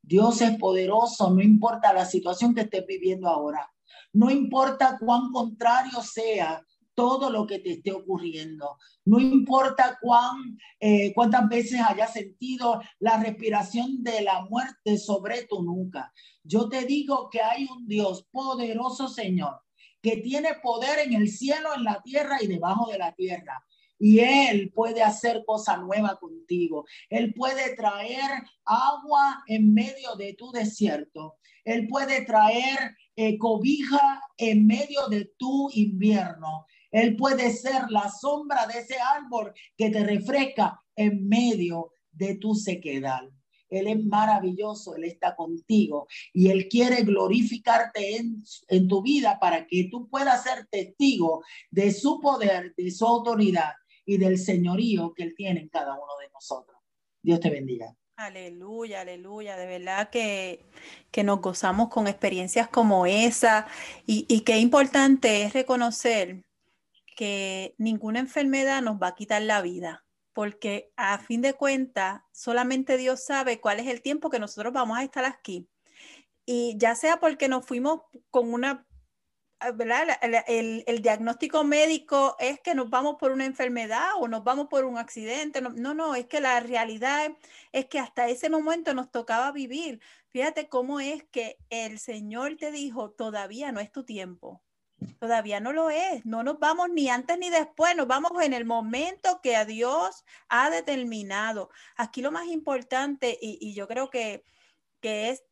Dios 0.00 0.40
es 0.40 0.56
poderoso, 0.56 1.30
no 1.30 1.42
importa 1.42 1.92
la 1.92 2.06
situación 2.06 2.54
que 2.54 2.62
estés 2.62 2.86
viviendo 2.86 3.28
ahora, 3.28 3.68
no 4.12 4.30
importa 4.30 4.96
cuán 4.98 5.30
contrario 5.32 6.00
sea 6.02 6.64
todo 6.98 7.30
lo 7.30 7.46
que 7.46 7.60
te 7.60 7.74
esté 7.74 7.92
ocurriendo. 7.92 8.76
No 9.04 9.20
importa 9.20 9.96
cuán, 10.02 10.58
eh, 10.80 11.12
cuántas 11.14 11.48
veces 11.48 11.80
hayas 11.80 12.12
sentido 12.12 12.82
la 12.98 13.22
respiración 13.22 14.02
de 14.02 14.22
la 14.22 14.44
muerte 14.46 14.98
sobre 14.98 15.44
tu 15.44 15.62
nuca. 15.62 16.12
Yo 16.42 16.68
te 16.68 16.86
digo 16.86 17.30
que 17.30 17.40
hay 17.40 17.68
un 17.70 17.86
Dios 17.86 18.26
poderoso, 18.32 19.06
Señor, 19.06 19.60
que 20.02 20.16
tiene 20.16 20.56
poder 20.60 20.98
en 20.98 21.12
el 21.12 21.28
cielo, 21.28 21.68
en 21.76 21.84
la 21.84 22.02
tierra 22.02 22.38
y 22.42 22.48
debajo 22.48 22.90
de 22.90 22.98
la 22.98 23.12
tierra. 23.12 23.64
Y 23.96 24.18
Él 24.18 24.72
puede 24.74 25.04
hacer 25.04 25.44
cosa 25.46 25.76
nueva 25.76 26.18
contigo. 26.18 26.84
Él 27.10 27.32
puede 27.32 27.76
traer 27.76 28.42
agua 28.64 29.44
en 29.46 29.72
medio 29.72 30.16
de 30.16 30.34
tu 30.34 30.50
desierto. 30.50 31.36
Él 31.64 31.86
puede 31.86 32.24
traer 32.24 32.96
eh, 33.14 33.36
cobija 33.36 34.22
en 34.36 34.66
medio 34.66 35.08
de 35.08 35.32
tu 35.36 35.68
invierno. 35.72 36.66
Él 36.90 37.16
puede 37.16 37.52
ser 37.52 37.90
la 37.90 38.10
sombra 38.10 38.66
de 38.66 38.80
ese 38.80 38.96
árbol 38.98 39.52
que 39.76 39.90
te 39.90 40.04
refresca 40.04 40.82
en 40.96 41.28
medio 41.28 41.92
de 42.12 42.36
tu 42.36 42.54
sequedad. 42.54 43.28
Él 43.70 43.86
es 43.86 44.04
maravilloso, 44.04 44.96
Él 44.96 45.04
está 45.04 45.36
contigo 45.36 46.08
y 46.32 46.48
Él 46.48 46.68
quiere 46.68 47.02
glorificarte 47.02 48.16
en, 48.16 48.88
tu 48.88 49.02
vida 49.02 49.38
para 49.38 49.66
que 49.66 49.88
tú 49.90 50.08
puedas 50.08 50.42
ser 50.42 50.66
testigo 50.70 51.44
de 51.70 51.92
su 51.92 52.20
poder, 52.20 52.74
de 52.76 52.90
su 52.90 53.06
autoridad 53.06 53.72
y 54.06 54.16
del 54.16 54.38
señorío 54.38 55.12
que 55.14 55.24
Él 55.24 55.34
tiene 55.36 55.60
en 55.60 55.68
cada 55.68 55.92
uno 55.92 56.12
de 56.20 56.30
nosotros. 56.32 56.78
Dios 57.22 57.40
te 57.40 57.50
bendiga. 57.50 57.94
Aleluya, 58.16 59.02
aleluya, 59.02 59.56
de 59.56 59.66
verdad 59.66 60.10
que, 60.10 60.64
que 61.12 61.22
nos 61.22 61.40
gozamos 61.40 61.88
con 61.88 62.08
experiencias 62.08 62.68
como 62.68 63.06
esa 63.06 63.68
y, 64.06 64.24
y 64.28 64.40
qué 64.40 64.58
importante 64.58 65.42
es 65.42 65.52
reconocer 65.52 66.42
que 67.18 67.74
ninguna 67.78 68.20
enfermedad 68.20 68.80
nos 68.80 69.02
va 69.02 69.08
a 69.08 69.14
quitar 69.16 69.42
la 69.42 69.60
vida, 69.60 70.06
porque 70.32 70.92
a 70.94 71.18
fin 71.18 71.42
de 71.42 71.52
cuentas, 71.52 72.22
solamente 72.30 72.96
Dios 72.96 73.24
sabe 73.24 73.60
cuál 73.60 73.80
es 73.80 73.88
el 73.88 74.02
tiempo 74.02 74.30
que 74.30 74.38
nosotros 74.38 74.72
vamos 74.72 74.96
a 74.96 75.02
estar 75.02 75.24
aquí. 75.24 75.68
Y 76.46 76.76
ya 76.78 76.94
sea 76.94 77.18
porque 77.18 77.48
nos 77.48 77.66
fuimos 77.66 78.02
con 78.30 78.54
una, 78.54 78.86
ah, 79.58 79.72
¿verdad? 79.72 80.16
El, 80.46 80.84
el, 80.86 81.02
diagnóstico 81.02 81.64
médico 81.64 82.36
es 82.38 82.60
que 82.60 82.76
nos 82.76 82.88
vamos 82.88 83.16
por 83.18 83.32
una 83.32 83.46
enfermedad 83.46 84.10
o 84.20 84.28
nos 84.28 84.44
vamos 84.44 84.68
por 84.68 84.84
un 84.84 84.96
accidente. 84.96 85.60
No, 85.60 85.70
no, 85.70 85.94
no, 85.94 86.14
es 86.14 86.26
que 86.26 86.40
la 86.40 86.60
realidad 86.60 87.32
es 87.72 87.86
que 87.86 87.98
hasta 87.98 88.28
ese 88.28 88.48
momento 88.48 88.94
nos 88.94 89.10
tocaba 89.10 89.50
vivir. 89.50 90.00
Fíjate 90.28 90.68
cómo 90.68 91.00
es 91.00 91.24
que 91.32 91.58
el 91.68 91.98
Señor 91.98 92.56
te 92.58 92.70
dijo, 92.70 93.10
todavía 93.10 93.72
no 93.72 93.80
es 93.80 93.90
tu 93.90 94.04
tiempo 94.04 94.62
Todavía 95.18 95.60
no 95.60 95.72
lo 95.72 95.90
es. 95.90 96.24
No 96.24 96.42
nos 96.42 96.58
vamos 96.58 96.88
ni 96.90 97.08
antes 97.08 97.38
ni 97.38 97.50
después, 97.50 97.96
nos 97.96 98.06
vamos 98.06 98.32
en 98.42 98.52
el 98.52 98.64
momento 98.64 99.40
que 99.42 99.56
a 99.56 99.64
Dios 99.64 100.24
ha 100.48 100.70
determinado. 100.70 101.70
Aquí 101.96 102.22
lo 102.22 102.32
más 102.32 102.46
importante, 102.48 103.38
y, 103.40 103.74
yo 103.74 103.86
creo 103.88 104.10
que, 104.10 104.44
que 105.00 105.30
es 105.30 105.44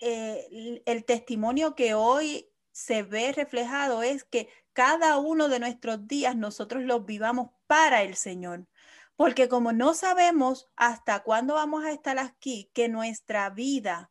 eh, 0.00 0.82
el 0.86 1.04
testimonio 1.04 1.74
que 1.74 1.94
hoy 1.94 2.50
se 2.72 3.02
ve 3.02 3.32
reflejado, 3.32 4.02
es 4.02 4.24
que 4.24 4.48
cada 4.72 5.18
uno 5.18 5.48
de 5.48 5.60
nuestros 5.60 6.06
días 6.06 6.36
nosotros 6.36 6.82
los 6.82 7.06
vivamos 7.06 7.50
para 7.66 8.02
el 8.02 8.16
Señor. 8.16 8.66
Porque 9.16 9.48
como 9.48 9.72
no 9.72 9.94
sabemos 9.94 10.68
hasta 10.76 11.22
cuándo 11.22 11.54
vamos 11.54 11.84
a 11.84 11.92
estar 11.92 12.18
aquí, 12.18 12.70
que 12.74 12.88
nuestra 12.88 13.48
vida 13.50 14.10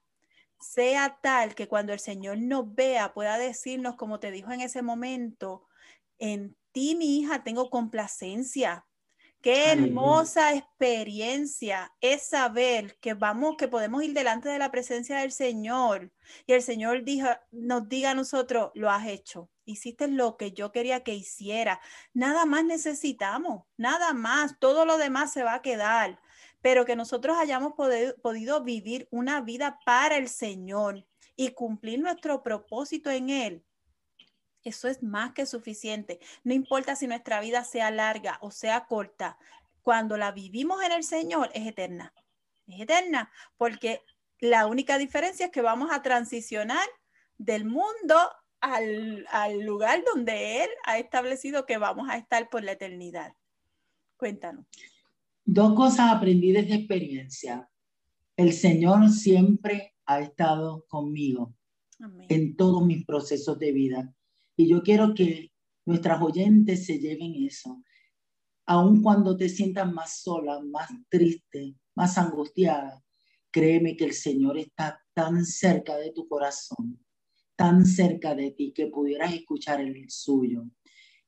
sea 0.64 1.20
tal 1.22 1.56
que 1.56 1.68
cuando 1.68 1.94
el 1.94 2.00
Señor 2.00 2.38
nos 2.40 2.74
vea 2.74 3.14
pueda 3.14 3.38
decirnos, 3.38 3.96
como 3.96 4.20
te 4.20 4.32
dijo 4.32 4.52
en 4.52 4.62
ese 4.62 4.82
momento, 4.82 5.68
en 6.18 6.56
ti, 6.72 6.96
mi 6.96 7.20
hija, 7.20 7.44
tengo 7.44 7.70
complacencia. 7.70 8.86
Qué 9.42 9.72
hermosa 9.72 10.54
experiencia 10.54 11.92
es 12.00 12.28
saber 12.28 12.98
que 13.02 13.14
vamos, 13.14 13.58
que 13.58 13.68
podemos 13.68 14.02
ir 14.02 14.14
delante 14.14 14.48
de 14.48 14.58
la 14.58 14.72
presencia 14.72 15.18
del 15.18 15.34
Señor 15.34 16.14
y 16.48 16.54
el 16.54 16.62
Señor 16.62 17.04
nos 17.52 17.90
diga 17.90 18.12
a 18.12 18.16
nosotros, 18.16 18.72
lo 18.74 18.90
has 18.90 19.06
hecho, 19.06 19.50
hiciste 19.66 20.08
lo 20.08 20.38
que 20.38 20.54
yo 20.54 20.72
quería 20.72 21.04
que 21.04 21.14
hiciera. 21.14 21.82
Nada 22.14 22.46
más 22.46 22.64
necesitamos, 22.64 23.66
nada 23.76 24.14
más, 24.14 24.58
todo 24.60 24.86
lo 24.86 24.98
demás 24.98 25.34
se 25.34 25.44
va 25.44 25.56
a 25.56 25.62
quedar 25.62 26.22
pero 26.64 26.86
que 26.86 26.96
nosotros 26.96 27.38
hayamos 27.38 27.74
podido 27.74 28.64
vivir 28.64 29.10
una 29.12 29.42
vida 29.42 29.80
para 29.86 30.16
el 30.16 30.30
Señor 30.30 31.06
y 31.36 31.50
cumplir 31.50 32.00
nuestro 32.00 32.42
propósito 32.42 33.12
en 33.12 33.30
Él. 33.30 33.66
Eso 34.64 34.88
es 34.88 35.04
más 35.04 35.34
que 35.34 35.46
suficiente. 35.46 36.22
No 36.46 36.54
importa 36.54 36.96
si 36.96 37.06
nuestra 37.06 37.42
vida 37.42 37.66
sea 37.66 37.92
larga 37.92 38.38
o 38.40 38.50
sea 38.50 38.86
corta, 38.86 39.38
cuando 39.82 40.16
la 40.16 40.32
vivimos 40.32 40.82
en 40.82 40.94
el 40.94 41.04
Señor 41.04 41.52
es 41.54 41.68
eterna. 41.68 42.14
Es 42.66 42.80
eterna, 42.80 43.30
porque 43.58 44.02
la 44.40 44.66
única 44.66 44.98
diferencia 44.98 45.48
es 45.48 45.52
que 45.52 45.62
vamos 45.62 45.92
a 45.92 46.02
transicionar 46.02 46.88
del 47.38 47.66
mundo 47.66 48.16
al, 48.62 49.26
lugar 49.60 50.02
donde 50.06 50.64
Él 50.64 50.70
ha 50.86 50.98
establecido 50.98 51.66
que 51.66 51.78
vamos 51.78 52.10
a 52.10 52.16
estar 52.16 52.50
por 52.50 52.64
la 52.64 52.72
eternidad. 52.72 53.34
Cuéntanos. 54.16 54.66
Dos 55.46 55.76
cosas 55.76 56.12
aprendí 56.12 56.54
de 56.54 56.60
esta 56.60 56.76
experiencia. 56.76 57.70
El 58.38 58.54
Señor 58.54 59.10
siempre 59.10 59.94
ha 60.06 60.22
estado 60.22 60.86
conmigo 60.88 61.54
en 62.30 62.56
todos 62.56 62.86
mis 62.86 63.06
procesos 63.06 63.60
de 63.60 63.72
vida. 63.74 64.16
Y 64.56 64.68
yo 64.68 64.82
quiero 64.82 65.14
que 65.14 65.52
nuestras 65.86 66.22
oyentes 66.22 66.86
se 66.86 66.98
lleven 67.00 67.36
eso. 67.36 67.84
Aun 68.66 69.02
cuando 69.02 69.36
te 69.36 69.50
sientas 69.50 69.92
más 69.92 70.22
sola, 70.22 70.62
más 70.62 70.90
triste, 71.10 71.76
más 71.96 72.18
angustiada, 72.18 73.04
créeme 73.52 73.98
que 73.98 74.06
el 74.06 74.14
Señor 74.14 74.58
está 74.58 75.04
tan 75.14 75.46
cerca 75.46 75.98
de 75.98 76.12
tu 76.14 76.26
corazón, 76.28 77.06
tan 77.58 77.86
cerca 77.86 78.34
de 78.34 78.52
ti 78.52 78.72
que 78.74 78.88
pudieras 78.88 79.34
escuchar 79.34 79.82
el 79.82 80.10
suyo 80.10 80.66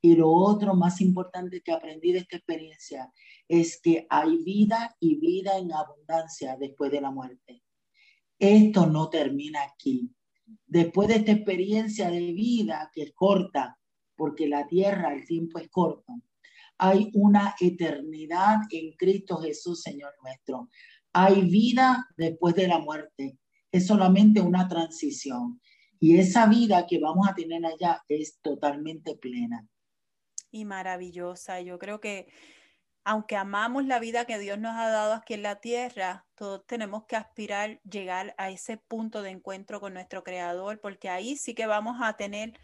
Y 0.06 0.16
lo 0.16 0.30
otro 0.30 0.76
más 0.76 1.02
importante 1.02 1.62
que 1.62 1.72
aprendí 1.72 2.12
de 2.12 2.20
esta 2.20 2.38
experiencia 2.38 3.12
es 3.48 3.82
que 3.82 4.06
hay 4.08 4.38
vida 4.44 4.96
y 5.00 5.16
vida 5.16 5.58
en 5.58 5.74
abundancia 5.74 6.56
después 6.60 6.92
de 6.92 7.02
la 7.02 7.10
muerte. 7.10 7.64
Esto 8.38 8.86
no 8.86 9.10
termina 9.10 9.64
aquí. 9.64 10.14
Después 10.68 11.08
de 11.08 11.16
esta 11.16 11.32
experiencia 11.32 12.12
de 12.12 12.34
vida 12.34 12.92
que 12.94 13.02
es 13.02 13.14
corta, 13.16 13.80
porque 14.16 14.48
la 14.48 14.68
tierra, 14.68 15.12
el 15.12 15.26
tiempo 15.26 15.58
es 15.58 15.70
corto, 15.70 16.14
hay 16.78 17.10
una 17.16 17.56
eternidad 17.60 18.58
en 18.70 18.92
Cristo 18.92 19.38
Jesús, 19.38 19.82
Señor 19.82 20.14
nuestro. 20.22 20.70
Hay 21.14 21.50
vida 21.50 22.08
después 22.16 22.54
de 22.54 22.68
la 22.68 22.78
muerte. 22.78 23.40
Es 23.72 23.88
solamente 23.88 24.40
una 24.40 24.68
transición. 24.68 25.60
Y 26.00 26.20
esa 26.20 26.46
vida 26.46 26.86
que 26.86 27.00
vamos 27.00 27.28
a 27.28 27.34
tener 27.34 27.66
allá 27.66 28.04
es 28.08 28.38
totalmente 28.44 29.16
plena 29.16 29.68
y 30.56 30.64
maravillosa. 30.66 31.60
Yo 31.60 31.78
creo 31.78 32.00
que 32.00 32.28
aunque 33.04 33.36
amamos 33.36 33.86
la 33.86 34.00
vida 34.00 34.26
que 34.26 34.40
Dios 34.40 34.58
nos 34.58 34.76
ha 34.78 34.88
dado 34.90 35.14
aquí 35.14 35.36
en 35.36 35.44
la 35.44 35.58
tierra, 35.58 36.26
todos 36.34 36.66
tenemos 36.66 37.04
que 37.06 37.18
aspirar 37.18 37.80
llegar 37.84 38.34
a 38.38 38.50
ese 38.50 38.78
punto 38.78 39.22
de 39.22 39.32
encuentro 39.32 39.80
con 39.80 39.94
nuestro 39.94 40.24
Creador, 40.24 40.80
porque 40.80 41.10
ahí 41.10 41.36
sí 41.36 41.54
que 41.54 41.68
vamos 41.68 41.98
a 42.02 42.14
tener 42.14 42.60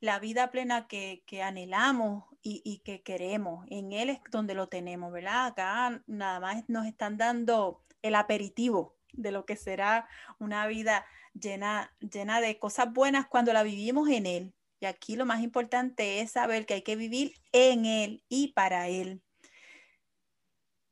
la 0.00 0.18
vida 0.18 0.50
plena 0.50 0.88
que, 0.88 1.22
anhelamos 1.42 2.24
y, 2.42 2.60
y, 2.64 2.78
que 2.80 3.02
queremos. 3.02 3.64
En 3.70 3.92
Él 3.92 4.10
es 4.10 4.20
donde 4.30 4.54
lo 4.54 4.68
tenemos, 4.68 5.12
¿verdad? 5.12 5.46
Acá 5.46 6.02
nada 6.06 6.40
más 6.40 6.64
nos 6.68 6.84
están 6.86 7.16
dando 7.16 7.82
el 8.02 8.16
aperitivo 8.16 8.96
de 9.12 9.30
lo 9.30 9.46
que 9.46 9.56
será 9.56 10.08
una 10.38 10.66
vida 10.66 11.06
llena, 11.32 11.94
llena 12.00 12.40
de 12.40 12.58
cosas 12.58 12.92
buenas 12.92 13.28
cuando 13.28 13.52
la 13.52 13.62
vivimos 13.62 14.08
en 14.10 14.26
Él. 14.26 14.52
Aquí 14.86 15.16
lo 15.16 15.26
más 15.26 15.42
importante 15.42 16.20
es 16.20 16.32
saber 16.32 16.66
que 16.66 16.74
hay 16.74 16.82
que 16.82 16.96
vivir 16.96 17.34
en 17.52 17.84
Él 17.84 18.22
y 18.28 18.52
para 18.52 18.88
Él. 18.88 19.22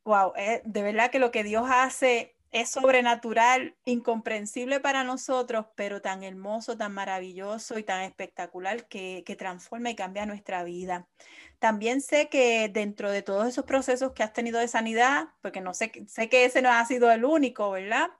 Wow, 0.05 0.33
eh, 0.37 0.63
de 0.65 0.83
verdad 0.83 1.11
que 1.11 1.19
lo 1.19 1.31
que 1.31 1.45
Dios 1.45 1.67
hace 1.71 2.37
es 2.55 2.71
sobrenatural, 2.71 3.77
incomprensible 3.85 4.79
para 4.79 5.03
nosotros, 5.03 5.67
pero 5.75 6.01
tan 6.01 6.23
hermoso, 6.23 6.77
tan 6.77 6.95
maravilloso 6.95 7.81
y 7.81 7.83
tan 7.83 8.03
espectacular 8.03 8.87
que, 8.87 9.25
que 9.27 9.35
transforma 9.35 9.91
y 9.91 9.97
cambia 9.97 10.25
nuestra 10.25 10.63
vida. 10.63 11.09
También 11.59 12.01
sé 12.01 12.29
que 12.29 12.69
dentro 12.69 13.11
de 13.11 13.23
todos 13.23 13.49
esos 13.49 13.65
procesos 13.65 14.13
que 14.13 14.23
has 14.23 14.33
tenido 14.33 14.61
de 14.61 14.69
sanidad, 14.69 15.31
porque 15.43 15.61
no 15.61 15.75
sé, 15.75 15.91
sé 16.07 16.29
que 16.29 16.45
ese 16.45 16.63
no 16.63 16.71
ha 16.71 16.85
sido 16.87 17.11
el 17.11 17.25
único, 17.25 17.73
¿verdad? 17.73 18.11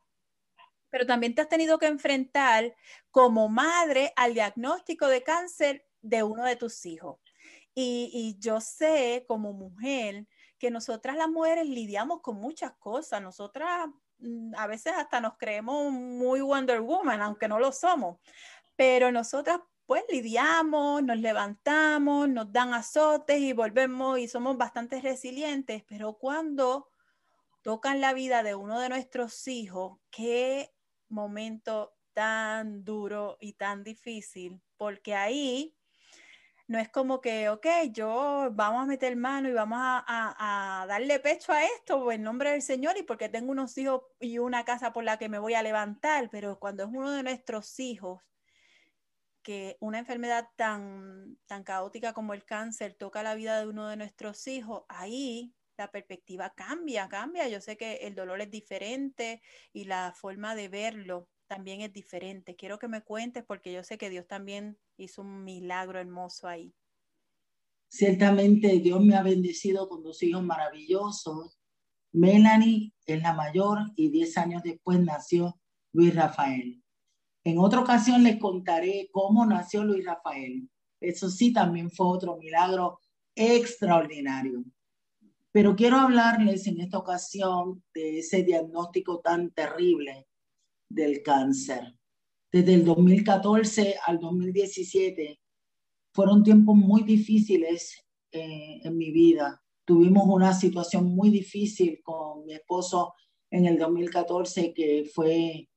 Pero 0.95 1.07
también 1.07 1.35
te 1.35 1.43
has 1.43 1.49
tenido 1.49 1.77
que 1.77 1.87
enfrentar 1.87 2.73
como 3.11 3.49
madre 3.49 4.13
al 4.15 4.33
diagnóstico 4.33 5.09
de 5.09 5.25
cáncer 5.25 5.89
de 6.03 6.23
uno 6.23 6.45
de 6.45 6.55
tus 6.55 6.87
hijos. 6.87 7.19
Y, 7.75 8.37
yo 8.39 8.61
sé 8.61 9.25
como 9.27 9.53
mujer 9.53 10.29
que 10.57 10.71
nosotras 10.71 11.17
las 11.17 11.29
mujeres 11.29 11.67
lidiamos 11.67 12.21
con 12.21 12.37
muchas 12.37 12.75
cosas. 12.79 13.21
Nosotras 13.21 13.89
mm, 14.19 14.55
a 14.57 14.69
veces 14.69 14.93
hasta 14.97 15.21
nos 15.21 15.37
creemos 15.37 15.91
muy 15.91 16.41
Wonder 16.43 16.81
Woman, 16.81 17.23
aunque 17.23 17.49
no 17.49 17.59
lo 17.59 17.73
somos. 17.73 18.19
Pero 18.77 19.11
nosotras 19.11 19.59
pues 19.87 20.05
lidiamos, 20.09 21.03
nos 21.03 21.19
levantamos, 21.19 22.29
nos 22.29 22.53
dan 22.53 22.73
azotes 22.73 23.41
y 23.41 23.53
volvemos 23.53 24.21
y 24.21 24.29
somos 24.29 24.57
bastante 24.57 25.01
resilientes. 25.01 25.83
Pero 25.89 26.13
cuando 26.19 26.89
tocan 27.63 28.01
la 28.01 28.13
vida 28.13 28.45
de 28.45 28.55
uno 28.55 28.79
de 28.79 28.91
nuestros 28.91 29.49
hijos, 29.49 29.99
qué 30.13 30.71
momento 31.09 31.95
tan 32.13 32.85
duro 32.85 33.37
y 33.41 33.55
tan 33.55 33.85
difícil, 33.85 34.61
porque 34.77 35.15
ahí 35.15 35.77
no 36.67 36.79
es 36.79 36.89
como 36.89 37.21
que, 37.21 37.51
ok, 37.51 37.67
yo 37.93 38.49
vamos 38.53 38.83
a 38.83 38.87
meter 38.87 39.17
mano 39.17 39.49
y 39.49 39.53
vamos 39.53 39.79
a, 39.81 40.87
darle 40.89 41.21
pecho 41.21 41.53
a 41.53 41.63
esto 41.65 42.11
en 42.11 42.23
nombre 42.23 42.53
del 42.53 42.63
Señor 42.63 42.97
y 42.97 43.03
porque 43.03 43.29
tengo 43.29 43.53
unos 43.53 43.77
hijos 43.77 44.03
y 44.19 44.39
una 44.39 44.65
casa 44.65 44.93
por 44.93 45.05
la 45.05 45.19
que 45.19 45.29
me 45.29 45.39
voy 45.39 45.55
a 45.55 45.63
levantar, 45.63 46.31
pero 46.31 46.59
cuando 46.59 46.85
es 46.85 46.89
uno 46.91 47.11
de 47.11 47.23
nuestros 47.23 47.79
hijos, 47.81 48.23
que 49.43 49.77
una 49.81 49.99
enfermedad 49.99 50.49
tan, 50.57 51.37
tan 51.47 51.65
caótica 51.65 52.15
como 52.15 52.33
el 52.33 52.47
cáncer 52.47 52.95
toca 52.95 53.23
la 53.23 53.35
vida 53.35 53.61
de 53.61 53.69
uno 53.69 53.89
de 53.89 53.97
nuestros 53.97 54.47
hijos, 54.47 54.85
ahí 54.89 55.55
la 55.77 55.91
perspectiva 55.91 56.53
cambia, 56.55 57.09
cambia. 57.09 57.49
Yo 57.49 57.61
sé 57.61 57.77
que 57.77 57.97
el 57.97 58.15
dolor 58.15 58.41
es 58.41 58.51
diferente 58.51 59.43
y 59.73 59.85
la 59.85 60.13
forma 60.15 60.55
de 60.55 60.69
verlo 60.69 61.29
también 61.47 61.81
es 61.81 61.93
diferente. 61.93 62.57
Quiero 62.57 62.79
que 62.79 62.89
me 62.89 63.03
cuentes 63.03 63.45
porque 63.45 63.73
yo 63.73 63.83
sé 63.83 63.99
que 63.99 64.11
Dios 64.11 64.27
también 64.27 64.79
hizo 64.97 65.23
un 65.23 65.45
milagro 65.45 65.99
hermoso 65.99 66.49
ahí. 66.49 66.75
Ciertamente 67.89 68.81
Dios 68.81 69.05
me 69.05 69.15
ha 69.15 69.23
bendecido 69.23 69.89
con 69.89 70.03
dos 70.03 70.23
hijos 70.23 70.43
maravillosos. 70.43 71.59
Melanie 72.13 72.93
es 73.07 73.23
la 73.23 73.35
mayor 73.35 73.79
y 73.97 74.11
diez 74.11 74.37
años 74.39 74.63
después 74.63 75.01
nació 75.01 75.61
Luis 75.93 76.15
Rafael. 76.15 76.83
En 77.45 77.59
otra 77.59 77.81
ocasión 77.81 78.23
les 78.23 78.39
contaré 78.39 79.09
cómo 79.13 79.45
nació 79.45 79.85
Luis 79.85 80.05
Rafael. 80.05 80.69
Eso 81.01 81.29
sí, 81.29 81.53
también 81.53 81.91
fue 81.91 82.07
otro 82.07 82.37
milagro 82.37 82.99
extraordinario. 83.35 84.65
Pero 85.55 85.77
quiero 85.77 85.99
hablarles 85.99 86.67
en 86.67 86.81
esta 86.81 86.99
ocasión 86.99 87.85
de 87.95 88.19
ese 88.19 88.43
diagnóstico 88.43 89.21
tan 89.21 89.53
terrible 89.53 90.27
del 90.89 91.23
cáncer. 91.23 91.97
Desde 92.51 92.75
el 92.75 92.85
2014 92.85 93.95
al 94.05 94.19
2017 94.19 95.41
fueron 96.13 96.43
tiempos 96.43 96.75
muy 96.75 97.05
difíciles 97.05 98.05
eh, 98.33 98.81
en 98.83 98.97
mi 98.97 99.13
vida. 99.13 99.63
Tuvimos 99.85 100.25
una 100.27 100.53
situación 100.53 101.15
muy 101.15 101.31
difícil 101.31 102.01
con 102.03 102.45
mi 102.47 102.55
esposo 102.55 103.15
en 103.49 103.67
el 103.67 103.79
2014 103.79 104.75
que 104.75 105.09
fue, 105.15 105.69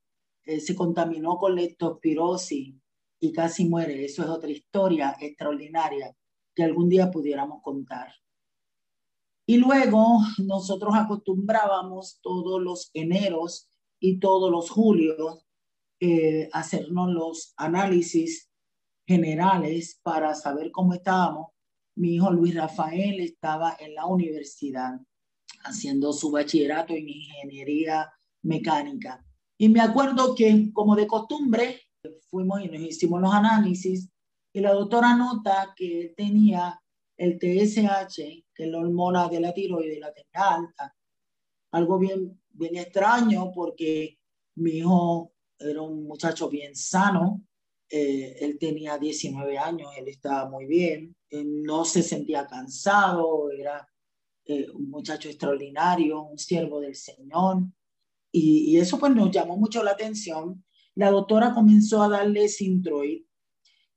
eh, 0.44 0.60
se 0.60 0.74
contaminó 0.74 1.36
con 1.36 1.54
leptospirosis 1.54 2.74
y 3.20 3.32
casi 3.32 3.68
muere. 3.68 4.04
Eso 4.04 4.24
es 4.24 4.28
otra 4.28 4.50
historia 4.50 5.16
extraordinaria 5.20 6.12
que 6.52 6.64
algún 6.64 6.88
día 6.88 7.12
pudiéramos 7.12 7.62
contar. 7.62 8.08
Y 9.48 9.56
luego 9.56 10.18
nosotros 10.44 10.92
acostumbrábamos 10.94 12.20
todos 12.20 12.60
los 12.60 12.90
eneros 12.92 13.70
y 13.98 14.18
todos 14.20 14.50
los 14.50 14.68
julios 14.68 15.46
eh, 16.00 16.50
hacernos 16.52 17.10
los 17.10 17.54
análisis 17.56 18.50
generales 19.06 19.98
para 20.02 20.34
saber 20.34 20.70
cómo 20.70 20.92
estábamos. 20.92 21.52
Mi 21.96 22.16
hijo 22.16 22.30
Luis 22.30 22.54
Rafael 22.54 23.20
estaba 23.20 23.74
en 23.80 23.94
la 23.94 24.04
universidad 24.04 25.00
haciendo 25.64 26.12
su 26.12 26.30
bachillerato 26.30 26.92
en 26.92 27.08
ingeniería 27.08 28.12
mecánica. 28.42 29.24
Y 29.56 29.70
me 29.70 29.80
acuerdo 29.80 30.34
que, 30.34 30.70
como 30.74 30.94
de 30.94 31.06
costumbre, 31.06 31.80
fuimos 32.28 32.60
y 32.62 32.68
nos 32.68 32.82
hicimos 32.82 33.22
los 33.22 33.32
análisis 33.32 34.10
y 34.52 34.60
la 34.60 34.74
doctora 34.74 35.16
nota 35.16 35.72
que 35.74 36.02
él 36.02 36.14
tenía 36.14 36.78
el 37.16 37.38
TSH, 37.38 38.44
que 38.58 38.64
es 38.64 38.70
la 38.70 38.80
hormona 38.80 39.28
de 39.28 39.38
la 39.38 39.54
tiroides, 39.54 40.00
la 40.00 40.12
tenía 40.12 40.56
alta. 40.56 40.96
Algo 41.70 41.96
bien, 41.96 42.42
bien 42.50 42.76
extraño 42.76 43.52
porque 43.54 44.18
mi 44.56 44.78
hijo 44.78 45.32
era 45.56 45.80
un 45.80 46.02
muchacho 46.02 46.48
bien 46.48 46.74
sano, 46.74 47.44
eh, 47.88 48.36
él 48.40 48.58
tenía 48.58 48.98
19 48.98 49.56
años, 49.58 49.92
él 49.96 50.08
estaba 50.08 50.50
muy 50.50 50.66
bien, 50.66 51.14
no 51.30 51.84
se 51.84 52.02
sentía 52.02 52.48
cansado, 52.48 53.48
era 53.52 53.88
eh, 54.44 54.68
un 54.74 54.90
muchacho 54.90 55.28
extraordinario, 55.28 56.22
un 56.22 56.38
siervo 56.38 56.80
del 56.80 56.96
Señor. 56.96 57.62
Y, 58.32 58.72
y, 58.72 58.78
eso 58.78 58.98
pues 58.98 59.14
nos 59.14 59.30
llamó 59.30 59.56
mucho 59.56 59.84
la 59.84 59.92
atención. 59.92 60.64
La 60.96 61.10
doctora 61.10 61.54
comenzó 61.54 62.02
a 62.02 62.08
darle 62.08 62.48
Sintroid 62.48 63.22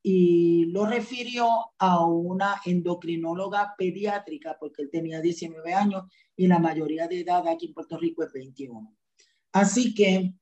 y 0.04 0.66
lo 0.66 0.86
refirió 0.86 1.48
a 1.78 2.06
una 2.06 2.60
endocrinóloga 2.66 3.76
pediátrica 3.78 4.58
porque 4.60 4.84
él 4.84 4.90
tenía 4.92 5.22
19 5.22 5.74
años 5.74 6.04
y 6.36 6.48
la 6.48 6.60
mayoría 6.60 7.08
de 7.08 7.20
edad 7.20 7.48
aquí 7.48 7.68
en 7.68 7.74
Puerto 7.74 7.98
Rico 7.98 8.24
es 8.24 8.34
21. 8.34 8.96
Así 9.52 9.94
que 9.94 10.34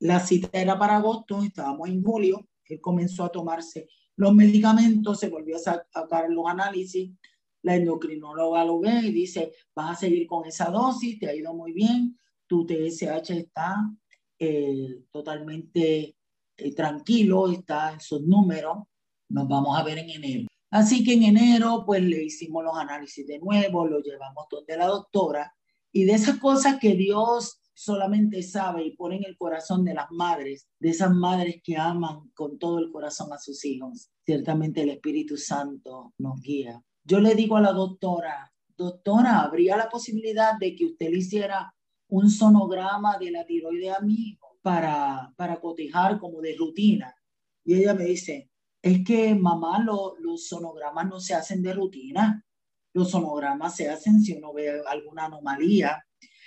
la 0.00 0.20
cita 0.20 0.50
era 0.52 0.78
para 0.78 0.96
agosto, 0.96 1.42
estábamos 1.42 1.88
en 1.88 2.02
julio, 2.02 2.46
él 2.66 2.80
comenzó 2.80 3.24
a 3.24 3.32
tomarse 3.32 3.88
los 4.16 4.34
medicamentos, 4.34 5.18
se 5.18 5.28
volvió 5.28 5.56
a 5.56 5.58
sacar 5.58 6.30
los 6.30 6.46
análisis, 6.46 7.10
la 7.62 7.74
endocrinóloga 7.74 8.64
lo 8.64 8.80
ve 8.80 9.00
y 9.04 9.12
dice, 9.12 9.52
vas 9.74 9.92
a 9.92 10.00
seguir 10.00 10.26
con 10.26 10.46
esa 10.46 10.70
dosis, 10.70 11.18
te 11.18 11.28
ha 11.28 11.34
ido 11.34 11.54
muy 11.54 11.72
bien, 11.72 12.18
tu 12.46 12.66
TSH 12.66 13.30
está 13.30 13.90
eh, 14.38 15.02
totalmente 15.10 16.16
eh, 16.56 16.74
tranquilo, 16.74 17.50
está 17.50 17.92
en 17.92 18.00
sus 18.00 18.22
números, 18.22 18.78
nos 19.28 19.48
vamos 19.48 19.78
a 19.78 19.82
ver 19.82 19.98
en 19.98 20.10
enero. 20.10 20.48
Así 20.70 21.02
que 21.02 21.14
en 21.14 21.22
enero, 21.22 21.84
pues 21.86 22.02
le 22.02 22.24
hicimos 22.24 22.62
los 22.62 22.76
análisis 22.76 23.26
de 23.26 23.38
nuevo, 23.38 23.86
lo 23.86 24.00
llevamos 24.00 24.46
donde 24.50 24.76
la 24.76 24.86
doctora 24.86 25.54
y 25.92 26.04
de 26.04 26.12
esas 26.12 26.38
cosas 26.38 26.78
que 26.78 26.94
Dios 26.94 27.60
solamente 27.72 28.42
sabe 28.42 28.84
y 28.84 28.96
pone 28.96 29.16
en 29.16 29.24
el 29.24 29.36
corazón 29.38 29.84
de 29.84 29.94
las 29.94 30.10
madres, 30.10 30.66
de 30.78 30.90
esas 30.90 31.14
madres 31.14 31.60
que 31.62 31.76
aman 31.76 32.28
con 32.34 32.58
todo 32.58 32.80
el 32.80 32.90
corazón 32.90 33.32
a 33.32 33.38
sus 33.38 33.64
hijos. 33.64 34.10
Ciertamente 34.26 34.82
el 34.82 34.90
Espíritu 34.90 35.36
Santo 35.36 36.12
nos 36.18 36.40
guía. 36.40 36.82
yo 37.04 37.20
le 37.20 37.34
digo 37.34 37.56
a 37.56 37.62
la 37.62 37.72
doctora, 37.72 38.52
doctora, 38.76 39.40
¿habría 39.40 39.76
la 39.76 39.88
posibilidad 39.88 40.58
de 40.58 40.74
que 40.74 40.86
usted 40.86 41.08
le 41.10 41.18
hiciera 41.18 41.74
un 42.08 42.28
sonograma 42.28 43.16
de 43.16 43.30
la 43.30 43.46
tiroide 43.46 43.90
a 43.90 44.00
mi 44.00 44.38
para, 44.60 45.32
para 45.36 45.60
cotejar 45.60 46.18
como 46.18 46.40
de 46.40 46.56
rutina? 46.56 47.14
Y 47.64 47.74
ella 47.74 47.94
me 47.94 48.04
dice, 48.04 48.50
es 48.82 49.04
que 49.04 49.34
mamá, 49.34 49.84
los 49.84 50.48
sonogramas 50.48 51.06
no 51.08 51.20
se 51.20 51.34
hacen 51.34 51.62
de 51.62 51.72
rutina. 51.72 52.44
Los 52.94 53.10
sonogramas 53.10 53.76
se 53.76 53.88
hacen 53.88 54.20
si 54.20 54.34
uno 54.34 54.52
ve 54.52 54.82
alguna 54.86 55.26
anomalía. 55.26 56.04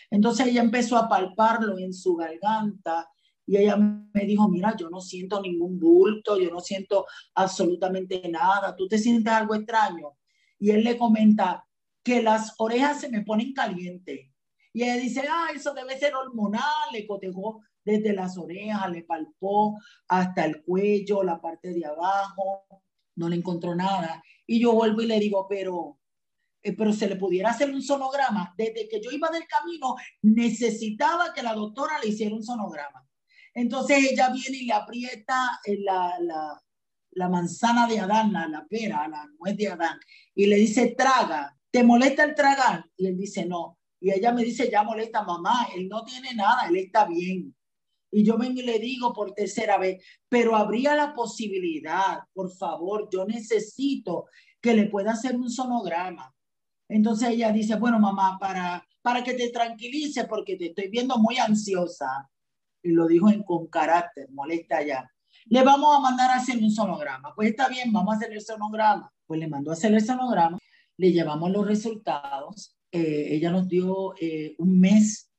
Entonces 0.09 0.47
ella 0.47 0.61
empezó 0.61 0.97
a 0.97 1.07
palparlo 1.07 1.77
en 1.77 1.93
su 1.93 2.15
garganta 2.15 3.09
y 3.45 3.57
ella 3.57 3.77
me 3.77 4.25
dijo, 4.25 4.49
mira, 4.49 4.75
yo 4.75 4.89
no 4.89 5.01
siento 5.01 5.41
ningún 5.41 5.79
bulto, 5.79 6.39
yo 6.39 6.49
no 6.51 6.59
siento 6.59 7.05
absolutamente 7.35 8.21
nada, 8.29 8.75
tú 8.75 8.87
te 8.87 8.97
sientes 8.97 9.31
algo 9.31 9.55
extraño. 9.55 10.17
Y 10.59 10.71
él 10.71 10.83
le 10.83 10.97
comenta 10.97 11.65
que 12.03 12.21
las 12.21 12.53
orejas 12.57 13.01
se 13.01 13.09
me 13.09 13.21
ponen 13.21 13.53
calientes. 13.53 14.29
Y 14.73 14.83
ella 14.83 14.95
dice, 14.95 15.23
ah, 15.29 15.49
eso 15.53 15.73
debe 15.73 15.97
ser 15.97 16.15
hormonal, 16.15 16.91
le 16.93 17.05
cotejó 17.05 17.61
desde 17.83 18.13
las 18.13 18.37
orejas, 18.37 18.91
le 18.91 19.03
palpó 19.03 19.79
hasta 20.07 20.45
el 20.45 20.61
cuello, 20.63 21.23
la 21.23 21.41
parte 21.41 21.73
de 21.73 21.85
abajo, 21.85 22.65
no 23.15 23.29
le 23.29 23.35
encontró 23.35 23.75
nada. 23.75 24.23
Y 24.45 24.59
yo 24.59 24.73
vuelvo 24.73 25.01
y 25.01 25.07
le 25.07 25.19
digo, 25.19 25.47
pero, 25.49 25.99
eh, 26.63 26.73
pero 26.73 26.93
se 26.93 27.07
le 27.07 27.15
pudiera 27.15 27.51
hacer 27.51 27.71
un 27.71 27.81
sonograma. 27.81 28.53
Desde 28.57 28.87
que 28.87 29.01
yo 29.01 29.11
iba 29.11 29.29
del 29.29 29.47
camino, 29.47 29.95
necesitaba 30.21 31.33
que 31.33 31.43
la 31.43 31.53
doctora 31.53 31.99
le 31.99 32.09
hiciera 32.09 32.35
un 32.35 32.43
sonograma. 32.43 33.07
Entonces 33.53 34.11
ella 34.11 34.29
viene 34.29 34.57
y 34.57 34.65
le 34.65 34.73
aprieta 34.73 35.59
eh, 35.65 35.77
la, 35.79 36.13
la, 37.11 37.29
manzana 37.29 37.87
de 37.87 37.99
Adán, 37.99 38.31
la, 38.31 38.47
la, 38.47 38.65
pera, 38.65 39.07
la 39.07 39.25
nuez 39.39 39.57
de 39.57 39.67
Adán, 39.67 39.99
y 40.33 40.45
le 40.45 40.55
dice, 40.55 40.95
traga, 40.97 41.57
¿te 41.69 41.83
molesta 41.83 42.23
el 42.23 42.33
tragar? 42.33 42.85
Y 42.95 43.07
él 43.07 43.17
dice, 43.17 43.45
no. 43.45 43.77
Y 43.99 44.11
ella 44.11 44.31
me 44.31 44.43
dice, 44.43 44.69
ya 44.71 44.83
molesta, 44.83 45.23
mamá, 45.23 45.67
él 45.75 45.87
no 45.87 46.03
tiene 46.03 46.33
nada, 46.33 46.67
él 46.69 46.77
está 46.77 47.05
bien. 47.05 47.53
Y 48.11 48.23
yo 48.23 48.37
vengo 48.37 48.59
y 48.59 48.63
le 48.63 48.77
digo 48.79 49.13
por 49.13 49.33
tercera 49.33 49.77
vez, 49.77 50.03
pero 50.27 50.55
habría 50.55 50.95
la 50.95 51.13
posibilidad, 51.13 52.19
por 52.33 52.51
favor, 52.51 53.07
yo 53.11 53.25
necesito 53.25 54.25
que 54.61 54.73
le 54.73 54.87
pueda 54.87 55.13
hacer 55.13 55.35
un 55.35 55.49
sonograma. 55.49 56.33
Entonces 56.89 57.29
ella 57.29 57.51
dice, 57.51 57.75
bueno, 57.75 57.99
mamá, 57.99 58.37
para, 58.37 58.85
para 59.01 59.23
que 59.23 59.33
te 59.33 59.49
tranquilice, 59.49 60.25
porque 60.25 60.57
te 60.57 60.67
estoy 60.67 60.89
viendo 60.89 61.17
muy 61.17 61.37
ansiosa, 61.37 62.29
y 62.83 62.91
lo 62.91 63.07
dijo 63.07 63.29
en, 63.29 63.43
con 63.43 63.67
carácter, 63.67 64.29
molesta 64.31 64.83
ya. 64.83 65.09
Le 65.45 65.63
vamos 65.63 65.95
a 65.95 65.99
mandar 65.99 66.31
a 66.31 66.35
hacer 66.35 66.57
un 66.57 66.71
sonograma. 66.71 67.33
Pues 67.35 67.49
está 67.49 67.69
bien, 67.69 67.91
vamos 67.93 68.13
a 68.13 68.17
hacer 68.17 68.33
el 68.33 68.41
sonograma. 68.41 69.11
Pues 69.25 69.39
le 69.39 69.47
mandó 69.47 69.71
a 69.71 69.73
hacer 69.73 69.93
el 69.93 70.03
sonograma, 70.03 70.57
le 70.97 71.11
llevamos 71.11 71.51
los 71.51 71.65
resultados. 71.65 72.77
Eh, 72.91 73.27
ella 73.29 73.51
nos 73.51 73.67
dio 73.67 74.13
eh, 74.19 74.55
un 74.57 74.79
mes 74.79 75.30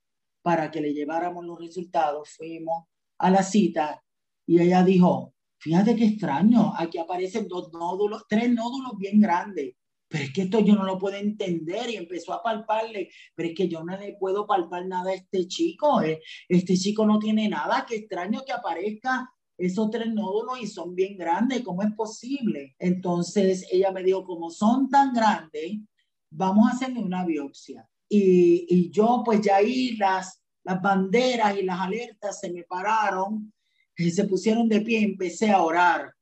para 0.43 0.71
que 0.71 0.81
le 0.81 0.93
lleváramos 0.93 1.45
los 1.45 1.59
resultados. 1.59 2.31
Fuimos 2.37 2.85
a 3.19 3.31
la 3.31 3.43
cita 3.43 4.03
y 4.47 4.61
ella 4.61 4.83
dijo, 4.83 5.35
fíjate 5.59 5.97
qué 5.97 6.07
extraño, 6.07 6.75
aquí 6.77 6.99
aparecen 6.99 7.49
dos 7.49 7.73
nódulos, 7.73 8.25
tres 8.29 8.51
nódulos 8.53 8.99
bien 8.99 9.21
grandes 9.21 9.75
pero 10.13 10.25
es 10.25 10.33
que 10.33 10.43
esto 10.43 10.61
yo 10.61 10.75
no 10.75 10.85
lo 10.85 10.99
puedo 10.99 11.17
entender 11.17 11.89
y 11.89 11.97
empezó 11.97 12.35
a 12.35 12.43
palparle, 12.43 13.09
pero 13.35 13.49
es 13.49 13.55
que 13.55 13.67
yo 13.67 13.83
no 13.83 13.97
le 13.97 14.15
puedo 14.21 14.47
palpar 14.47 14.87
nada 14.87 15.11
a 15.11 15.15
este 15.15 15.49
chico, 15.49 16.03
eh. 16.03 16.21
este 16.49 16.77
chico 16.77 17.07
no 17.07 17.19
tiene 17.19 17.49
nada, 17.49 17.87
qué 17.89 17.97
extraño 17.97 18.43
que 18.45 18.53
aparezca 18.53 19.33
esos 19.57 19.91
tres 19.91 20.13
nódulos 20.13 20.61
y 20.61 20.67
son 20.67 20.95
bien 20.95 21.17
grandes, 21.17 21.63
¿cómo 21.63 21.83
es 21.83 21.93
posible? 21.95 22.77
Entonces 22.79 23.67
ella 23.73 23.91
me 23.91 24.03
dijo, 24.03 24.23
como 24.25 24.51
son 24.51 24.91
tan 24.91 25.15
grandes, 25.15 25.79
vamos 26.31 26.69
a 26.69 26.75
hacerle 26.75 27.01
una 27.01 27.25
biopsia. 27.25 27.89
Y, 28.15 28.67
y 28.69 28.91
yo 28.91 29.23
pues 29.25 29.41
ya 29.41 29.57
ahí 29.57 29.97
las, 29.97 30.43
las 30.65 30.83
banderas 30.83 31.57
y 31.59 31.63
las 31.63 31.81
alertas 31.81 32.41
se 32.41 32.53
me 32.53 32.65
pararon, 32.65 33.53
y 33.97 34.11
se 34.11 34.25
pusieron 34.25 34.69
de 34.69 34.81
pie, 34.81 35.03
empecé 35.03 35.51
a 35.51 35.63
orar. 35.63 36.13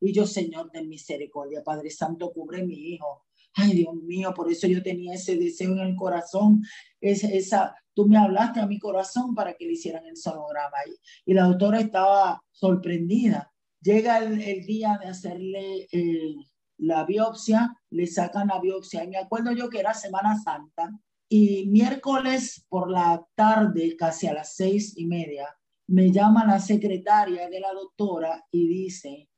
Y 0.00 0.12
yo, 0.12 0.26
Señor 0.26 0.70
de 0.70 0.82
misericordia, 0.82 1.62
Padre 1.62 1.90
Santo, 1.90 2.32
cubre 2.32 2.64
mi 2.64 2.74
hijo 2.74 3.26
Ay, 3.58 3.72
Dios 3.72 3.94
mío, 3.94 4.34
por 4.34 4.52
eso 4.52 4.66
yo 4.66 4.82
tenía 4.82 5.14
ese 5.14 5.36
deseo 5.36 5.72
en 5.72 5.78
el 5.78 5.96
corazón. 5.96 6.62
Esa, 7.00 7.28
esa, 7.28 7.74
tú 7.94 8.06
me 8.06 8.18
hablaste 8.18 8.60
a 8.60 8.66
mi 8.66 8.78
corazón 8.78 9.34
para 9.34 9.54
que 9.54 9.64
le 9.64 9.72
hicieran 9.72 10.04
el 10.04 10.18
sonograma. 10.18 10.76
Y, 10.86 11.30
y 11.30 11.34
la 11.34 11.44
doctora 11.44 11.80
estaba 11.80 12.44
sorprendida. 12.50 13.50
Llega 13.80 14.18
el, 14.18 14.42
el 14.42 14.66
día 14.66 14.98
de 15.00 15.08
hacerle 15.08 15.88
eh, 15.90 16.34
la 16.76 17.04
biopsia, 17.06 17.74
le 17.88 18.06
sacan 18.06 18.48
la 18.48 18.60
biopsia. 18.60 19.04
Y 19.04 19.08
me 19.08 19.16
acuerdo 19.16 19.52
yo 19.52 19.70
que 19.70 19.80
era 19.80 19.94
Semana 19.94 20.38
Santa. 20.38 20.90
Y 21.28 21.66
miércoles 21.66 22.64
por 22.68 22.90
la 22.90 23.26
tarde, 23.34 23.96
casi 23.96 24.26
a 24.26 24.34
las 24.34 24.54
seis 24.54 24.96
y 24.96 25.06
media, 25.06 25.48
me 25.88 26.12
llama 26.12 26.44
la 26.44 26.60
secretaria 26.60 27.48
de 27.48 27.60
la 27.60 27.72
doctora 27.72 28.44
y 28.50 28.66
dice, 28.66 29.28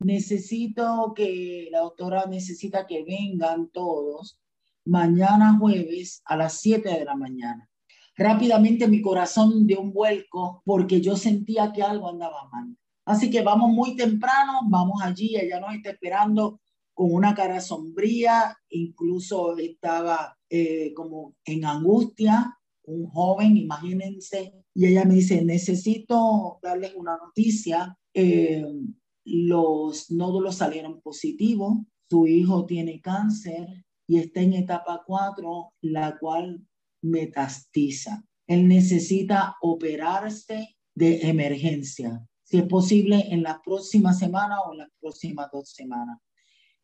necesito 0.00 1.12
que, 1.14 1.68
la 1.70 1.80
doctora 1.80 2.26
necesita 2.26 2.86
que 2.86 3.04
vengan 3.04 3.68
todos 3.70 4.40
mañana 4.84 5.56
jueves 5.58 6.22
a 6.24 6.36
las 6.36 6.60
7 6.60 6.88
de 6.88 7.04
la 7.04 7.14
mañana. 7.14 7.68
Rápidamente 8.16 8.88
mi 8.88 9.02
corazón 9.02 9.66
dio 9.66 9.80
un 9.80 9.92
vuelco 9.92 10.62
porque 10.64 11.00
yo 11.00 11.14
sentía 11.14 11.72
que 11.72 11.82
algo 11.82 12.08
andaba 12.08 12.48
mal. 12.50 12.76
Así 13.04 13.30
que 13.30 13.42
vamos 13.42 13.70
muy 13.70 13.96
temprano, 13.96 14.60
vamos 14.68 15.02
allí, 15.02 15.36
ella 15.36 15.60
nos 15.60 15.74
está 15.74 15.90
esperando 15.90 16.60
con 16.94 17.12
una 17.12 17.34
cara 17.34 17.60
sombría, 17.60 18.56
incluso 18.70 19.56
estaba 19.56 20.37
eh, 20.50 20.92
como 20.94 21.36
en 21.44 21.64
angustia, 21.64 22.58
un 22.84 23.06
joven, 23.06 23.56
imagínense, 23.56 24.54
y 24.74 24.86
ella 24.86 25.04
me 25.04 25.14
dice, 25.14 25.44
necesito 25.44 26.58
darles 26.62 26.94
una 26.94 27.16
noticia. 27.16 27.96
Eh, 28.14 28.64
los 29.24 30.10
nódulos 30.10 30.56
salieron 30.56 31.00
positivos, 31.00 31.78
su 32.08 32.26
hijo 32.26 32.64
tiene 32.64 33.00
cáncer 33.00 33.84
y 34.06 34.18
está 34.18 34.40
en 34.40 34.54
etapa 34.54 35.02
4, 35.06 35.74
la 35.82 36.18
cual 36.18 36.66
metastiza. 37.02 38.24
Él 38.46 38.66
necesita 38.66 39.56
operarse 39.60 40.76
de 40.94 41.28
emergencia, 41.28 42.26
si 42.42 42.58
es 42.58 42.64
posible 42.64 43.26
en 43.28 43.42
la 43.42 43.60
próxima 43.62 44.14
semana 44.14 44.62
o 44.62 44.72
en 44.72 44.78
las 44.78 44.88
próximas 44.98 45.48
dos 45.52 45.68
semanas. 45.70 46.18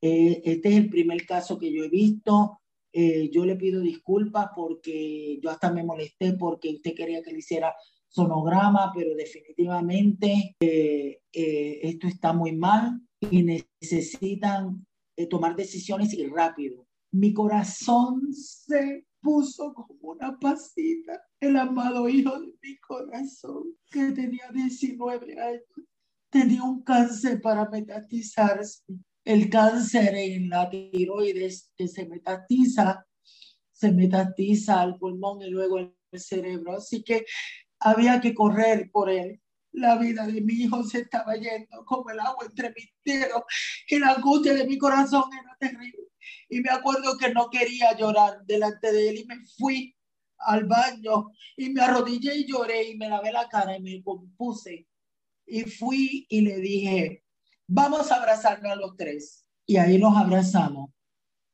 Eh, 0.02 0.42
este 0.44 0.68
es 0.68 0.76
el 0.76 0.90
primer 0.90 1.24
caso 1.24 1.58
que 1.58 1.72
yo 1.72 1.82
he 1.82 1.88
visto. 1.88 2.60
Eh, 2.96 3.28
yo 3.32 3.44
le 3.44 3.56
pido 3.56 3.80
disculpas 3.80 4.50
porque 4.54 5.40
yo 5.42 5.50
hasta 5.50 5.72
me 5.72 5.82
molesté 5.82 6.34
porque 6.34 6.70
usted 6.70 6.94
quería 6.94 7.22
que 7.22 7.32
le 7.32 7.38
hiciera 7.38 7.74
sonograma, 8.14 8.92
pero 8.94 9.14
definitivamente 9.16 10.54
eh, 10.60 11.20
eh, 11.32 11.80
esto 11.82 12.06
está 12.06 12.32
muy 12.32 12.52
mal 12.52 13.00
y 13.18 13.42
necesitan 13.42 14.86
eh, 15.16 15.26
tomar 15.26 15.56
decisiones 15.56 16.14
y 16.14 16.24
rápido. 16.26 16.86
Mi 17.10 17.32
corazón 17.32 18.32
se 18.32 19.04
puso 19.20 19.74
como 19.74 20.12
una 20.12 20.38
pasita. 20.38 21.20
El 21.40 21.56
amado 21.56 22.08
hijo 22.08 22.38
de 22.38 22.54
mi 22.62 22.78
corazón, 22.78 23.64
que 23.90 24.12
tenía 24.12 24.48
19 24.52 25.40
años, 25.40 25.62
tenía 26.30 26.62
un 26.62 26.82
cáncer 26.82 27.40
para 27.40 27.68
metatizarse. 27.68 28.84
El 29.24 29.48
cáncer 29.48 30.14
en 30.14 30.50
la 30.50 30.68
tiroides 30.68 31.72
que 31.76 31.88
se 31.88 32.06
metatiza, 32.06 33.06
se 33.72 33.90
metatiza 33.90 34.82
al 34.82 34.98
pulmón 34.98 35.40
y 35.42 35.50
luego 35.50 35.78
al 35.78 35.94
cerebro. 36.12 36.76
Así 36.76 37.02
que 37.02 37.24
había 37.80 38.20
que 38.20 38.34
correr 38.34 38.90
por 38.92 39.10
él. 39.10 39.40
La 39.72 39.96
vida 39.96 40.26
de 40.26 40.40
mi 40.40 40.54
hijo 40.54 40.84
se 40.84 41.00
estaba 41.00 41.34
yendo 41.34 41.84
como 41.84 42.10
el 42.10 42.20
agua 42.20 42.46
entre 42.48 42.72
mis 42.76 42.90
dedos 43.04 43.42
y 43.88 43.98
la 43.98 44.12
angustia 44.12 44.54
de 44.54 44.66
mi 44.66 44.78
corazón 44.78 45.24
era 45.32 45.56
terrible. 45.58 46.08
Y 46.48 46.60
me 46.60 46.70
acuerdo 46.70 47.16
que 47.18 47.32
no 47.32 47.50
quería 47.50 47.96
llorar 47.96 48.44
delante 48.46 48.92
de 48.92 49.08
él 49.08 49.18
y 49.18 49.24
me 49.24 49.36
fui 49.58 49.96
al 50.38 50.66
baño 50.66 51.30
y 51.56 51.70
me 51.70 51.80
arrodillé 51.80 52.36
y 52.36 52.46
lloré 52.46 52.90
y 52.90 52.96
me 52.96 53.08
lavé 53.08 53.32
la 53.32 53.48
cara 53.48 53.76
y 53.76 53.82
me 53.82 54.02
compuse. 54.02 54.86
Y 55.46 55.62
fui 55.62 56.26
y 56.28 56.40
le 56.42 56.58
dije, 56.58 57.23
vamos 57.66 58.10
a 58.10 58.16
abrazarnos 58.16 58.72
a 58.72 58.76
los 58.76 58.96
tres. 58.96 59.46
Y 59.66 59.76
ahí 59.76 59.98
nos 59.98 60.16
abrazamos. 60.16 60.90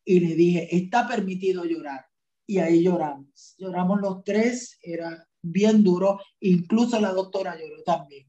Y 0.05 0.21
le 0.21 0.35
dije, 0.35 0.75
está 0.75 1.07
permitido 1.07 1.65
llorar. 1.65 2.07
Y 2.47 2.59
ahí 2.59 2.83
lloramos. 2.83 3.55
Lloramos 3.59 4.01
los 4.01 4.25
tres, 4.25 4.79
era 4.83 5.27
bien 5.43 5.85
duro, 5.85 6.21
incluso 6.41 7.01
la 7.01 7.13
doctora 7.13 7.57
lloró 7.57 7.83
también. 7.85 8.27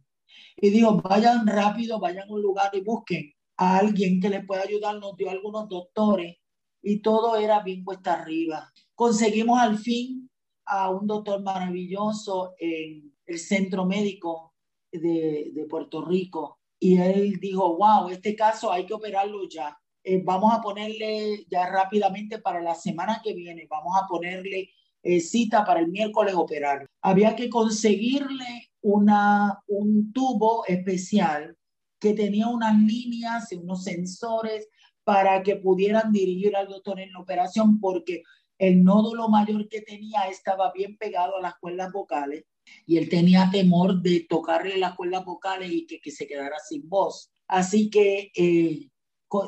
Y 0.58 0.70
dijo, 0.70 1.02
vayan 1.02 1.48
rápido, 1.48 2.00
vayan 2.00 2.30
a 2.30 2.34
un 2.34 2.42
lugar 2.42 2.70
y 2.74 2.82
busquen 2.82 3.34
a 3.58 3.78
alguien 3.78 4.22
que 4.22 4.30
les 4.30 4.46
pueda 4.46 4.62
ayudar. 4.62 5.00
Nos 5.00 5.18
dio 5.18 5.30
algunos 5.30 5.68
doctores 5.68 6.38
y 6.84 7.02
todo 7.02 7.36
era 7.36 7.62
bien 7.62 7.84
cuesta 7.84 8.14
arriba. 8.14 8.72
Conseguimos 8.94 9.60
al 9.60 9.80
fin 9.80 10.30
a 10.66 10.92
un 10.92 11.08
doctor 11.08 11.42
maravilloso 11.42 12.54
en 12.60 13.12
el 13.26 13.40
centro 13.40 13.86
médico 13.86 14.54
de, 14.92 15.52
de 15.54 15.66
Puerto 15.66 16.06
Rico 16.06 16.61
y 16.84 16.98
él 16.98 17.40
dijo, 17.40 17.78
wow, 17.78 18.10
este 18.10 18.36
caso 18.36 18.72
hay 18.72 18.88
que 18.88 18.96
operarlo 18.96 19.48
ya. 19.48 19.78
eh, 20.04 20.20
vamos 20.24 20.52
a 20.52 20.62
ponerle 20.62 21.46
ya 21.48 21.70
rápidamente 21.70 22.40
para 22.40 22.60
la 22.60 22.74
semana 22.74 23.22
que 23.24 23.34
viene, 23.34 23.68
vamos 23.70 23.94
a 24.02 24.08
ponerle 24.08 24.72
eh, 25.04 25.20
cita 25.20 25.64
para 25.64 25.80
el 25.80 25.90
miércoles 25.90 26.34
operar. 26.36 26.88
Había 27.04 27.36
que 27.36 27.50
conseguirle 27.50 28.72
una, 28.82 29.60
un 29.68 30.12
tubo 30.12 30.66
especial 30.66 31.56
que 32.00 32.16
tenía 32.16 32.48
unas 32.48 32.76
líneas 32.80 33.52
y 33.52 33.58
unos 33.58 33.84
sensores 33.84 34.68
para 35.04 35.44
que 35.44 35.58
pudieran 35.58 36.12
dirigir 36.12 36.56
al 36.56 36.68
doctor 36.68 37.00
en 37.00 37.12
la 37.14 37.20
operación 37.20 37.80
porque 37.80 38.24
el 38.58 38.84
nódulo 38.84 39.30
mayor 39.30 39.70
que 39.70 39.82
tenía 39.82 40.22
estaba 40.30 40.72
bien 40.72 40.98
pegado 40.98 41.38
a 41.38 41.42
las 41.42 41.60
cuerdas 41.60 41.92
vocales 41.92 42.46
y 42.86 42.98
él 42.98 43.10
tenía 43.10 43.50
temor 43.52 44.02
de 44.02 44.26
tocarle 44.30 44.78
las 44.78 44.96
cuerdas 44.96 45.26
vocales 45.26 45.72
y 45.72 45.86
que, 45.86 46.00
que 46.00 46.12
se 46.12 46.28
quedara 46.28 46.58
sin 46.60 46.88
voz. 46.88 47.32
Así 47.48 47.90
que 47.90 48.32
eh, 48.36 48.90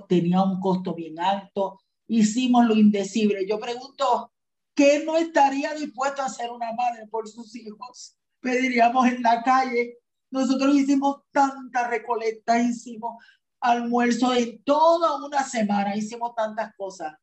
tenía 0.08 0.42
un 0.42 0.60
costo 0.60 0.94
bien 0.94 1.20
alto. 1.20 1.80
Hicimos 2.08 2.66
lo 2.66 2.76
indecible. 2.76 3.46
Yo 3.48 3.60
pregunto, 3.60 4.32
¿qué 4.76 5.04
no 5.06 5.18
estaría 5.18 5.74
dispuesto 5.74 6.22
a 6.22 6.26
hacer 6.26 6.52
una 6.52 6.74
madre 6.74 7.08
por 7.08 7.28
sus 7.28 7.56
hijos? 7.56 8.16
Pediríamos 8.40 9.08
en 9.08 9.22
la 9.22 9.42
calle. 9.44 9.98
Nosotros 10.32 10.76
hicimos 10.76 11.22
tanta 11.32 11.88
recolecta, 11.88 12.62
hicimos 12.62 13.24
almuerzo 13.62 14.34
en 14.34 14.62
toda 14.64 15.24
una 15.26 15.44
semana, 15.44 15.96
hicimos 15.96 16.36
tantas 16.36 16.76
cosas 16.76 17.14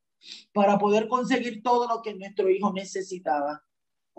para 0.53 0.79
poder 0.79 1.09
conseguir 1.09 1.63
todo 1.63 1.87
lo 1.87 2.03
que 2.03 2.15
nuestro 2.15 2.49
hijo 2.49 2.73
necesitaba. 2.73 3.63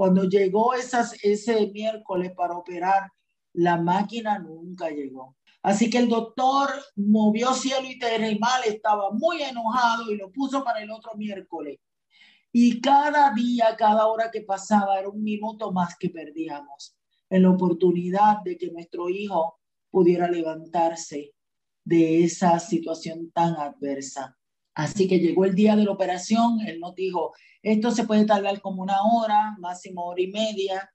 Cuando 0.02 0.24
llegó 0.24 0.74
esas, 0.74 1.14
ese 1.22 1.68
miércoles 1.68 2.32
para 2.36 2.58
operar, 2.58 3.12
la 3.54 3.80
máquina 3.80 4.40
nunca 4.40 4.90
llegó. 4.90 5.38
Así 5.62 5.92
que 5.92 6.00
el 6.00 6.10
doctor 6.10 6.72
movió 6.96 7.54
cielo 7.54 7.88
y 7.88 8.00
tierra 8.00 8.28
y 8.28 8.40
mal, 8.40 8.64
estaba 8.66 9.12
muy 9.12 9.44
enojado 9.44 10.12
y 10.12 10.18
lo 10.18 10.32
puso 10.32 10.64
para 10.64 10.82
el 10.82 10.90
otro 10.90 11.14
miércoles. 11.18 11.78
Y 12.52 12.82
cada 12.82 13.32
día, 13.36 13.76
cada 13.78 14.08
hora 14.08 14.32
que 14.32 14.42
pasaba 14.42 14.98
era 14.98 15.08
un 15.08 15.22
minuto 15.22 15.72
más 15.72 15.96
que 16.00 16.10
perdíamos 16.10 16.98
en 17.30 17.44
la 17.44 17.52
oportunidad 17.52 18.42
de 18.44 18.58
que 18.58 18.72
nuestro 18.72 19.08
hijo 19.08 19.60
pudiera 19.92 20.28
levantarse 20.28 21.36
de 21.86 22.24
esa 22.24 22.58
situación 22.58 23.30
tan 23.30 23.54
adversa. 23.56 24.36
Así 24.74 25.08
que 25.08 25.20
llegó 25.20 25.46
el 25.46 25.56
día 25.56 25.76
de 25.76 25.84
la 25.84 25.92
operación, 25.92 26.62
él 26.66 26.80
nos 26.80 26.96
dijo, 26.96 27.34
esto 27.62 27.92
se 27.92 28.06
puede 28.06 28.26
tardar 28.26 28.62
como 28.62 28.82
una 28.82 29.02
hora, 29.04 29.56
máximo 29.60 30.06
hora 30.06 30.22
y 30.22 30.28
media, 30.28 30.90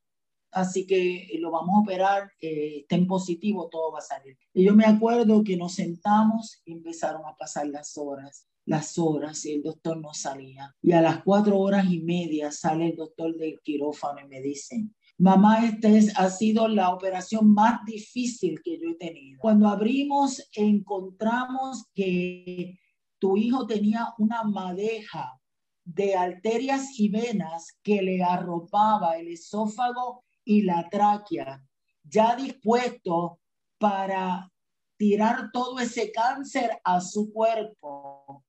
así 0.50 0.86
que 0.86 1.28
lo 1.38 1.50
vamos 1.50 1.76
a 1.76 1.80
operar, 1.80 2.32
eh, 2.40 2.78
estén 2.80 3.06
positivo, 3.06 3.68
todo 3.68 3.92
va 3.92 3.98
a 3.98 4.02
salir. 4.02 4.36
Y 4.54 4.64
yo 4.64 4.74
me 4.74 4.86
acuerdo 4.86 5.44
que 5.44 5.56
nos 5.56 5.74
sentamos 5.74 6.62
y 6.64 6.72
empezaron 6.72 7.22
a 7.26 7.36
pasar 7.36 7.66
las 7.68 7.96
horas, 7.98 8.48
las 8.64 8.98
horas, 8.98 9.44
y 9.44 9.52
el 9.52 9.62
doctor 9.62 9.98
no 9.98 10.14
salía. 10.14 10.74
Y 10.82 10.92
a 10.92 11.02
las 11.02 11.22
cuatro 11.22 11.58
horas 11.58 11.86
y 11.90 12.00
media 12.00 12.50
sale 12.50 12.88
el 12.88 12.96
doctor 12.96 13.36
del 13.36 13.60
quirófano 13.60 14.20
y 14.20 14.28
me 14.28 14.40
dice, 14.40 14.88
mamá, 15.18 15.66
esta 15.66 15.88
es, 15.88 16.16
ha 16.18 16.30
sido 16.30 16.66
la 16.68 16.90
operación 16.90 17.52
más 17.52 17.84
difícil 17.84 18.60
que 18.62 18.78
yo 18.78 18.90
he 18.90 18.94
tenido. 18.94 19.38
Cuando 19.38 19.68
abrimos, 19.68 20.48
encontramos 20.54 21.84
que 21.94 22.78
tu 23.18 23.36
hijo 23.36 23.66
tenía 23.66 24.14
una 24.18 24.42
madeja 24.44 25.40
de 25.84 26.16
arterias 26.16 26.98
y 26.98 27.08
venas 27.08 27.78
que 27.82 28.02
le 28.02 28.22
arropaba 28.22 29.16
el 29.16 29.28
esófago 29.28 30.24
y 30.44 30.62
la 30.62 30.88
tráquea, 30.90 31.64
ya 32.02 32.34
dispuesto 32.36 33.40
para 33.78 34.50
tirar 34.96 35.50
todo 35.52 35.78
ese 35.78 36.10
cáncer 36.10 36.70
a 36.84 37.00
su 37.00 37.32
cuerpo. 37.32 38.44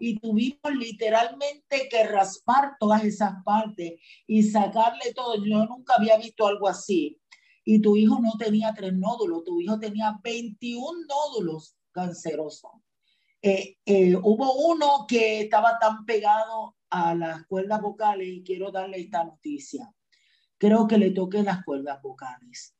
Y 0.00 0.18
tuvimos 0.18 0.72
literalmente 0.76 1.88
que 1.88 2.04
raspar 2.04 2.76
todas 2.78 3.04
esas 3.04 3.42
partes 3.44 4.00
y 4.26 4.42
sacarle 4.42 5.14
todo. 5.14 5.36
Yo 5.44 5.64
nunca 5.66 5.94
había 5.96 6.18
visto 6.18 6.46
algo 6.46 6.68
así. 6.68 7.20
Y 7.64 7.80
tu 7.80 7.96
hijo 7.96 8.18
no 8.20 8.32
tenía 8.38 8.72
tres 8.74 8.94
nódulos, 8.94 9.44
tu 9.44 9.60
hijo 9.60 9.78
tenía 9.78 10.18
21 10.22 11.06
nódulos 11.06 11.76
cancerosos. 11.92 12.70
Eh, 13.48 14.16
hubo 14.16 14.68
uno 14.68 15.06
que 15.08 15.40
estaba 15.40 15.78
tan 15.78 16.04
pegado 16.04 16.76
a 16.90 17.14
las 17.14 17.46
cuerdas 17.46 17.80
vocales 17.80 18.28
y 18.28 18.42
quiero 18.42 18.70
darle 18.70 19.00
esta 19.00 19.24
noticia. 19.24 19.92
Creo 20.58 20.86
que 20.86 20.98
le 20.98 21.10
toqué 21.10 21.42
las 21.42 21.64
cuerdas 21.64 22.02
vocales. 22.02 22.74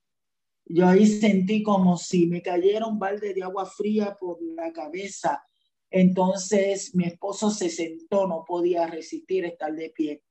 Yo 0.66 0.86
ahí 0.86 1.06
sentí 1.06 1.62
como 1.62 1.96
si 1.96 2.26
me 2.26 2.42
cayera 2.42 2.86
un 2.86 2.98
balde 2.98 3.32
de 3.32 3.42
agua 3.42 3.64
fría 3.64 4.16
por 4.20 4.38
la 4.42 4.72
cabeza. 4.72 5.42
Entonces 5.90 6.94
mi 6.94 7.04
esposo 7.04 7.50
se 7.50 7.70
sentó, 7.70 8.26
no 8.26 8.44
podía 8.46 8.86
resistir 8.86 9.46
estar 9.46 9.74
de 9.74 9.90
pie. 9.90 10.22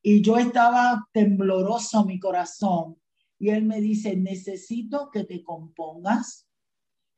Y 0.00 0.22
yo 0.22 0.36
estaba 0.38 1.08
tembloroso 1.12 2.04
mi 2.04 2.20
corazón. 2.20 3.00
Y 3.38 3.50
él 3.50 3.64
me 3.64 3.80
dice, 3.80 4.14
necesito 4.16 5.10
que 5.10 5.24
te 5.24 5.42
compongas 5.42 6.46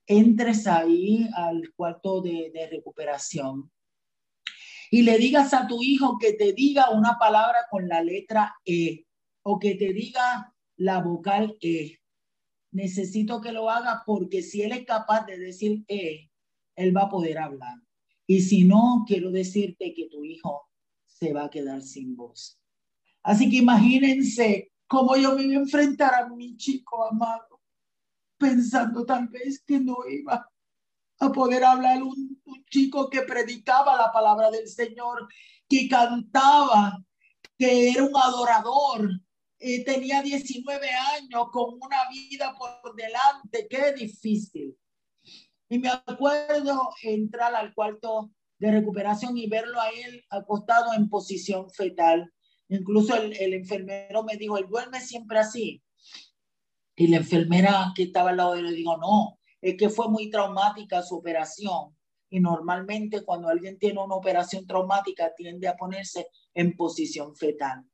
entres 0.06 0.66
ahí 0.66 1.28
al 1.34 1.72
cuarto 1.74 2.20
de, 2.20 2.68
recuperación 2.70 3.70
y 4.90 5.02
le 5.02 5.18
digas 5.18 5.54
a 5.54 5.66
tu 5.66 5.82
hijo 5.82 6.18
que 6.18 6.34
te 6.34 6.52
diga 6.52 6.90
una 6.90 7.18
palabra 7.18 7.66
con 7.70 7.88
la 7.88 8.02
letra 8.02 8.54
E 8.64 9.06
o 9.42 9.58
que 9.58 9.74
te 9.74 9.92
diga 9.92 10.54
la 10.76 11.00
vocal 11.00 11.56
E. 11.60 11.98
Necesito 12.70 13.40
que 13.40 13.52
lo 13.52 13.70
haga 13.70 14.02
porque 14.06 14.42
si 14.42 14.62
él 14.62 14.72
es 14.72 14.84
capaz 14.84 15.26
de 15.26 15.38
decir 15.38 15.84
E, 15.88 16.30
él 16.76 16.96
va 16.96 17.02
a 17.02 17.08
poder 17.08 17.38
hablar. 17.38 17.76
Y 18.26 18.40
si 18.40 18.64
no, 18.64 19.04
quiero 19.06 19.30
decirte 19.30 19.94
que 19.94 20.08
tu 20.08 20.24
hijo 20.24 20.68
se 21.06 21.32
va 21.32 21.44
a 21.44 21.50
quedar 21.50 21.82
sin 21.82 22.16
voz. 22.16 22.58
Así 23.22 23.50
que 23.50 23.56
imagínense 23.56 24.72
cómo 24.86 25.16
yo 25.16 25.34
me 25.34 25.44
voy 25.44 25.54
a 25.54 25.58
enfrentar 25.58 26.14
a 26.14 26.28
mi 26.28 26.56
chico 26.56 27.04
amado 27.04 27.53
pensando 28.44 29.06
tal 29.06 29.28
vez 29.28 29.62
que 29.66 29.80
no 29.80 29.96
iba 30.06 30.46
a 31.18 31.32
poder 31.32 31.64
hablar 31.64 32.02
un, 32.02 32.34
chico 32.68 33.08
que 33.08 33.22
predicaba 33.22 33.96
la 33.96 34.10
palabra 34.12 34.50
del 34.50 34.66
Señor, 34.68 35.28
que 35.68 35.88
cantaba, 35.88 36.98
que 37.56 37.90
era 37.90 38.02
un 38.02 38.16
adorador, 38.16 39.08
eh, 39.60 39.84
tenía 39.84 40.20
19 40.22 40.90
años 41.16 41.46
con 41.52 41.74
una 41.74 42.08
vida 42.10 42.54
por 42.58 42.94
delante, 42.96 43.68
qué 43.70 43.92
difícil. 43.92 44.76
Y 45.68 45.78
me 45.78 45.88
acuerdo 45.88 46.90
entrar 47.02 47.54
al 47.54 47.72
cuarto 47.74 48.32
de 48.58 48.72
recuperación 48.72 49.38
y 49.38 49.46
verlo 49.46 49.80
a 49.80 49.88
él 49.90 50.24
acostado 50.30 50.94
en 50.94 51.08
posición 51.08 51.70
fetal. 51.70 52.32
Incluso 52.68 53.14
el, 53.14 53.34
el 53.40 53.54
enfermero 53.54 54.24
me 54.24 54.36
dijo, 54.36 54.58
él 54.58 54.66
duerme 54.68 55.00
siempre 55.00 55.38
así. 55.38 55.83
Y 56.96 57.08
la 57.08 57.18
enfermera 57.18 57.92
que 57.94 58.04
estaba 58.04 58.30
al 58.30 58.36
lado 58.36 58.52
de 58.52 58.60
él 58.60 58.66
le 58.66 58.72
dijo, 58.72 58.96
no, 58.96 59.38
es 59.60 59.76
que 59.76 59.88
fue 59.88 60.08
muy 60.08 60.30
traumática 60.30 61.02
su 61.02 61.16
operación. 61.16 61.96
Y 62.30 62.40
normalmente 62.40 63.24
cuando 63.24 63.48
alguien 63.48 63.78
tiene 63.78 64.00
una 64.00 64.14
operación 64.14 64.66
traumática 64.66 65.32
tiende 65.36 65.68
a 65.68 65.76
ponerse 65.76 66.28
en 66.54 66.76
posición 66.76 67.34
fetal. 67.34 67.84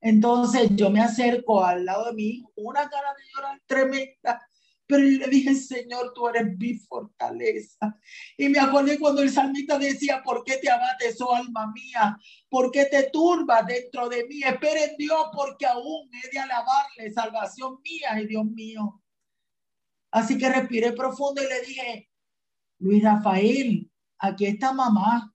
Entonces 0.00 0.70
yo 0.74 0.90
me 0.90 1.00
acerco 1.00 1.64
al 1.64 1.84
lado 1.84 2.06
de 2.06 2.14
mí, 2.14 2.44
una 2.56 2.88
cara 2.88 3.14
de 3.16 3.22
llorar 3.34 3.60
tremenda, 3.66 4.40
pero 4.86 5.04
yo 5.08 5.18
le 5.18 5.28
dije, 5.28 5.54
Señor, 5.54 6.12
tú 6.14 6.28
eres 6.28 6.56
mi 6.58 6.74
fortaleza. 6.74 7.98
Y 8.36 8.48
me 8.48 8.58
acordé 8.58 8.98
cuando 8.98 9.22
el 9.22 9.30
salmista 9.30 9.78
decía, 9.78 10.22
¿por 10.22 10.44
qué 10.44 10.58
te 10.58 10.70
abates, 10.70 11.20
oh 11.20 11.34
alma 11.34 11.72
mía? 11.72 12.18
¿Por 12.48 12.70
qué 12.70 12.86
te 12.86 13.10
turbas 13.10 13.66
dentro 13.66 14.08
de 14.08 14.26
mí? 14.26 14.42
Espera 14.42 14.84
en 14.84 14.96
Dios, 14.96 15.26
porque 15.34 15.66
aún 15.66 16.10
he 16.12 16.30
de 16.30 16.38
alabarle, 16.38 17.12
salvación 17.12 17.78
mía 17.82 18.20
y 18.20 18.26
Dios 18.26 18.44
mío. 18.44 19.02
Así 20.10 20.36
que 20.36 20.48
respiré 20.50 20.92
profundo 20.92 21.42
y 21.42 21.48
le 21.48 21.62
dije, 21.62 22.10
Luis 22.78 23.02
Rafael, 23.02 23.90
aquí 24.18 24.46
está 24.46 24.72
mamá. 24.72 25.34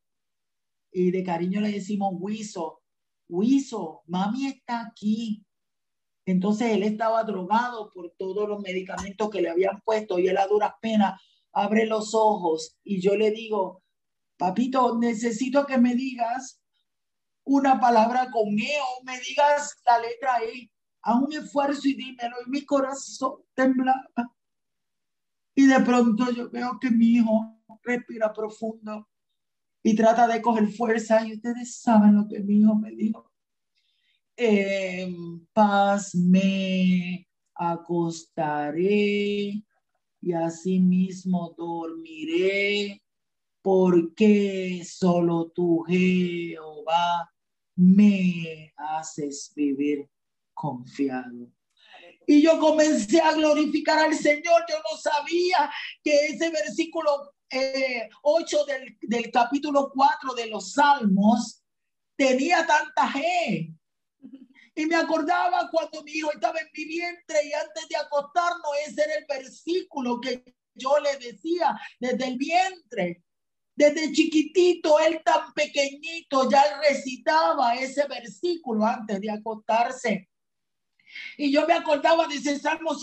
Y 0.91 1.11
de 1.11 1.23
cariño 1.23 1.61
le 1.61 1.71
decimos, 1.71 2.13
Huizo, 2.13 2.83
Huizo, 3.27 4.03
mami 4.07 4.47
está 4.47 4.81
aquí. 4.81 5.46
Entonces 6.27 6.73
él 6.73 6.83
estaba 6.83 7.23
drogado 7.23 7.89
por 7.93 8.13
todos 8.17 8.49
los 8.49 8.59
medicamentos 8.59 9.29
que 9.29 9.41
le 9.41 9.49
habían 9.49 9.79
puesto 9.79 10.19
y 10.19 10.27
él 10.27 10.37
a 10.37 10.45
duras 10.45 10.73
penas 10.81 11.21
abre 11.53 11.85
los 11.85 12.13
ojos 12.13 12.77
y 12.83 12.99
yo 12.99 13.15
le 13.15 13.31
digo, 13.31 13.81
papito, 14.35 14.97
necesito 14.99 15.65
que 15.65 15.77
me 15.77 15.95
digas 15.95 16.61
una 17.45 17.79
palabra 17.79 18.29
con 18.29 18.59
E 18.59 18.75
o 18.77 19.03
me 19.05 19.17
digas 19.21 19.81
la 19.85 19.99
letra 19.99 20.43
E. 20.43 20.69
A 21.03 21.15
un 21.17 21.31
esfuerzo 21.31 21.87
y 21.87 21.93
dímelo 21.93 22.35
y 22.45 22.49
mi 22.49 22.65
corazón 22.65 23.43
temblaba. 23.53 24.35
Y 25.55 25.65
de 25.65 25.79
pronto 25.79 26.29
yo 26.31 26.49
veo 26.49 26.77
que 26.81 26.91
mi 26.91 27.05
hijo 27.05 27.57
respira 27.83 28.33
profundo 28.33 29.07
y 29.81 29.95
trata 29.95 30.27
de 30.27 30.41
coger 30.41 30.67
fuerza 30.73 31.25
y 31.25 31.35
ustedes 31.35 31.79
saben 31.79 32.15
lo 32.15 32.27
que 32.27 32.41
mi 32.41 32.59
hijo 32.59 32.75
me 32.75 32.91
dijo 32.91 33.26
en 34.37 35.47
paz 35.51 36.13
me 36.13 37.27
acostaré 37.55 38.85
y 40.21 40.33
asimismo 40.33 41.55
dormiré, 41.57 43.01
porque 43.61 44.83
solo 44.85 45.51
tú, 45.53 45.83
Jehová, 45.87 47.33
me 47.75 48.73
haces 48.77 49.51
vivir 49.55 50.07
confiado. 50.53 51.51
Y 52.27 52.41
yo 52.41 52.59
comencé 52.59 53.19
a 53.21 53.33
glorificar 53.33 53.99
al 53.99 54.13
Señor. 54.13 54.63
Yo 54.69 54.75
no 54.77 54.97
sabía 54.97 55.71
que 56.03 56.27
ese 56.27 56.49
versículo 56.49 57.31
8 58.21 58.57
eh, 58.67 58.73
del, 58.73 58.97
del 59.01 59.31
capítulo 59.31 59.91
4 59.93 60.33
de 60.33 60.47
los 60.47 60.73
Salmos 60.73 61.63
tenía 62.17 62.65
tanta 62.67 63.11
fe. 63.11 63.76
Y 64.77 64.85
me 64.85 64.95
acordaba 64.95 65.67
cuando 65.71 66.03
mi 66.03 66.11
hijo 66.11 66.31
estaba 66.31 66.59
en 66.59 66.69
mi 66.71 66.85
vientre 66.85 67.39
y 67.43 67.51
antes 67.51 67.89
de 67.89 67.95
acostarnos, 67.95 68.71
ese 68.85 69.01
era 69.01 69.15
el 69.15 69.25
versículo 69.25 70.21
que 70.21 70.43
yo 70.75 70.99
le 70.99 71.17
decía 71.17 71.75
desde 71.99 72.27
el 72.27 72.37
vientre. 72.37 73.23
Desde 73.75 74.11
chiquitito, 74.11 74.99
él 74.99 75.19
tan 75.25 75.51
pequeñito, 75.53 76.47
ya 76.47 76.79
recitaba 76.79 77.73
ese 77.73 78.07
versículo 78.07 78.85
antes 78.85 79.19
de 79.19 79.31
acostarse. 79.31 80.29
Y 81.37 81.51
yo 81.51 81.65
me 81.65 81.73
acordaba 81.73 82.27
de 82.27 82.35
ese 82.35 82.59
Salmo 82.59 82.95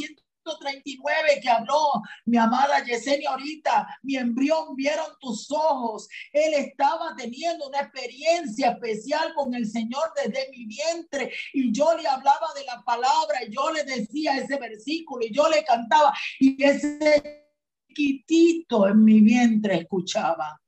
139 0.45 1.41
que 1.43 1.49
habló 1.49 2.03
mi 2.27 2.37
amada 2.37 2.85
Yesenia 2.85 3.31
ahorita, 3.31 3.99
mi 4.03 4.17
embrión 4.17 4.77
vieron 4.77 5.07
tus 5.21 5.51
ojos. 5.51 6.09
Él 6.33 6.55
estaba 6.55 7.15
teniendo 7.17 7.69
una 7.69 7.81
experiencia 7.81 8.71
especial 8.73 9.33
con 9.35 9.55
el 9.55 9.67
Señor 9.67 10.13
desde 10.17 10.51
mi 10.51 10.67
vientre 10.67 11.33
y 11.53 11.73
yo 11.73 11.97
le 11.97 12.07
hablaba 12.07 12.49
de 12.55 12.65
la 12.65 12.83
palabra 12.85 13.45
y 13.47 13.55
yo 13.55 13.71
le 13.73 13.85
decía 13.85 14.37
ese 14.37 14.59
versículo 14.59 15.25
y 15.25 15.33
yo 15.33 15.49
le 15.49 15.65
cantaba 15.65 16.13
y 16.39 16.63
ese 16.63 17.47
chiquitito 17.89 18.89
en 18.89 19.05
mi 19.05 19.21
vientre 19.21 19.79
escuchaba 19.79 20.61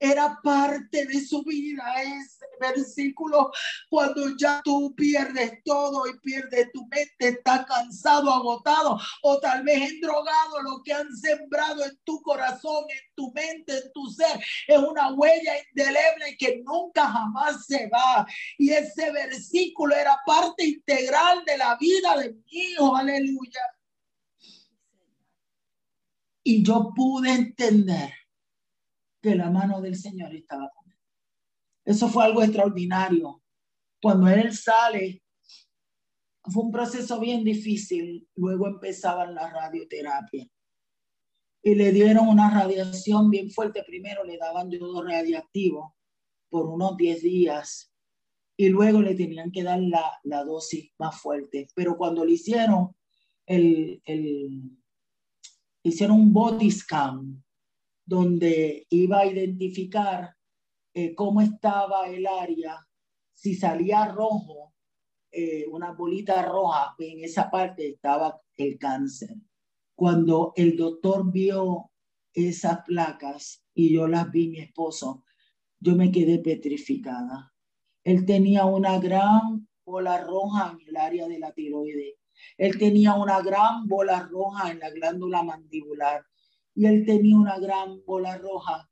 era 0.00 0.38
parte 0.42 1.06
de 1.06 1.20
su 1.20 1.42
vida 1.42 2.02
versículo. 2.60 3.50
Cuando 3.88 4.36
ya 4.36 4.60
tú 4.64 4.94
pierdes 4.96 5.62
todo 5.64 6.06
y 6.06 6.18
pierdes 6.20 6.70
tu 6.72 6.86
mente, 6.88 7.28
está 7.28 7.64
cansado, 7.64 8.32
agotado 8.32 8.98
o 9.22 9.38
tal 9.40 9.62
vez 9.64 9.90
endrogado, 9.90 10.62
lo 10.62 10.82
que 10.82 10.92
han 10.92 11.14
sembrado 11.16 11.84
en 11.84 11.98
tu 12.04 12.20
corazón, 12.22 12.84
en 12.88 13.14
tu 13.14 13.32
mente, 13.32 13.76
en 13.76 13.92
tu 13.92 14.06
ser, 14.10 14.40
es 14.66 14.78
una 14.78 15.12
huella 15.12 15.52
indeleble 15.70 16.36
que 16.38 16.62
nunca 16.64 17.08
jamás 17.08 17.66
se 17.66 17.88
va. 17.88 18.26
Y 18.58 18.70
ese 18.70 19.10
versículo 19.12 19.94
era 19.94 20.18
parte 20.26 20.64
integral 20.64 21.44
de 21.44 21.58
la 21.58 21.76
vida 21.76 22.16
de 22.16 22.32
mi 22.32 22.44
hijo, 22.48 22.96
aleluya. 22.96 23.60
Y 26.42 26.62
yo 26.62 26.92
pude 26.94 27.30
entender 27.30 28.10
que 29.20 29.34
la 29.34 29.50
mano 29.50 29.80
del 29.80 29.96
Señor 29.96 30.34
estaba. 30.34 30.70
Eso 31.88 32.06
fue 32.10 32.22
algo 32.22 32.42
extraordinario. 32.42 33.42
Cuando 34.02 34.28
él 34.28 34.52
sale, 34.52 35.22
fue 36.42 36.64
un 36.64 36.70
proceso 36.70 37.18
bien 37.18 37.42
difícil. 37.42 38.28
Luego 38.36 38.66
empezaban 38.66 39.34
la 39.34 39.50
radioterapia. 39.50 40.46
Y 41.62 41.74
le 41.74 41.90
dieron 41.92 42.28
una 42.28 42.50
radiación 42.50 43.30
bien 43.30 43.50
fuerte. 43.50 43.82
Primero 43.84 44.22
le 44.22 44.36
daban 44.36 44.70
yodo 44.70 45.02
radiactivo 45.02 45.96
por 46.50 46.66
unos 46.66 46.94
10 46.98 47.22
días. 47.22 47.90
Y 48.58 48.68
luego 48.68 49.00
le 49.00 49.14
tenían 49.14 49.50
que 49.50 49.62
dar 49.62 49.80
la, 49.80 50.12
la 50.24 50.44
dosis 50.44 50.92
más 50.98 51.18
fuerte. 51.18 51.68
Pero 51.74 51.96
cuando 51.96 52.22
le 52.22 52.32
hicieron 52.32 52.94
el, 53.46 54.02
el 54.04 54.78
hicieron 55.82 56.20
un 56.20 56.32
body 56.34 56.70
scan 56.70 57.42
donde 58.04 58.86
iba 58.90 59.20
a 59.20 59.26
identificar 59.26 60.37
eh, 60.98 61.14
cómo 61.14 61.40
estaba 61.40 62.08
el 62.08 62.26
área, 62.26 62.84
si 63.32 63.54
salía 63.54 64.06
rojo, 64.06 64.74
eh, 65.30 65.64
una 65.70 65.92
bolita 65.92 66.42
roja, 66.42 66.96
en 66.98 67.22
esa 67.22 67.48
parte 67.48 67.86
estaba 67.88 68.40
el 68.56 68.78
cáncer. 68.78 69.36
Cuando 69.94 70.52
el 70.56 70.76
doctor 70.76 71.30
vio 71.30 71.92
esas 72.32 72.80
placas 72.84 73.62
y 73.74 73.94
yo 73.94 74.08
las 74.08 74.28
vi, 74.32 74.48
mi 74.48 74.58
esposo, 74.58 75.22
yo 75.78 75.94
me 75.94 76.10
quedé 76.10 76.40
petrificada. 76.40 77.52
Él 78.02 78.26
tenía 78.26 78.64
una 78.64 78.98
gran 78.98 79.68
bola 79.84 80.24
roja 80.24 80.72
en 80.72 80.88
el 80.88 80.96
área 80.96 81.28
de 81.28 81.38
la 81.38 81.52
tiroides. 81.52 82.16
Él 82.56 82.76
tenía 82.76 83.14
una 83.14 83.40
gran 83.40 83.86
bola 83.86 84.28
roja 84.28 84.72
en 84.72 84.80
la 84.80 84.90
glándula 84.90 85.44
mandibular 85.44 86.24
y 86.74 86.86
él 86.86 87.06
tenía 87.06 87.36
una 87.36 87.60
gran 87.60 88.04
bola 88.04 88.36
roja 88.38 88.88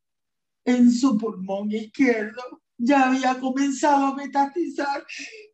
en 0.66 0.92
su 0.92 1.16
pulmón 1.16 1.72
izquierdo. 1.72 2.62
Ya 2.76 3.08
había 3.08 3.40
comenzado 3.40 4.06
a 4.06 4.14
metatizar 4.14 5.06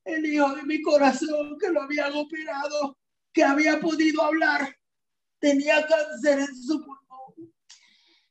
el 0.05 0.27
hijo 0.27 0.57
de 0.57 0.65
mi 0.65 0.83
corazón 0.83 1.57
que 1.61 1.71
lo 1.71 1.83
habían 1.83 2.13
operado, 2.15 2.99
que 3.33 3.45
había 3.45 3.79
podido 3.79 4.23
hablar. 4.23 4.77
Tenía 5.39 5.87
cáncer 5.87 6.41
en 6.41 6.57
su 6.57 6.81
pulmón. 6.81 7.53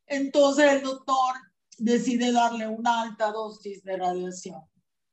Entonces 0.08 0.74
el 0.74 0.82
doctor 0.82 1.36
decide 1.78 2.34
darle 2.34 2.68
una 2.68 3.04
alta 3.04 3.32
dosis 3.32 3.82
de 3.84 3.96
radiación. 3.96 4.62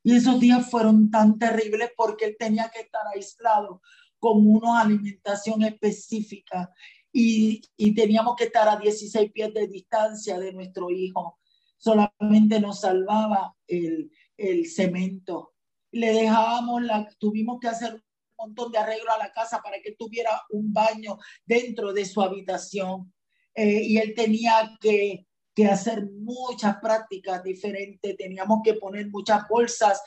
Y 0.02 0.16
esos 0.16 0.40
días 0.40 0.68
fueron 0.70 1.10
tan 1.10 1.38
terribles 1.38 1.90
porque 1.96 2.24
él 2.26 2.36
tenía 2.38 2.70
que 2.70 2.80
estar 2.80 3.02
aislado 3.14 3.80
con 4.18 4.44
una 4.44 4.80
alimentación 4.80 5.62
específica 5.62 6.72
y, 7.12 7.60
teníamos 7.94 8.36
que 8.36 8.44
estar 8.44 8.68
a 8.68 8.76
16 8.76 9.32
pies 9.32 9.54
de 9.54 9.66
distancia 9.66 10.38
de 10.38 10.52
nuestro 10.52 10.90
hijo. 10.90 11.38
Solamente 11.78 12.60
nos 12.60 12.80
salvaba 12.80 13.54
el, 13.66 14.10
el 14.36 14.66
cemento. 14.66 15.54
Le 15.92 16.12
dejábamos, 16.12 16.82
la, 16.82 17.08
tuvimos 17.18 17.58
que 17.60 17.68
hacer 17.68 17.94
un 17.94 18.02
montón 18.36 18.72
de 18.72 18.78
arreglo 18.78 19.10
a 19.12 19.18
la 19.18 19.32
casa 19.32 19.60
para 19.62 19.80
que 19.80 19.92
tuviera 19.92 20.30
un 20.50 20.72
baño 20.72 21.18
dentro 21.46 21.92
de 21.92 22.04
su 22.04 22.20
habitación. 22.20 23.12
Eh, 23.54 23.82
y 23.82 23.98
él 23.98 24.14
tenía 24.14 24.76
que, 24.80 25.26
que 25.54 25.66
hacer 25.66 26.06
muchas 26.06 26.76
prácticas 26.76 27.42
diferentes, 27.42 28.16
teníamos 28.16 28.60
que 28.62 28.74
poner 28.74 29.08
muchas 29.08 29.48
bolsas 29.48 30.00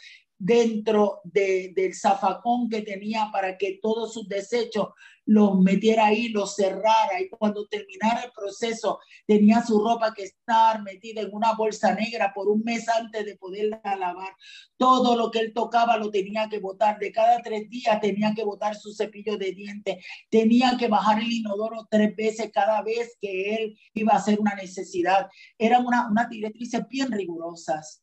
dentro 0.44 1.22
de, 1.24 1.72
del 1.76 1.94
zafacón 1.94 2.68
que 2.68 2.82
tenía 2.82 3.30
para 3.32 3.60
que 3.60 3.78
todos 3.80 4.12
sus 4.12 4.28
desechos 4.28 4.88
los 5.26 5.60
metiera 5.60 6.08
ahí, 6.08 6.30
los 6.30 6.56
cerrara 6.56 7.22
y 7.22 7.30
cuando 7.30 7.68
terminara 7.68 8.24
el 8.24 8.32
proceso 8.32 9.00
tenía 9.28 9.64
su 9.64 9.80
ropa 9.80 10.16
que 10.16 10.24
estar 10.24 10.82
metida 10.82 11.22
en 11.22 11.30
una 11.32 11.54
bolsa 11.54 11.94
negra 11.94 12.34
por 12.34 12.48
un 12.48 12.64
mes 12.64 12.89
antes 12.89 13.24
de 13.24 13.38
poderla 13.38 13.80
lavar. 13.84 14.34
Todo 14.78 15.16
lo 15.16 15.30
que 15.30 15.39
él 15.39 15.54
tocaba 15.54 15.96
lo 15.98 16.10
tenía 16.10 16.50
que 16.50 16.58
botar. 16.58 16.98
De 16.98 17.12
cada 17.12 17.39
tres 17.44 17.70
días 17.70 18.02
tenía 18.02 18.34
que 18.34 18.44
botar 18.44 18.76
su 18.76 18.96
cepillo 18.96 19.38
de 19.38 19.52
dientes. 19.52 20.04
Tenía 20.32 20.76
que 20.78 20.88
bajar 20.88 21.22
el 21.22 21.32
inodoro 21.32 21.88
tres 21.89 22.16
veces 22.16 22.50
cada 22.52 22.82
vez 22.82 23.16
que 23.22 23.56
él 23.56 23.80
iba 23.94 24.14
a 24.14 24.18
hacer 24.18 24.39
una 24.39 24.56
necesidad. 24.56 25.30
Eran 25.60 25.86
una, 25.86 26.10
unas 26.10 26.30
directrices 26.30 26.88
bien 26.89 27.12
rigurosas 27.12 28.01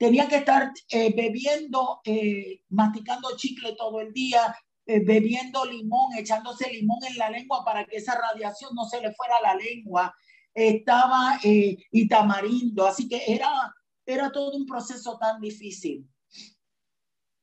tenía 0.00 0.26
que 0.26 0.36
estar 0.36 0.72
eh, 0.88 1.12
bebiendo, 1.14 2.00
eh, 2.06 2.62
masticando 2.70 3.36
chicle 3.36 3.76
todo 3.76 4.00
el 4.00 4.14
día, 4.14 4.56
eh, 4.86 5.04
bebiendo 5.04 5.62
limón, 5.66 6.16
echándose 6.16 6.72
limón 6.72 7.00
en 7.06 7.18
la 7.18 7.28
lengua 7.28 7.62
para 7.66 7.84
que 7.84 7.98
esa 7.98 8.18
radiación 8.18 8.74
no 8.74 8.86
se 8.86 9.02
le 9.02 9.12
fuera 9.12 9.34
a 9.36 9.42
la 9.42 9.54
lengua. 9.56 10.14
Estaba 10.54 11.38
y 11.42 12.08
tamarindo, 12.08 12.86
así 12.86 13.08
que 13.08 13.22
era, 13.26 13.72
era 14.06 14.32
todo 14.32 14.56
un 14.56 14.64
proceso 14.64 15.18
tan 15.18 15.38
difícil. 15.38 16.08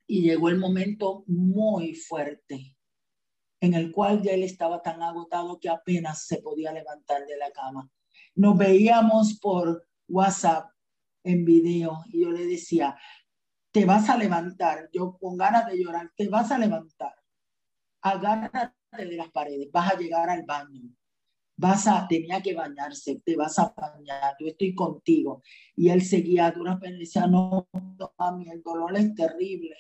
Y 0.08 0.24
llegó 0.24 0.50
el 0.50 0.58
momento 0.58 1.24
muy 1.28 1.94
fuerte 1.94 2.76
en 3.62 3.76
el 3.76 3.92
cual 3.92 4.24
ya 4.24 4.32
él 4.32 4.44
estaba 4.44 4.82
tan 4.82 5.02
agotado 5.04 5.60
que 5.60 5.70
apenas 5.70 6.26
se 6.26 6.42
podía 6.42 6.72
levantar 6.74 7.26
de 7.28 7.38
la 7.38 7.52
cama. 7.52 7.90
Nos 8.36 8.58
veíamos 8.58 9.40
por 9.40 9.88
WhatsApp 10.08 10.72
en 11.28 11.46
video 11.46 12.04
y 12.12 12.22
yo 12.22 12.32
le 12.32 12.46
decía, 12.46 12.98
te 13.72 13.86
vas 13.86 14.10
a 14.10 14.18
levantar, 14.18 14.90
yo 14.92 15.18
con 15.20 15.38
ganas 15.38 15.68
de 15.68 15.78
llorar, 15.78 16.12
te 16.16 16.28
vas 16.30 16.52
a 16.52 16.58
levantar, 16.58 17.14
agárrate 18.02 18.74
de 18.98 19.18
las 19.18 19.30
paredes, 19.30 19.70
vas 19.72 19.94
a 19.94 19.98
llegar 19.98 20.30
al 20.30 20.44
baño, 20.44 20.82
vas 21.58 21.88
a, 21.88 22.08
tenía 22.08 22.42
que 22.42 22.54
bañarse, 22.54 23.22
te 23.26 23.36
vas 23.36 23.60
a 23.60 23.74
bañar, 23.76 24.36
yo 24.40 24.48
estoy 24.48 24.74
contigo. 24.74 25.42
Y 25.76 25.90
él 25.90 26.04
seguía 26.04 26.52
duras 26.52 26.80
penas, 26.80 27.00
decía, 27.00 27.28
no, 27.28 27.68
mami, 28.18 28.50
el 28.50 28.62
dolor 28.62 28.96
es 28.96 29.14
terrible. 29.16 29.76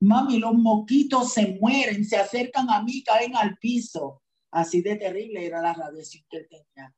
Mami, 0.00 0.38
los 0.38 0.54
moquitos 0.54 1.32
se 1.32 1.58
mueren, 1.58 2.04
se 2.04 2.16
acercan 2.16 2.70
a 2.70 2.82
mí, 2.82 3.02
caen 3.02 3.34
al 3.34 3.56
piso. 3.56 4.22
Así 4.50 4.82
de 4.82 4.96
terrible 4.96 5.44
era 5.44 5.62
la 5.62 5.72
radiación 5.72 6.24
que 6.28 6.36
él 6.38 6.48
tenía. 6.48 6.94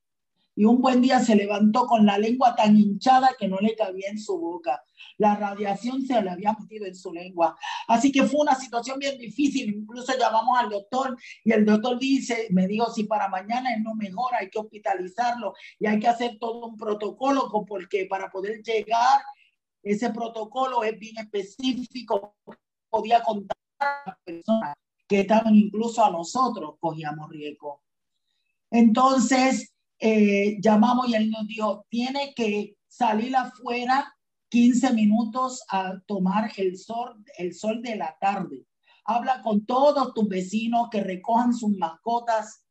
Y 0.59 0.65
un 0.65 0.81
buen 0.81 1.01
día 1.01 1.21
se 1.21 1.37
levantó 1.37 1.87
con 1.87 2.05
la 2.05 2.19
lengua 2.19 2.57
tan 2.57 2.77
hinchada 2.77 3.31
que 3.39 3.47
no 3.47 3.59
le 3.61 3.77
cabía 3.77 4.09
en 4.11 4.19
su 4.19 4.37
boca. 4.41 4.83
La 5.17 5.37
radiación 5.37 6.05
se 6.05 6.21
le 6.21 6.31
había 6.31 6.53
metido 6.53 6.85
en 6.85 6.97
su 6.97 7.13
lengua. 7.13 7.57
Así 7.87 8.11
que 8.11 8.25
fue 8.25 8.41
una 8.41 8.57
situación 8.57 8.99
bien 8.99 9.17
difícil. 9.19 9.73
Incluso 9.73 10.19
llamamos 10.19 10.59
al 10.59 10.69
doctor 10.69 11.17
y 11.45 11.53
el 11.53 11.65
doctor 11.65 11.97
dice, 11.97 12.49
me 12.51 12.67
dijo, 12.67 12.93
si 12.93 13.05
para 13.05 13.29
mañana 13.29 13.73
él 13.73 13.85
no 13.85 13.95
mejora, 13.95 14.39
hay 14.41 14.51
que 14.51 14.59
hospitalizarlo 14.59 15.55
y 15.79 15.87
hay 15.87 16.01
que 16.01 16.09
hacer 16.09 16.39
todo 16.41 16.67
un 16.67 16.77
protocolo 16.77 17.49
porque 17.65 18.07
para 18.07 18.29
poder 18.29 18.61
llegar, 18.61 19.21
ese 19.85 20.11
protocolo 20.11 20.83
es 20.83 20.99
bien 20.99 21.19
específico. 21.19 22.35
Podía 22.91 23.23
contar 23.23 23.57
a 23.79 24.03
las 24.07 24.17
personas 24.25 24.75
que 25.07 25.21
estaban 25.21 25.55
incluso 25.55 26.05
a 26.05 26.11
nosotros, 26.11 26.75
cogíamos 26.81 27.31
riesgo. 27.31 27.81
Entonces, 28.73 29.73
eh, 29.99 30.59
llamamos 30.61 31.09
y 31.09 31.14
él 31.14 31.30
nos 31.30 31.46
dijo, 31.46 31.86
tiene 31.88 32.32
que 32.34 32.76
salir 32.86 33.34
afuera 33.36 34.14
15 34.51 34.92
minutos 34.94 35.62
a 35.68 36.01
tomar 36.07 36.51
el 36.57 36.78
sol, 36.78 37.22
el 37.36 37.55
sol 37.55 37.82
de 37.82 37.96
la 37.96 38.16
tarde. 38.20 38.66
Habla 39.05 39.42
con 39.42 39.66
todos 39.66 40.14
tus 40.14 40.28
vecinos 40.28 40.88
que 40.90 41.03
recojan 41.03 41.55
sus 41.55 41.76
mascotas 41.76 42.64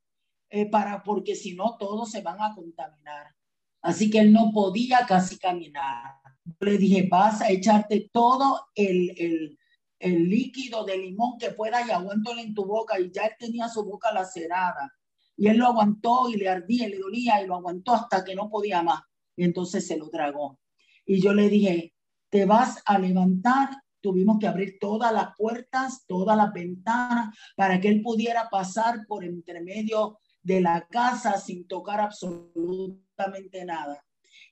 eh, 0.49 0.69
para, 0.69 1.03
porque 1.03 1.35
si 1.35 1.55
no, 1.55 1.77
todos 1.77 2.11
se 2.11 2.21
van 2.21 2.41
a 2.41 2.53
contaminar. 2.55 3.35
Así 3.81 4.09
que 4.09 4.19
él 4.19 4.31
no 4.31 4.51
podía 4.53 5.05
casi 5.07 5.37
caminar. 5.37 6.15
le 6.59 6.77
dije, 6.77 7.07
vas 7.09 7.41
a 7.41 7.49
echarte 7.49 8.09
todo 8.11 8.67
el, 8.75 9.13
el, 9.17 9.59
el 9.99 10.29
líquido 10.29 10.83
de 10.85 10.97
limón 10.97 11.37
que 11.37 11.51
puedas 11.51 11.87
y 11.87 11.91
aguántalo 11.91 12.39
en 12.39 12.53
tu 12.53 12.65
boca. 12.65 12.99
Y 12.99 13.11
ya 13.11 13.25
él 13.25 13.33
tenía 13.37 13.67
su 13.67 13.83
boca 13.83 14.11
lacerada. 14.11 14.93
Y 15.37 15.47
él 15.47 15.57
lo 15.57 15.67
aguantó 15.67 16.29
y 16.29 16.35
le 16.35 16.49
ardía 16.49 16.87
y 16.87 16.91
le 16.91 16.99
dolía 16.99 17.41
y 17.41 17.47
lo 17.47 17.55
aguantó 17.55 17.93
hasta 17.93 18.23
que 18.23 18.35
no 18.35 18.49
podía 18.49 18.81
más. 18.81 19.01
Y 19.35 19.43
entonces 19.43 19.85
se 19.85 19.97
lo 19.97 20.09
tragó. 20.09 20.59
Y 21.05 21.21
yo 21.21 21.33
le 21.33 21.47
dije, 21.47 21.93
te 22.29 22.45
vas 22.45 22.81
a 22.85 22.97
levantar. 22.97 23.69
Tuvimos 24.01 24.39
que 24.39 24.47
abrir 24.47 24.77
todas 24.79 25.13
las 25.13 25.29
puertas, 25.37 26.05
todas 26.07 26.35
las 26.35 26.51
ventanas 26.53 27.35
para 27.55 27.79
que 27.79 27.87
él 27.87 28.01
pudiera 28.01 28.49
pasar 28.49 29.05
por 29.07 29.23
entre 29.23 29.61
medio 29.61 30.19
de 30.41 30.61
la 30.61 30.87
casa 30.87 31.37
sin 31.37 31.67
tocar 31.67 31.99
absolutamente 31.99 33.65
nada 33.65 34.03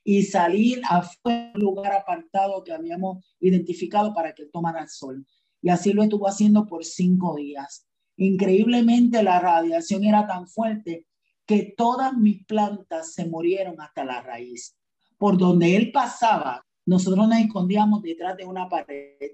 y 0.04 0.22
salir 0.22 0.82
a 0.88 1.08
un 1.24 1.52
lugar 1.54 1.92
apartado 1.92 2.62
que 2.62 2.72
habíamos 2.72 3.24
identificado 3.40 4.14
para 4.14 4.34
que 4.34 4.46
tomara 4.46 4.82
el 4.82 4.88
sol. 4.88 5.26
Y 5.62 5.68
así 5.68 5.92
lo 5.92 6.02
estuvo 6.02 6.28
haciendo 6.28 6.66
por 6.66 6.84
cinco 6.84 7.34
días. 7.34 7.85
Increíblemente 8.16 9.22
la 9.22 9.40
radiación 9.40 10.04
era 10.04 10.26
tan 10.26 10.48
fuerte 10.48 11.06
que 11.44 11.74
todas 11.76 12.16
mis 12.16 12.44
plantas 12.44 13.12
se 13.12 13.26
murieron 13.26 13.80
hasta 13.80 14.04
la 14.04 14.22
raíz. 14.22 14.76
Por 15.18 15.38
donde 15.38 15.76
él 15.76 15.92
pasaba, 15.92 16.66
nosotros 16.86 17.28
nos 17.28 17.38
escondíamos 17.38 18.02
detrás 18.02 18.36
de 18.36 18.44
una 18.44 18.68
pared. 18.68 19.32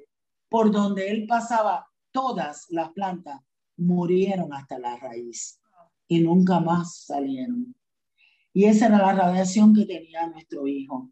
Por 0.48 0.70
donde 0.70 1.10
él 1.10 1.26
pasaba, 1.26 1.86
todas 2.10 2.66
las 2.70 2.90
plantas 2.92 3.40
murieron 3.76 4.52
hasta 4.52 4.78
la 4.78 4.96
raíz 4.96 5.60
y 6.08 6.20
nunca 6.20 6.60
más 6.60 7.04
salieron. 7.06 7.74
Y 8.52 8.64
esa 8.64 8.86
era 8.86 8.98
la 8.98 9.12
radiación 9.14 9.74
que 9.74 9.86
tenía 9.86 10.26
nuestro 10.26 10.66
hijo. 10.66 11.10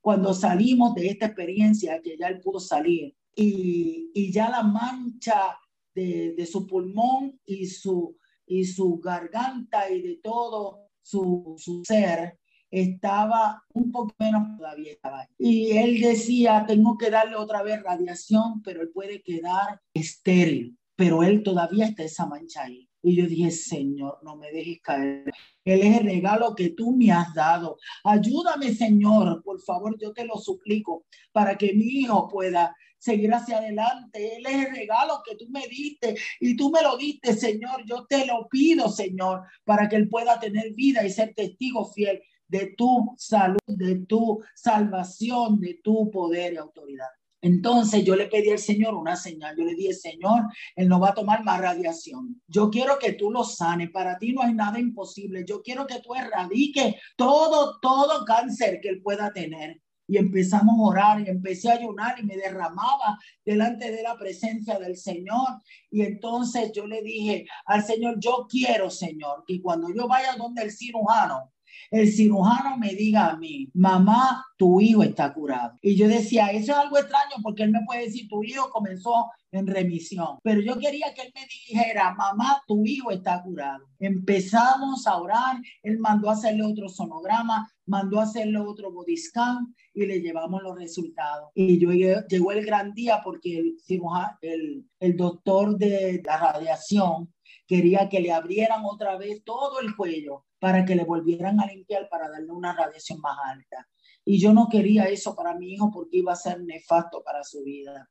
Cuando 0.00 0.32
salimos 0.32 0.94
de 0.94 1.08
esta 1.08 1.26
experiencia, 1.26 2.00
que 2.00 2.16
ya 2.16 2.28
él 2.28 2.40
pudo 2.40 2.58
salir, 2.58 3.14
y, 3.36 4.10
y 4.14 4.32
ya 4.32 4.48
la 4.48 4.62
mancha 4.62 5.58
de, 5.94 6.46
su 6.50 6.66
pulmón 6.66 7.40
y 7.46 7.66
su, 7.66 8.16
y 8.46 8.64
su 8.64 8.98
garganta 8.98 9.90
y 9.90 10.02
de 10.02 10.16
todo 10.16 10.88
su, 11.02 11.54
su 11.58 11.84
ser 11.84 12.38
estaba 12.74 13.62
un 13.72 13.92
poco 13.92 14.14
menos 14.18 14.56
todavía 14.58 14.96
Y 15.38 15.76
él 15.76 16.00
decía, 16.00 16.64
tengo 16.66 16.98
que 16.98 17.08
darle 17.08 17.36
otra 17.36 17.62
vez 17.62 17.80
radiación, 17.82 18.62
pero 18.62 18.82
él 18.82 18.90
puede 18.92 19.22
quedar 19.22 19.80
estéril, 19.92 20.76
pero 20.96 21.22
él 21.22 21.42
todavía 21.44 21.86
está 21.86 22.02
esa 22.02 22.26
mancha 22.26 22.64
ahí. 22.64 22.88
Y 23.00 23.16
yo 23.16 23.26
dije, 23.26 23.50
Señor, 23.50 24.18
no 24.24 24.36
me 24.36 24.50
dejes 24.50 24.80
caer. 24.80 25.30
Él 25.64 25.80
es 25.82 26.00
el 26.00 26.04
regalo 26.06 26.54
que 26.54 26.70
tú 26.70 26.96
me 26.96 27.12
has 27.12 27.32
dado. 27.34 27.76
Ayúdame, 28.02 28.74
Señor, 28.74 29.42
por 29.44 29.60
favor, 29.60 29.96
yo 30.00 30.12
te 30.12 30.24
lo 30.24 30.36
suplico, 30.38 31.04
para 31.30 31.56
que 31.56 31.74
mi 31.74 31.84
hijo 31.84 32.28
pueda 32.28 32.74
seguir 33.04 33.32
hacia 33.34 33.58
adelante. 33.58 34.36
Él 34.36 34.46
es 34.46 34.66
el 34.66 34.74
regalo 34.74 35.22
que 35.24 35.36
tú 35.36 35.46
me 35.50 35.66
diste 35.68 36.16
y 36.40 36.56
tú 36.56 36.70
me 36.70 36.80
lo 36.80 36.96
diste, 36.96 37.34
Señor. 37.34 37.84
Yo 37.86 38.06
te 38.06 38.24
lo 38.24 38.48
pido, 38.48 38.88
Señor, 38.88 39.42
para 39.64 39.88
que 39.88 39.96
él 39.96 40.08
pueda 40.08 40.40
tener 40.40 40.72
vida 40.72 41.04
y 41.04 41.10
ser 41.10 41.34
testigo 41.34 41.84
fiel 41.92 42.22
de 42.48 42.74
tu 42.76 43.14
salud, 43.18 43.58
de 43.66 44.06
tu 44.06 44.42
salvación, 44.54 45.60
de 45.60 45.80
tu 45.82 46.10
poder 46.10 46.54
y 46.54 46.56
autoridad. 46.56 47.08
Entonces 47.42 48.02
yo 48.02 48.16
le 48.16 48.28
pedí 48.28 48.50
al 48.50 48.58
Señor 48.58 48.94
una 48.94 49.16
señal. 49.16 49.54
Yo 49.54 49.64
le 49.64 49.74
dije, 49.74 49.92
Señor, 49.92 50.44
Él 50.74 50.88
no 50.88 50.98
va 50.98 51.10
a 51.10 51.14
tomar 51.14 51.44
más 51.44 51.60
radiación. 51.60 52.40
Yo 52.46 52.70
quiero 52.70 52.98
que 52.98 53.12
tú 53.12 53.30
lo 53.30 53.44
sanes. 53.44 53.90
Para 53.90 54.16
ti 54.16 54.32
no 54.32 54.40
hay 54.40 54.54
nada 54.54 54.80
imposible. 54.80 55.44
Yo 55.46 55.60
quiero 55.60 55.86
que 55.86 56.00
tú 56.00 56.14
erradiques 56.14 56.94
todo, 57.16 57.78
todo 57.80 58.24
cáncer 58.24 58.80
que 58.80 58.88
Él 58.88 59.02
pueda 59.02 59.30
tener 59.30 59.83
y 60.06 60.18
empezamos 60.18 60.78
a 60.78 60.82
orar 60.82 61.20
y 61.20 61.30
empecé 61.30 61.70
a 61.70 61.74
ayunar 61.74 62.18
y 62.18 62.24
me 62.24 62.36
derramaba 62.36 63.18
delante 63.44 63.90
de 63.90 64.02
la 64.02 64.16
presencia 64.16 64.78
del 64.78 64.96
Señor. 64.96 65.62
Y 65.90 66.02
entonces 66.02 66.72
yo 66.72 66.86
le 66.86 67.02
dije 67.02 67.46
al 67.66 67.84
Señor, 67.84 68.16
yo 68.18 68.46
quiero, 68.48 68.90
Señor, 68.90 69.44
que 69.46 69.62
cuando 69.62 69.88
yo 69.94 70.06
vaya 70.06 70.36
donde 70.36 70.62
el 70.62 70.72
cirujano, 70.72 71.53
el 71.90 72.12
cirujano 72.12 72.76
me 72.78 72.94
diga 72.94 73.30
a 73.30 73.36
mí, 73.36 73.70
mamá, 73.74 74.44
tu 74.56 74.80
hijo 74.80 75.02
está 75.02 75.32
curado. 75.32 75.78
Y 75.82 75.96
yo 75.96 76.08
decía, 76.08 76.48
eso 76.48 76.72
es 76.72 76.78
algo 76.78 76.98
extraño 76.98 77.36
porque 77.42 77.62
él 77.62 77.70
me 77.70 77.84
puede 77.86 78.06
decir, 78.06 78.28
tu 78.28 78.42
hijo 78.42 78.70
comenzó 78.70 79.30
en 79.52 79.66
remisión. 79.66 80.38
Pero 80.42 80.60
yo 80.60 80.78
quería 80.78 81.14
que 81.14 81.22
él 81.22 81.32
me 81.34 81.42
dijera, 81.42 82.14
mamá, 82.14 82.60
tu 82.66 82.84
hijo 82.84 83.10
está 83.10 83.42
curado. 83.42 83.84
Empezamos 83.98 85.06
a 85.06 85.16
orar, 85.16 85.56
él 85.82 85.98
mandó 85.98 86.30
a 86.30 86.32
hacerle 86.32 86.64
otro 86.64 86.88
sonograma, 86.88 87.70
mandó 87.86 88.20
a 88.20 88.24
hacerle 88.24 88.58
otro 88.58 88.92
body 88.92 89.16
scan 89.16 89.74
y 89.92 90.06
le 90.06 90.20
llevamos 90.20 90.62
los 90.62 90.76
resultados. 90.76 91.50
Y 91.54 91.78
yo 91.78 91.90
llegó 91.92 92.52
el 92.52 92.64
gran 92.64 92.92
día 92.94 93.20
porque 93.22 93.58
el, 93.58 93.76
cirujano, 93.84 94.36
el, 94.40 94.84
el 94.98 95.16
doctor 95.16 95.76
de 95.76 96.22
la 96.24 96.38
radiación 96.38 97.32
quería 97.66 98.08
que 98.08 98.20
le 98.20 98.32
abrieran 98.32 98.84
otra 98.84 99.16
vez 99.16 99.42
todo 99.44 99.80
el 99.80 99.96
cuello 99.96 100.44
para 100.58 100.84
que 100.84 100.94
le 100.94 101.04
volvieran 101.04 101.60
a 101.60 101.66
limpiar 101.66 102.08
para 102.08 102.28
darle 102.28 102.50
una 102.50 102.74
radiación 102.74 103.20
más 103.20 103.36
alta. 103.44 103.88
Y 104.24 104.38
yo 104.38 104.52
no 104.52 104.68
quería 104.68 105.04
eso 105.04 105.34
para 105.34 105.54
mi 105.54 105.72
hijo 105.72 105.90
porque 105.92 106.18
iba 106.18 106.32
a 106.32 106.36
ser 106.36 106.62
nefasto 106.62 107.22
para 107.22 107.44
su 107.44 107.62
vida. 107.62 108.10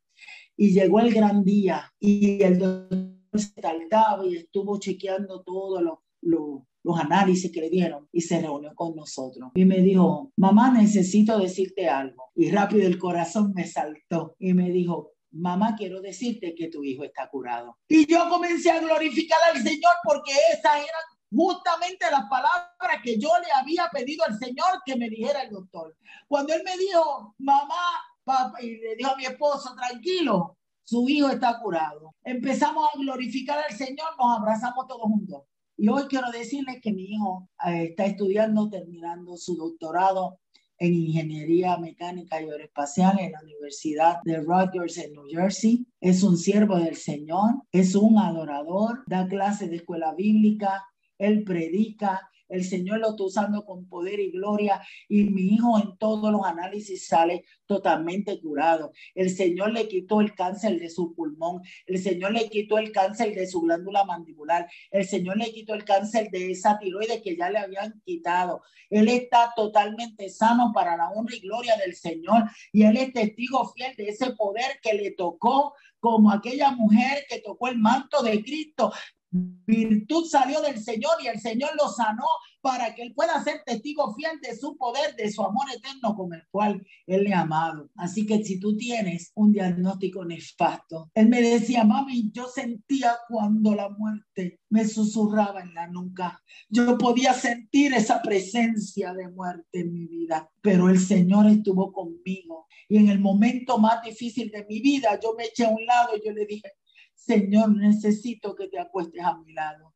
Y 0.55 0.71
llegó 0.71 0.99
el 0.99 1.13
gran 1.13 1.43
día 1.43 1.91
y 1.99 2.41
el 2.43 2.59
doctor 2.59 3.13
se 3.33 3.61
tardaba 3.61 4.25
y 4.25 4.35
estuvo 4.35 4.79
chequeando 4.79 5.41
todos 5.41 5.81
los 6.21 6.99
análisis 6.99 7.51
que 7.51 7.61
le 7.61 7.69
dieron 7.71 8.07
y 8.11 8.21
se 8.21 8.39
reunió 8.39 8.75
con 8.75 8.95
nosotros. 8.95 9.51
Y 9.55 9.65
me 9.65 9.81
dijo, 9.81 10.31
mamá, 10.37 10.71
necesito 10.71 11.39
decirte 11.39 11.89
algo. 11.89 12.25
Y 12.35 12.51
rápido 12.51 12.85
el 12.85 12.99
corazón 12.99 13.53
me 13.55 13.65
saltó 13.65 14.35
y 14.37 14.53
me 14.53 14.69
dijo, 14.69 15.12
mamá, 15.33 15.75
quiero 15.75 16.01
decirte 16.01 16.55
que 16.55 16.69
tu 16.69 16.83
hijo 16.83 17.03
está 17.03 17.29
curado. 17.29 17.77
Y 17.87 18.05
yo 18.05 18.29
comencé 18.29 18.71
a 18.71 18.79
glorificar 18.79 19.39
al 19.53 19.61
Señor 19.61 19.93
porque 20.03 20.31
esas 20.51 20.75
eran 20.75 21.13
justamente 21.31 22.05
las 22.11 22.25
palabras 22.29 23.01
que 23.03 23.17
yo 23.17 23.29
le 23.43 23.51
había 23.51 23.89
pedido 23.91 24.23
al 24.25 24.37
Señor 24.37 24.81
que 24.85 24.95
me 24.95 25.09
dijera 25.09 25.41
el 25.41 25.51
doctor. 25.51 25.95
Cuando 26.27 26.53
él 26.53 26.61
me 26.63 26.77
dijo, 26.77 27.35
mamá, 27.39 28.03
papá, 28.23 28.61
y 28.61 28.77
le 28.77 28.95
dijo 28.95 29.11
a 29.11 29.17
mi 29.17 29.25
esposo, 29.25 29.75
tranquilo, 29.75 30.57
su 30.83 31.07
hijo 31.09 31.29
está 31.29 31.59
curado. 31.59 32.13
Empezamos 32.23 32.87
a 32.93 32.97
glorificar 32.97 33.59
al 33.67 33.75
Señor, 33.75 34.15
nos 34.17 34.37
abrazamos 34.37 34.87
todos 34.87 35.03
juntos. 35.03 35.43
Y 35.75 35.87
hoy 35.87 36.03
quiero 36.03 36.29
decirles 36.29 36.79
que 36.81 36.93
mi 36.93 37.03
hijo 37.05 37.49
eh, 37.65 37.85
está 37.89 38.05
estudiando, 38.05 38.69
terminando 38.69 39.35
su 39.37 39.55
doctorado 39.55 40.39
en 40.77 40.93
Ingeniería 40.93 41.77
Mecánica 41.77 42.41
y 42.41 42.49
Aeroespacial 42.49 43.19
en 43.19 43.31
la 43.31 43.41
Universidad 43.41 44.17
de 44.23 44.41
Rutgers 44.41 44.97
en 44.97 45.13
New 45.13 45.25
Jersey. 45.29 45.85
Es 46.01 46.23
un 46.23 46.37
siervo 46.37 46.77
del 46.77 46.95
Señor, 46.95 47.63
es 47.71 47.95
un 47.95 48.17
adorador, 48.17 49.03
da 49.07 49.27
clases 49.27 49.69
de 49.69 49.77
escuela 49.77 50.13
bíblica, 50.13 50.83
él 51.17 51.43
predica, 51.43 52.29
el 52.53 52.63
Señor 52.63 52.99
lo 52.99 53.09
está 53.09 53.23
usando 53.23 53.65
con 53.65 53.87
poder 53.87 54.19
y 54.19 54.31
gloria 54.31 54.79
y 55.09 55.23
mi 55.23 55.55
hijo 55.55 55.79
en 55.79 55.97
todos 55.97 56.31
los 56.31 56.45
análisis 56.45 57.07
sale 57.07 57.45
totalmente 57.65 58.39
curado. 58.39 58.93
El 59.15 59.31
Señor 59.31 59.71
le 59.71 59.87
quitó 59.87 60.21
el 60.21 60.35
cáncer 60.35 60.79
de 60.79 60.89
su 60.91 61.15
pulmón, 61.15 61.63
el 61.87 61.97
Señor 61.97 62.31
le 62.33 62.47
quitó 62.49 62.77
el 62.77 62.91
cáncer 62.91 63.33
de 63.33 63.47
su 63.47 63.61
glándula 63.61 64.03
mandibular, 64.03 64.69
el 64.91 65.05
Señor 65.05 65.37
le 65.37 65.51
quitó 65.51 65.73
el 65.73 65.83
cáncer 65.83 66.29
de 66.29 66.51
esa 66.51 66.77
tiroides 66.77 67.23
que 67.23 67.35
ya 67.35 67.49
le 67.49 67.57
habían 67.57 67.99
quitado. 68.05 68.61
Él 68.91 69.07
está 69.07 69.51
totalmente 69.55 70.29
sano 70.29 70.71
para 70.75 70.95
la 70.95 71.09
honra 71.09 71.35
y 71.35 71.39
gloria 71.39 71.75
del 71.77 71.95
Señor 71.95 72.43
y 72.71 72.83
él 72.83 72.97
es 72.97 73.13
testigo 73.13 73.73
fiel 73.73 73.95
de 73.95 74.09
ese 74.09 74.33
poder 74.33 74.79
que 74.83 74.93
le 74.93 75.11
tocó 75.11 75.73
como 75.99 76.31
aquella 76.31 76.69
mujer 76.71 77.25
que 77.27 77.39
tocó 77.39 77.69
el 77.69 77.79
manto 77.79 78.21
de 78.21 78.43
Cristo 78.43 78.91
Virtud 79.33 80.25
salió 80.25 80.61
del 80.61 80.79
Señor 80.79 81.13
y 81.23 81.27
el 81.27 81.39
Señor 81.39 81.71
lo 81.75 81.89
sanó 81.89 82.27
para 82.61 82.93
que 82.93 83.01
él 83.01 83.13
pueda 83.13 83.43
ser 83.43 83.61
testigo 83.65 84.13
fiel 84.15 84.39
de 84.41 84.55
su 84.55 84.77
poder, 84.77 85.15
de 85.15 85.31
su 85.31 85.43
amor 85.43 85.65
eterno 85.75 86.15
con 86.15 86.33
el 86.33 86.43
cual 86.51 86.85
él 87.07 87.23
le 87.23 87.33
ha 87.33 87.41
amado. 87.41 87.89
Así 87.97 88.25
que 88.25 88.43
si 88.43 88.59
tú 88.59 88.77
tienes 88.77 89.31
un 89.35 89.51
diagnóstico 89.51 90.23
nefasto, 90.23 91.09
él 91.15 91.29
me 91.29 91.41
decía, 91.41 91.83
mami, 91.83 92.31
yo 92.31 92.47
sentía 92.47 93.17
cuando 93.27 93.73
la 93.75 93.89
muerte 93.89 94.61
me 94.69 94.87
susurraba 94.87 95.61
en 95.61 95.73
la 95.73 95.87
nuca. 95.87 96.41
Yo 96.69 96.97
podía 96.97 97.33
sentir 97.33 97.93
esa 97.93 98.21
presencia 98.21 99.13
de 99.13 99.29
muerte 99.29 99.81
en 99.81 99.91
mi 99.91 100.05
vida, 100.05 100.49
pero 100.61 100.89
el 100.89 100.99
Señor 100.99 101.47
estuvo 101.47 101.91
conmigo. 101.91 102.67
Y 102.87 102.97
en 102.97 103.09
el 103.09 103.19
momento 103.19 103.77
más 103.79 104.01
difícil 104.03 104.51
de 104.51 104.65
mi 104.69 104.79
vida, 104.79 105.19
yo 105.21 105.33
me 105.35 105.45
eché 105.45 105.65
a 105.65 105.69
un 105.69 105.85
lado 105.85 106.15
y 106.15 106.25
yo 106.25 106.31
le 106.31 106.45
dije, 106.45 106.71
Señor, 107.13 107.75
necesito 107.75 108.55
que 108.55 108.67
te 108.67 108.79
acuestes 108.79 109.23
a 109.23 109.37
mi 109.37 109.53
lado. 109.53 109.93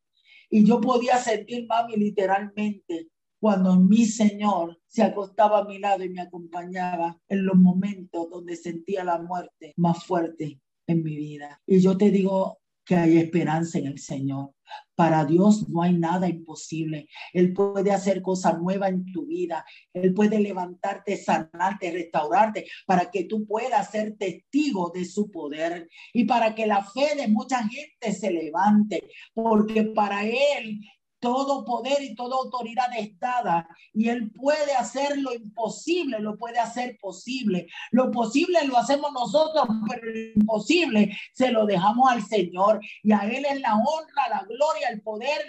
Y 0.50 0.66
yo 0.66 0.80
podía 0.80 1.18
sentir, 1.18 1.68
mami, 1.68 1.96
literalmente, 1.96 3.10
cuando 3.40 3.76
mi 3.80 4.06
Señor 4.06 4.80
se 4.88 5.04
acostaba 5.04 5.60
a 5.60 5.66
mi 5.66 5.78
lado 5.80 6.04
y 6.04 6.10
me 6.10 6.22
acompañaba 6.22 7.20
en 7.28 7.46
los 7.46 7.56
momentos 7.56 8.30
donde 8.30 8.56
sentía 8.56 9.04
la 9.04 9.20
muerte 9.20 9.74
más 9.78 10.04
fuerte 10.04 10.60
en 10.88 11.04
mi 11.04 11.16
vida. 11.16 11.62
Y 11.66 11.80
yo 11.80 11.98
te 11.98 12.10
digo 12.10 12.60
que 12.86 12.96
hay 12.96 13.18
esperanza 13.18 13.78
en 13.78 13.88
el 13.88 14.00
Señor. 14.00 14.52
Para 14.98 15.26
Dios 15.26 15.70
no 15.70 15.84
hay 15.84 15.94
nada 15.94 16.28
imposible. 16.28 17.08
Él 17.32 17.54
puede 17.54 17.92
hacer 17.92 18.24
cosas 18.24 18.60
nuevas 18.60 18.90
en 18.90 19.06
tu 19.12 19.28
vida. 19.28 19.64
Él 19.94 20.12
puede 20.12 20.40
levantarte, 20.40 21.16
sanarte, 21.18 21.92
restaurarte 21.92 22.66
para 22.88 23.12
que 23.12 23.26
tú 23.26 23.46
puedas 23.46 23.92
ser 23.92 24.18
testigo 24.18 24.92
de 24.92 25.06
su 25.06 25.30
poder 25.30 25.88
y 26.14 26.24
para 26.24 26.56
que 26.56 26.66
la 26.66 26.84
fe 26.84 27.16
de 27.16 27.28
mucha 27.28 27.60
gente 27.60 28.12
se 28.12 28.32
levante, 28.32 29.08
porque 29.36 29.84
para 29.84 30.26
Él 30.26 30.80
todo 31.20 31.66
poder 31.66 32.02
y 32.02 32.16
toda 32.16 32.38
autoridad 32.38 32.88
es 32.98 33.18
dada 33.20 33.68
y 33.94 34.10
Él 34.10 34.32
puede 34.32 34.74
hacer 34.74 35.18
lo 35.18 35.34
imposible, 35.34 36.20
lo 36.20 36.38
puede 36.38 36.60
hacer 36.60 36.98
posible. 37.00 37.68
Lo 37.92 38.12
posible 38.12 38.66
lo 38.66 38.78
hacemos 38.78 39.12
nosotros, 39.12 39.66
pero 39.90 40.06
lo 40.06 40.20
imposible 40.36 41.18
se 41.34 41.52
lo 41.52 41.66
dejamos 41.66 42.12
al 42.12 42.24
Señor 42.24 42.80
y 43.04 43.12
a 43.12 43.20
Él 43.20 43.46
es 43.46 43.60
la 43.62 43.76
honra, 43.76 44.30
la 44.30 44.44
gloria, 44.44 44.90
el 44.90 45.02
poder 45.02 45.46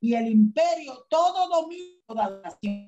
y 0.00 0.14
el 0.14 0.28
imperio, 0.28 1.06
todo 1.08 1.48
dominio, 1.48 1.96